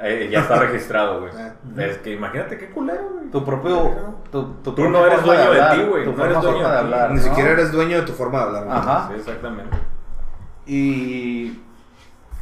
[0.00, 1.32] eh, ya está registrado, güey.
[1.36, 1.52] Eh.
[1.90, 3.30] Es que imagínate qué culero, güey.
[3.30, 4.14] tu propio...
[4.30, 6.72] Tu, tu Tú no eres dueño de hablar, ti, güey, Tu no eres dueño de
[6.72, 7.22] de hablar, Ni ¿no?
[7.22, 8.66] siquiera eres dueño de tu forma de hablar.
[8.70, 9.08] Ajá.
[9.08, 9.76] Sí, exactamente.
[10.66, 11.60] Y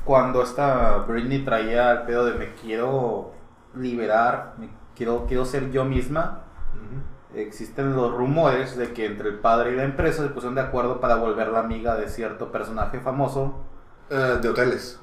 [0.07, 3.33] cuando esta Britney traía el pedo de me quiero
[3.74, 6.45] liberar, me quiero, quiero ser yo misma,
[7.35, 11.01] existen los rumores de que entre el padre y la empresa se pusieron de acuerdo
[11.01, 13.65] para volverla amiga de cierto personaje famoso,
[14.09, 15.01] Eh, de hoteles.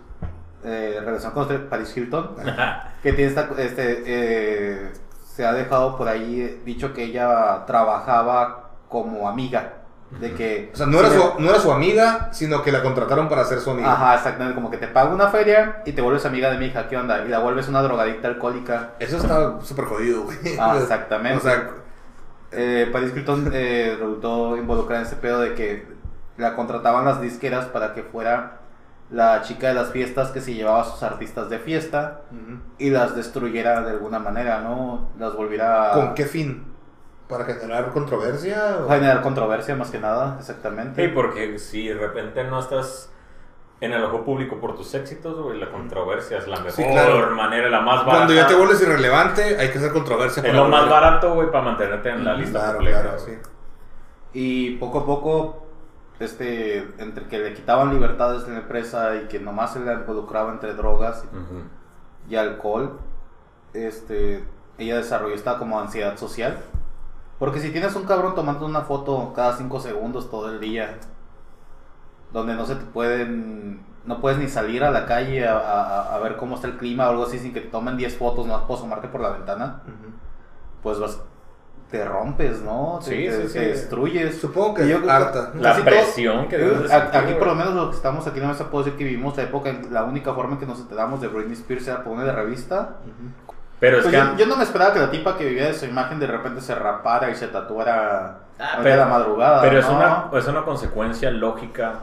[0.63, 2.35] eh, en relación con usted, Paris Hilton,
[3.03, 4.93] que tiene esta, este, eh,
[5.25, 9.82] se ha dejado por ahí dicho que ella trabajaba como amiga,
[10.19, 10.71] de que...
[10.73, 13.59] O sea, no era, su, no era su amiga, sino que la contrataron para ser
[13.59, 13.93] su amiga.
[13.93, 16.87] Ajá, exactamente, como que te pago una feria y te vuelves amiga de mi hija,
[16.87, 17.23] ¿qué onda?
[17.25, 18.91] Y la vuelves una drogadicta alcohólica.
[18.99, 20.37] Eso está súper jodido, güey.
[20.59, 21.37] Ah, exactamente.
[21.37, 21.69] O sea,
[22.55, 25.87] Eh, Paris Hilton eh, resultó involucrada en ese pedo de que
[26.37, 28.59] la contrataban las disqueras para que fuera
[29.09, 32.21] la chica de las fiestas que se llevaba a sus artistas de fiesta
[32.77, 35.09] y las destruyera de alguna manera, ¿no?
[35.19, 36.72] Las volviera ¿con qué fin?
[37.27, 38.79] ¿Para generar controversia?
[38.85, 41.05] o- generar controversia más que nada, exactamente.
[41.07, 43.09] Sí, porque si de repente no estás
[43.81, 47.31] en el ojo público por tus éxitos, güey, la controversia es la mejor Sí, claro.
[47.31, 48.11] manera, la más barata.
[48.17, 50.41] Cuando ya te vuelves irrelevante, hay que hacer controversia.
[50.41, 53.01] Es para lo más volver- barato, güey, para mantenerte en la Mm, lista Claro, completa,
[53.01, 53.31] claro, sí.
[54.33, 55.65] Y poco a poco,
[56.19, 60.51] este, entre que le quitaban libertades de la empresa y que nomás se la involucraba
[60.51, 61.63] entre drogas Ujú.
[62.29, 62.99] y alcohol,
[63.73, 64.43] este,
[64.77, 66.57] ella desarrolló esta como ansiedad social.
[67.43, 70.97] Porque si tienes un cabrón tomando una foto cada 5 segundos todo el día,
[72.31, 76.19] donde no se te pueden, no puedes ni salir a la calle a, a- a
[76.19, 78.65] ver cómo está el clima o algo así sin que te tomen 10 fotos, no
[78.65, 80.13] puedo asomarte por la ventana, Ujú.
[80.81, 81.19] pues vas,
[81.91, 82.99] te rompes, ¿no?
[83.03, 83.53] Te, Sí, te- sí, sí.
[83.55, 84.39] te destruyes.
[84.39, 85.51] Supongo que yo- harta.
[85.55, 87.95] La Casi todo- presión que debes de A- sentir, Aquí por lo menos los que
[87.97, 90.53] estamos aquí en la mesa puedo decir que vivimos la época en la única forma
[90.53, 92.95] en que nos enteramos de Britney Spears era por una de revista.
[93.03, 93.42] Ujú.
[93.83, 94.21] Pero es Pues que...
[94.21, 96.61] yo, yo no me esperaba que la tipa que vivía de su imagen de repente
[96.61, 99.61] se rapara y se tatuara Ah, a pero- la madrugada.
[99.61, 99.97] Pero es ¿no?
[99.97, 101.95] una, es una consecuencia lógica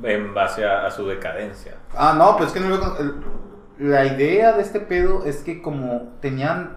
[0.00, 1.74] en base a, a su decadencia.
[1.96, 2.78] Ah, no, pues es que no
[3.78, 6.76] la idea de este pedo es que como tenían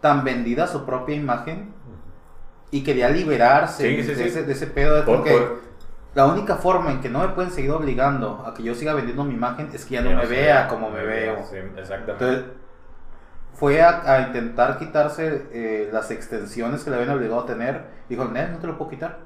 [0.00, 1.74] tan vendida su propia imagen
[2.70, 4.22] y quería liberarse Sí, sí, de, sí.
[4.22, 5.60] Ese, de ese pedo de Por- porque por-
[6.14, 9.24] la única forma en que no me pueden seguir obligando a que yo siga vendiendo
[9.24, 11.44] mi imagen es que ya no me vea como me veo.
[11.50, 12.12] Sí, exactamente.
[12.24, 12.44] Entonces,
[13.58, 17.84] fue a, a intentar quitarse eh, las extensiones que le habían obligado a tener.
[18.08, 19.18] Dijo, Nel, no te lo puedo quitar.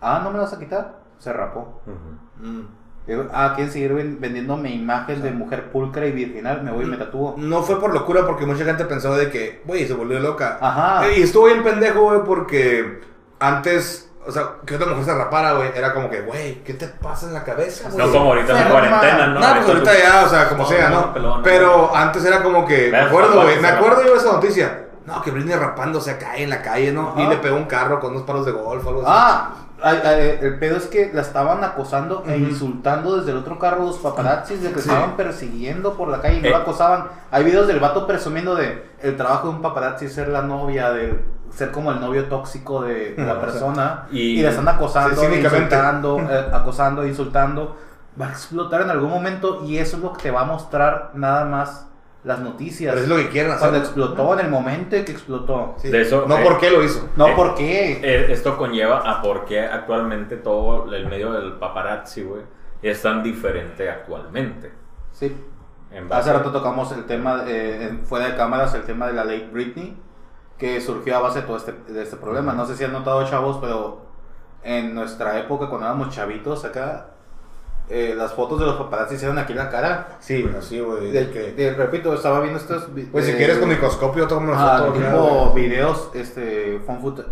[0.00, 0.98] Ah, ¿no me lo vas a quitar?
[1.18, 1.80] Se rapó.
[1.86, 2.46] Ujú.
[2.48, 2.68] Mm.
[3.06, 6.62] Digo, ah, quieren seguir ven- vendiendo mi imagen de mujer pulcra y virginal.
[6.62, 7.34] Me voy y me tatúo.
[7.36, 10.58] No fue por locura porque mucha gente pensó de que, güey, se volvió loca.
[10.60, 11.06] Ajá.
[11.12, 13.00] Y estuvo bien pendejo, güey, porque
[13.40, 16.86] antes, o sea, que otra mujer se rapara, güey, era como que, güey, ¿qué te
[16.88, 18.06] pasa en la cabeza, güey?
[18.06, 19.40] No como ahorita en la cuarentena, ¿no?
[19.40, 22.90] No, pues ahorita ya, o sea, como No, sea, no, Pero antes era como que,
[22.90, 24.80] me acuerdo, güey, me acuerdo yo de esa noticia.
[25.06, 27.12] No, que Britney rapándose acá en la calle, ¿no?
[27.18, 29.10] Y le pegó un carro con unos palos de golf, algo así.
[29.12, 29.50] Ah,
[29.82, 33.84] ay, ay, el pedo es que la estaban acosando e insultando desde el otro carro
[33.84, 34.88] los paparazzis de que Sí.
[34.88, 36.50] estaban persiguiendo por la calle y no Eh.
[36.52, 37.08] la acosaban.
[37.30, 41.22] Hay videos del vato presumiendo de el trabajo de un paparazzi ser la novia, de
[41.54, 45.26] ser como el novio tóxico de, de la persona y- y, la están acosando, Sí,
[45.40, 47.76] insultando, eh, acosando, insultando.
[48.20, 51.10] Va a explotar en algún momento y eso es lo que te va a mostrar
[51.14, 51.88] nada más
[52.22, 52.92] las noticias.
[52.94, 53.60] Pero es lo que quieren hacer.
[53.68, 55.74] Cuando explotó, en el momento en que explotó.
[55.78, 55.88] Sí.
[55.90, 57.08] De eso, no eh, por qué lo hizo.
[57.16, 58.00] No, Eh, ¿por qué?
[58.02, 62.42] Eh, Esto conlleva a por qué actualmente todo el medio del paparazzi, güey,
[62.82, 64.72] es tan diferente actualmente.
[65.12, 65.36] Sí.
[65.90, 69.12] En base- Hace rato tocamos el tema, eh, en- fuera de cámaras, el tema de
[69.12, 69.96] la ley Britney,
[70.58, 72.52] que surgió a base de todo este, de este problema.
[72.52, 74.02] No sé si han notado, chavos, pero
[74.62, 77.13] en nuestra época, cuando éramos chavitos acá,
[77.88, 80.16] eh, las fotos de los paparazzi hicieron aquí la cara.
[80.20, 81.10] Sí, güey.
[81.10, 82.88] De- que- de- repito, estaba viendo estos...
[83.12, 84.92] Pues si quieres con microscopio, toma una Ah, foto.
[84.92, 85.64] tipo güey.
[85.68, 87.28] videos, este, phone footage,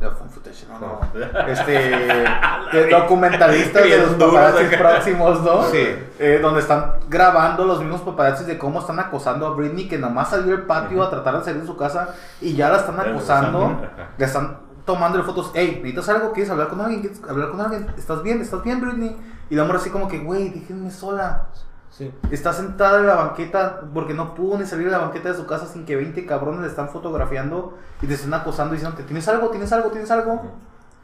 [0.68, 1.00] no, no,
[1.48, 1.90] este,
[2.90, 4.76] documentalistas de los acá.
[4.78, 5.62] próximos, ¿no?
[5.64, 5.86] Sí.
[6.18, 10.30] Eh, donde están grabando los mismos paparazzis de cómo están acosando a Britney, que nomás
[10.30, 13.80] salió al patio a tratar de salir de su casa y ya la están acosando,
[14.18, 16.32] le están tomando fotos, hey, ¿necesitas algo?
[16.32, 17.00] ¿Quieres hablar con alguien?
[17.00, 17.86] ¿Quieres hablar con alguien?
[17.96, 18.40] ¿Estás bien?
[18.40, 19.16] ¿Estás bien, Britney?
[19.52, 21.48] Y la amor así como que, güey, déjenme sola.
[21.90, 22.10] Sí.
[22.30, 25.44] Está sentada en la banqueta porque no pudo ni salir de la banqueta de su
[25.44, 29.28] casa sin que 20 cabrones le están fotografiando y te están acosando y diciendo, ¿tienes
[29.28, 29.50] algo?
[29.50, 29.90] ¿Tienes algo?
[29.90, 30.40] ¿Tienes algo?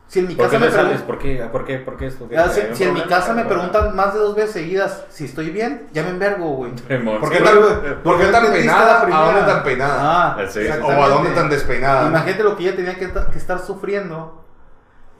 [0.07, 1.07] Si en mi ¿Por casa me preguntan...
[1.07, 1.49] ¿Por qué?
[1.53, 1.79] ¿Por qué?
[1.81, 2.27] ¿Por qué esto?
[2.27, 5.05] ¿Qué- Ah, si, en mi casa me ¿Hay un preguntan más de dos veces seguidas
[5.11, 6.73] si estoy bien, ya me envergo, güey.
[7.21, 9.03] ¿Por qué tan, por qué tan peinada?
[9.03, 9.97] ¿A dónde tan peinada?
[10.01, 10.69] Ah, Sí, sí.
[10.83, 12.09] o a dónde tan despeinada?
[12.09, 14.43] Imagínate lo que ella tenía que, que estar sufriendo.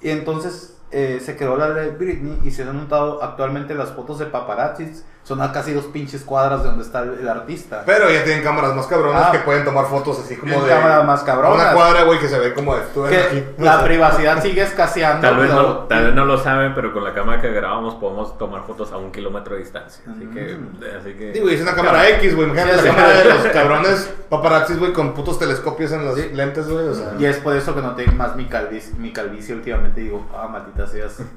[0.01, 4.19] Y entonces eh, se quedó la de Britney y se han notado actualmente las fotos
[4.19, 5.05] de paparazzis.
[5.29, 7.83] Son a casi dos pinches cuadras de donde está el, el artista.
[7.85, 9.31] Pero ya tienen cámaras más cabronas Ah.
[9.33, 10.71] que pueden tomar fotos así como de.
[10.71, 11.55] cámaras más cabronas.
[11.67, 12.81] Una cuadra, güey, que se ve como de.
[12.95, 13.45] tú ven que aquí.
[13.59, 15.21] la privacidad sigue escaseando.
[15.29, 18.39] Tal vez, no, tal vez no lo saben, pero con la cámara que grabamos podemos
[18.39, 20.03] tomar fotos a un kilómetro de distancia.
[20.11, 20.55] Así que.
[20.55, 20.99] Mm.
[20.99, 22.49] Así que Digo, es una cámara X, güey.
[22.49, 22.97] Imagínate Sí, la sí.
[22.97, 26.89] cámara de los cabrones paparazzis, güey, con putos telescopios en las lentes, güey.
[26.89, 27.13] O sea.
[27.19, 30.01] Y es por eso que noté más mi calvicie, mi calvicie últimamente.
[30.01, 31.19] Digo, ah, maldita seas.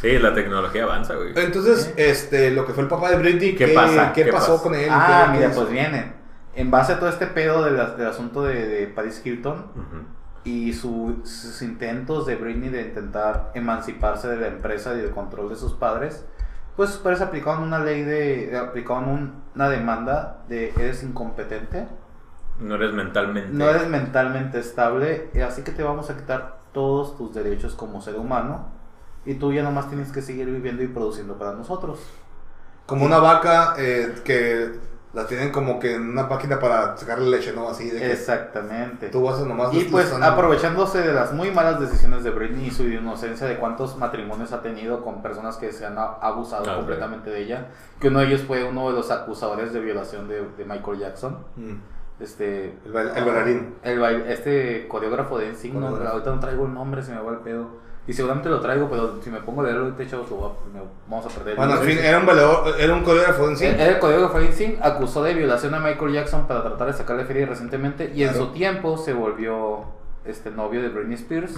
[0.00, 1.32] Sí, la tecnología avanza, güey.
[1.36, 4.12] Entonces, este, lo que fue el papá de Britney, ¿Qué pasa?
[4.12, 4.62] ¿Qué, ¿Qué pasó pasa?
[4.64, 4.88] con él?
[4.90, 6.12] Ah, ¿Qué- qué mira, pues vienen.
[6.54, 9.66] En base a todo este pedo del, del asunto de, de Paris Hilton
[10.44, 15.48] y su- sus intentos de Britney de intentar emanciparse de la empresa y del control
[15.50, 16.24] de sus padres,
[16.76, 18.56] pues sus padres aplicaron una ley de.
[18.58, 21.86] aplicaron un- una demanda de eres incompetente,
[22.58, 23.50] No eres mentalmente.
[23.52, 28.00] no eres mentalmente estable, y así que te vamos a quitar todos tus derechos como
[28.00, 28.68] ser humano
[29.26, 32.00] y tú ya nomás tienes que seguir viviendo y produciendo para nosotros.
[32.90, 37.52] Como una vaca eh, que la tienen como que en una máquina para sacarle leche,
[37.52, 37.68] ¿no?
[37.68, 39.08] Así de que Exactamente.
[39.08, 39.72] tú vas a nomás.
[39.74, 43.96] Y pues aprovechándose de las muy malas decisiones de Britney y su inocencia de cuántos
[43.96, 47.66] matrimonios ha tenido con personas que se han abusado Ah, completamente de ella,
[48.00, 51.38] que uno de ellos fue uno de los acusadores de violación de, de Michael Jackson,
[51.56, 51.74] Mm.
[52.20, 53.74] este El, bail- el bailarín.
[53.82, 56.12] el bail- este coreógrafo de NSYNC, no, Coreógrafo.
[56.12, 57.68] ahorita no traigo el nombre, se me va el pedo.
[58.10, 60.26] Y seguramente lo traigo, pero si me pongo a leerlo ahorita, chavos,
[61.08, 61.50] vamos a perder.
[61.52, 61.90] el Bueno, en hilo.
[61.90, 63.66] fin, era un bailador, era un coreógrafo en sí.
[63.66, 67.24] El, el coreógrafo de NSYNC acusó de violación a Michael Jackson para tratar de sacarle
[67.24, 69.84] feria recientemente y en su tiempo se volvió
[70.24, 71.54] este novio de Britney Spears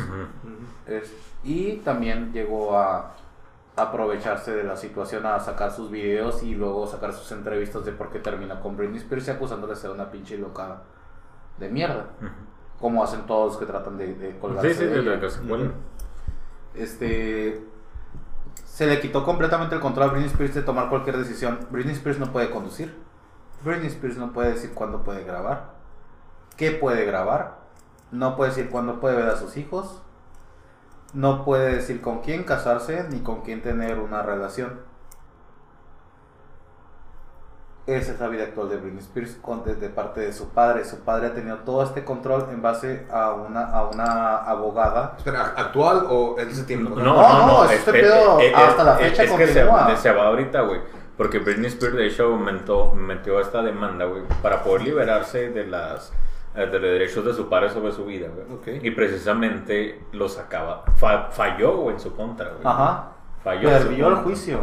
[0.86, 3.14] es- y también llegó a
[3.74, 8.10] aprovecharse de la situación a sacar sus videos y luego sacar sus entrevistas de por
[8.10, 10.82] qué termina con Britney Spears y acusándole de ser una pinche loca
[11.58, 12.28] de mierda, Ujú.
[12.78, 15.30] como hacen todos los que tratan de, de colgarse Sí, sí, de de la que
[15.30, 15.72] se cuelgan.
[16.74, 17.66] Este
[18.64, 21.66] se le quitó completamente el control a Britney Spears de tomar cualquier decisión.
[21.70, 22.94] Britney Spears no puede conducir.
[23.62, 25.74] Britney Spears no puede decir cuándo puede grabar.
[26.56, 27.58] ¿Qué puede grabar?
[28.10, 30.02] No puede decir cuándo puede ver a sus hijos.
[31.12, 34.80] No puede decir con quién casarse ni con quién tener una relación.
[37.84, 40.84] Esa es la vida actual de Britney Spears con, de, de parte de su padre.
[40.84, 45.52] Su padre ha tenido todo este control en base a una, a una abogada Espera,
[45.56, 46.94] ¿actual o en ese tiempo?
[46.94, 47.70] No, No, no, no, no.
[47.70, 49.52] este pedo hasta la fecha es que se,
[49.96, 50.80] se va ahorita, güey.
[51.16, 56.12] Porque Britney Spears, de hecho, aumentó, metió esta demanda, güey, para poder liberarse de las
[56.54, 58.76] eh, de los derechos de su padre sobre su vida, güey.
[58.78, 58.84] Ok.
[58.84, 60.84] Y precisamente lo sacaba.
[60.96, 62.60] Fa- falló, güey, en su contra, güey.
[62.64, 63.08] Ajá.
[63.42, 63.70] Falló.
[63.70, 64.58] en su Perdió el juicio.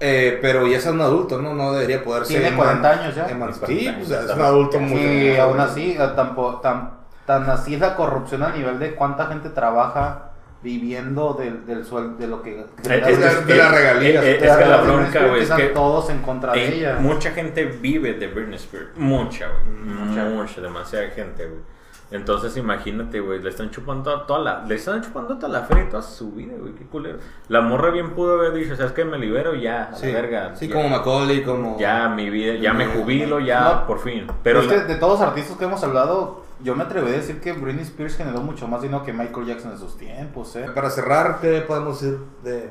[0.00, 1.54] Eh, pero ya es un adulto, ¿no?
[1.54, 2.40] No debería poder ser.
[2.40, 3.26] Tiene 40 años ya.
[3.28, 5.00] eman- 40 Sí, pues, es un adulto muy.
[5.00, 6.90] Y aún así, eh, tampo- tan,
[7.26, 10.30] tan así es la corrupción a nivel de cuánta gente trabaja
[10.62, 12.60] viviendo del, del sueldo, de lo que...
[12.60, 15.50] Eh, de es la- de las eh, eh, Es que la regalías, bronca, güey, es
[15.50, 16.96] que todos en contra de Eh, ella.
[17.00, 18.88] Mucha gente vive de Britney Spears.
[18.96, 19.76] Mucha, güey.
[19.76, 20.24] Mucha.
[20.24, 21.60] Mucha, demasiada gente, güey.
[22.10, 25.88] Entonces imagínate, güey, le están chupando toda la, le están chupando toda la feria y
[25.88, 27.18] toda su vida, güey, qué culero.
[27.48, 29.04] La morra bien pudo haber dicho, ¿sabes qué?
[29.04, 30.54] Me libero ya, a Sí, la verga.
[30.54, 31.78] sí ya, como Macaulay, como.
[31.78, 34.26] ya mi vida, ya me jubilo, ya, No, por fin.
[34.42, 37.40] Pero es que de todos los artistas que hemos hablado, yo me atrevería a decir
[37.40, 40.66] que Britney Spears generó mucho más dinero que Michael Jackson en sus tiempos, ¿eh?
[40.74, 42.70] Para cerrar, ¿qué podemos decir de.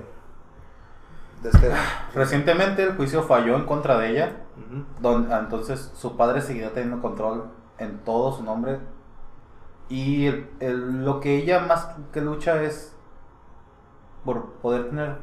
[1.41, 1.72] de este.
[2.15, 4.31] Recientemente el juicio falló en contra de ella.
[5.03, 7.45] Entonces su padre seguirá teniendo control
[7.77, 8.77] en todo su nombre.
[9.89, 12.95] Y el- el- lo que ella más que lucha es
[14.26, 15.18] por poder tener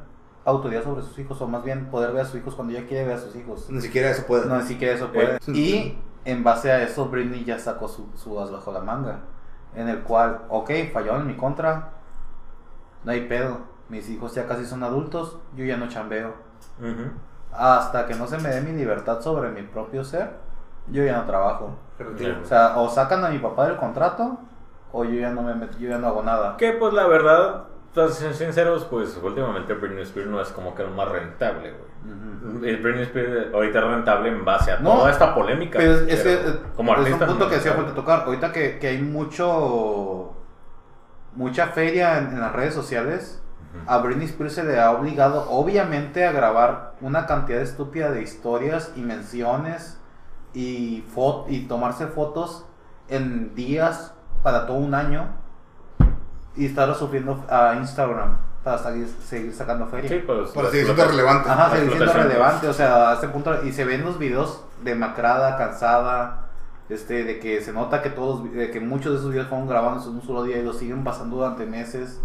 [0.44, 3.06] autoridad sobre sus hijos, o más bien poder ver a sus hijos cuando ella quiere
[3.06, 3.68] ver a sus hijos.
[3.70, 4.46] Ni siquiera eso puede.
[4.46, 5.36] No, ni siquiera eso puede.
[5.36, 9.20] Eh, Y en base a eso, Britney ya sacó su, su as bajo la manga.
[9.74, 11.90] En el cual, ok, falló en mi contra.
[13.04, 13.58] No hay pedo.
[13.88, 15.38] Mis hijos ya casi son adultos.
[15.56, 16.34] Yo ya no chambeo.
[17.52, 20.36] Hasta que no se me dé mi libertad sobre mi propio ser,
[20.88, 21.70] yo ya no trabajo.
[22.42, 24.38] O sea, o sacan a mi papá del contrato,
[24.92, 26.56] o yo ya no me met- yo ya no hago nada.
[26.56, 27.64] Que pues la verdad,
[28.10, 31.90] ser sinceros, pues últimamente Britney Spears no es como que lo más rentable, güey.
[32.70, 35.78] El Britney Spears ahorita es rentable en base a No, toda esta polémica.
[35.78, 37.94] Pero es, es pero eh, como es artista un punto no que es hacía falta
[37.94, 38.22] tocar.
[38.24, 40.34] Ahorita que, que hay mucho
[41.34, 43.42] mucha feria en, en las redes sociales,
[43.86, 48.92] a Britney Spears se le ha obligado, obviamente, a grabar una cantidad estúpida de historias
[48.96, 50.00] y menciones
[50.54, 51.04] y,
[51.48, 52.66] y tomarse fotos
[53.08, 55.28] en días para todo un año
[56.56, 60.10] y estar sufriendo a Instagram para seguir, seguir sacando feria.
[60.10, 60.50] Sí, pues.
[60.50, 61.48] Para seguir siendo relevante.
[61.48, 65.56] Ajá, sigue siendo relevante, o sea, a este punto, y se ven los videos demacrada,
[65.56, 66.48] cansada,
[66.88, 70.06] este, de que se nota que todos, de que muchos de esos videos fueron grabados
[70.06, 72.20] en un solo día y los siguen pasando durante meses.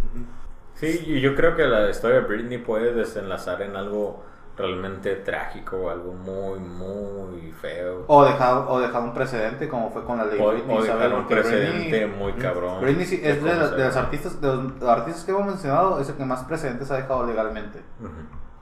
[0.76, 4.26] Sí, y yo creo que la historia de Britney puede desenlazar en algo
[4.58, 8.06] realmente trágico, algo muy, muy feo.
[8.08, 11.14] O dejar, o dejar un precedente como fue con la ley O, Britney, o dejar
[11.14, 12.82] un precedente Britney- muy cabrón.
[12.82, 16.08] Britney sí- es de, se de los artistas, de los artistas que hemos mencionado, es
[16.10, 17.82] el que más precedentes ha dejado legalmente.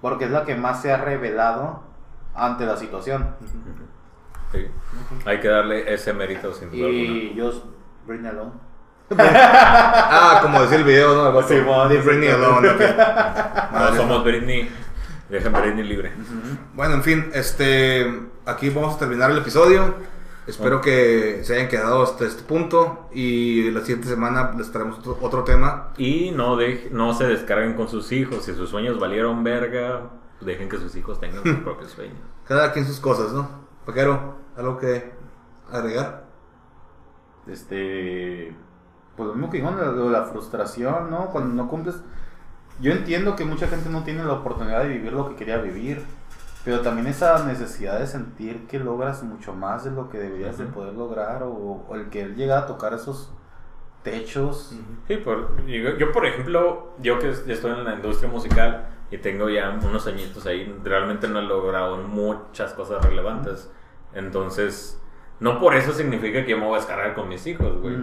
[0.02, 1.82] Porque es la que más se ha revelado
[2.36, 3.36] ante la situación.
[4.52, 4.68] Sí.
[5.26, 7.02] Hay que darle ese mérito sin duda alguna.
[7.02, 7.52] Y yo,
[8.08, 8.52] Britney alone.
[9.18, 11.32] Ah, como decía el video, ¿no?
[11.34, 11.48] Vato.
[11.48, 12.82] Sí, Britney alone, ok.
[13.74, 14.70] No somos Britney,
[15.34, 16.12] dejen Britney libre.
[16.74, 19.96] Bueno, en fin, este, aquí vamos a terminar el episodio.
[20.46, 25.18] Espero que se hayan quedado hasta este punto y la siguiente semana les traemos otro,
[25.22, 25.94] otro tema.
[25.98, 28.44] Y no, dej- no se descarguen con sus hijos.
[28.44, 30.02] Si sus sueños valieron verga,
[30.42, 32.18] dejen que sus hijos tengan sus propios sueños.
[32.46, 33.48] Cada quien sus cosas, ¿no?
[33.86, 35.12] Paquero, ¿algo que
[35.72, 36.26] agregar?
[37.48, 38.54] Este.
[39.16, 41.28] Pues lo mismo que de la frustración, ¿no?
[41.28, 41.96] Cuando no cumples.
[42.80, 46.04] Yo entiendo que mucha gente no tiene la oportunidad de vivir lo que quería vivir.
[46.66, 50.66] Pero también esa necesidad de sentir que logras mucho más de lo que deberías de
[50.66, 51.44] poder lograr.
[51.44, 53.32] O, o el que él llega a tocar esos
[54.02, 54.74] techos.
[55.08, 59.18] Sí, por, yo, yo, por ejemplo, yo que es- estoy en la industria musical y
[59.18, 63.70] tengo ya unos añitos ahí, realmente no he logrado muchas cosas relevantes.
[64.14, 65.00] Entonces,
[65.40, 67.96] no por eso significa que yo me voy a descargar con mis hijos, güey.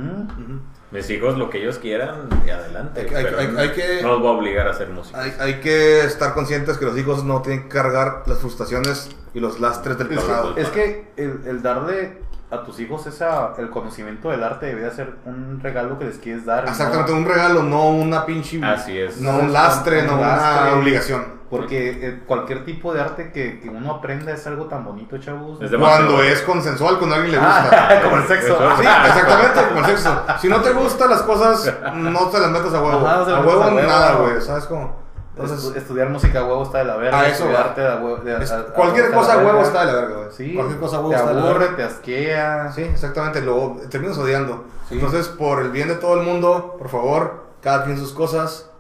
[0.90, 3.01] Mis hijos lo que ellos quieran y adelante.
[3.01, 5.20] Hay que- hay- pero hay- hay que- no los voy a obligar a hacer música.
[5.20, 9.39] Hay, hay que estar conscientes que los hijos no tienen que cargar las frustraciones y
[9.40, 10.55] los lastres del pasado.
[10.57, 12.19] es que el, el darle
[12.51, 16.44] a tus hijos esa, el conocimiento del arte debería ser un regalo que les quieres
[16.44, 16.65] dar.
[16.65, 16.70] ¿no?
[16.70, 18.61] Exactamente, un regalo, no una pinche.
[18.65, 19.20] Así es.
[19.20, 20.73] No un lastre, Un no lastre.
[20.73, 21.40] una obligación.
[21.51, 25.60] Porque eh, cualquier tipo de arte que, que uno aprenda es algo tan bonito, chavos.
[25.60, 25.70] Es.
[25.74, 28.02] Cuando es consensual, cuando a alguien le Ah, gusta.
[28.05, 28.56] como el sexo.
[28.77, 30.22] Sí, exactamente, como el sexo.
[30.40, 33.05] Si no te gustan las cosas, no te las metas a huevo.
[33.06, 33.89] Ajá, no se las a huevo, a huevo.
[33.89, 34.40] nada, güey.
[34.40, 35.01] ¿Sabes cómo?
[35.36, 37.18] Entonces, estudiar música a huevo está de la verga.
[37.18, 37.68] A eso estudiar va.
[37.70, 40.16] arte a huevo, de- es- a- a- cualquier cosa a huevo está de la verga,
[40.18, 40.28] güey.
[40.32, 40.55] Sí.
[40.55, 41.77] Cualquier cosa a huevo te está de la aburre, verga.
[41.77, 42.72] te asquea.
[42.72, 44.66] Sí, exactamente, lo terminas odiando.
[44.89, 44.94] Sí.
[44.97, 48.70] Entonces, por el bien de todo el mundo, por favor, cada quien sus cosas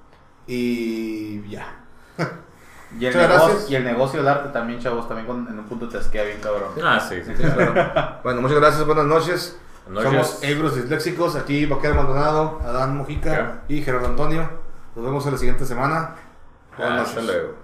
[0.46, 1.66] y ya.
[2.98, 5.88] Y el, negocio, y el negocio del arte también, chavos, también con- en un punto
[5.88, 6.70] te asquea bien, cabrón.
[6.82, 7.32] Ah, sí, sí.
[7.36, 8.18] Sí, claro.
[8.24, 9.56] bueno, muchas gracias, buenas noches.
[9.86, 10.26] Buenas noches.
[10.28, 13.62] Somos Ebros Disléxicos, aquí Vaquero Maldonado, Adán Mojica Ya.
[13.68, 14.48] y Gerardo Antonio.
[14.96, 16.16] Nos vemos en la siguiente semana.
[16.76, 17.34] Buenas Hasta noches.
[17.36, 17.54] luego.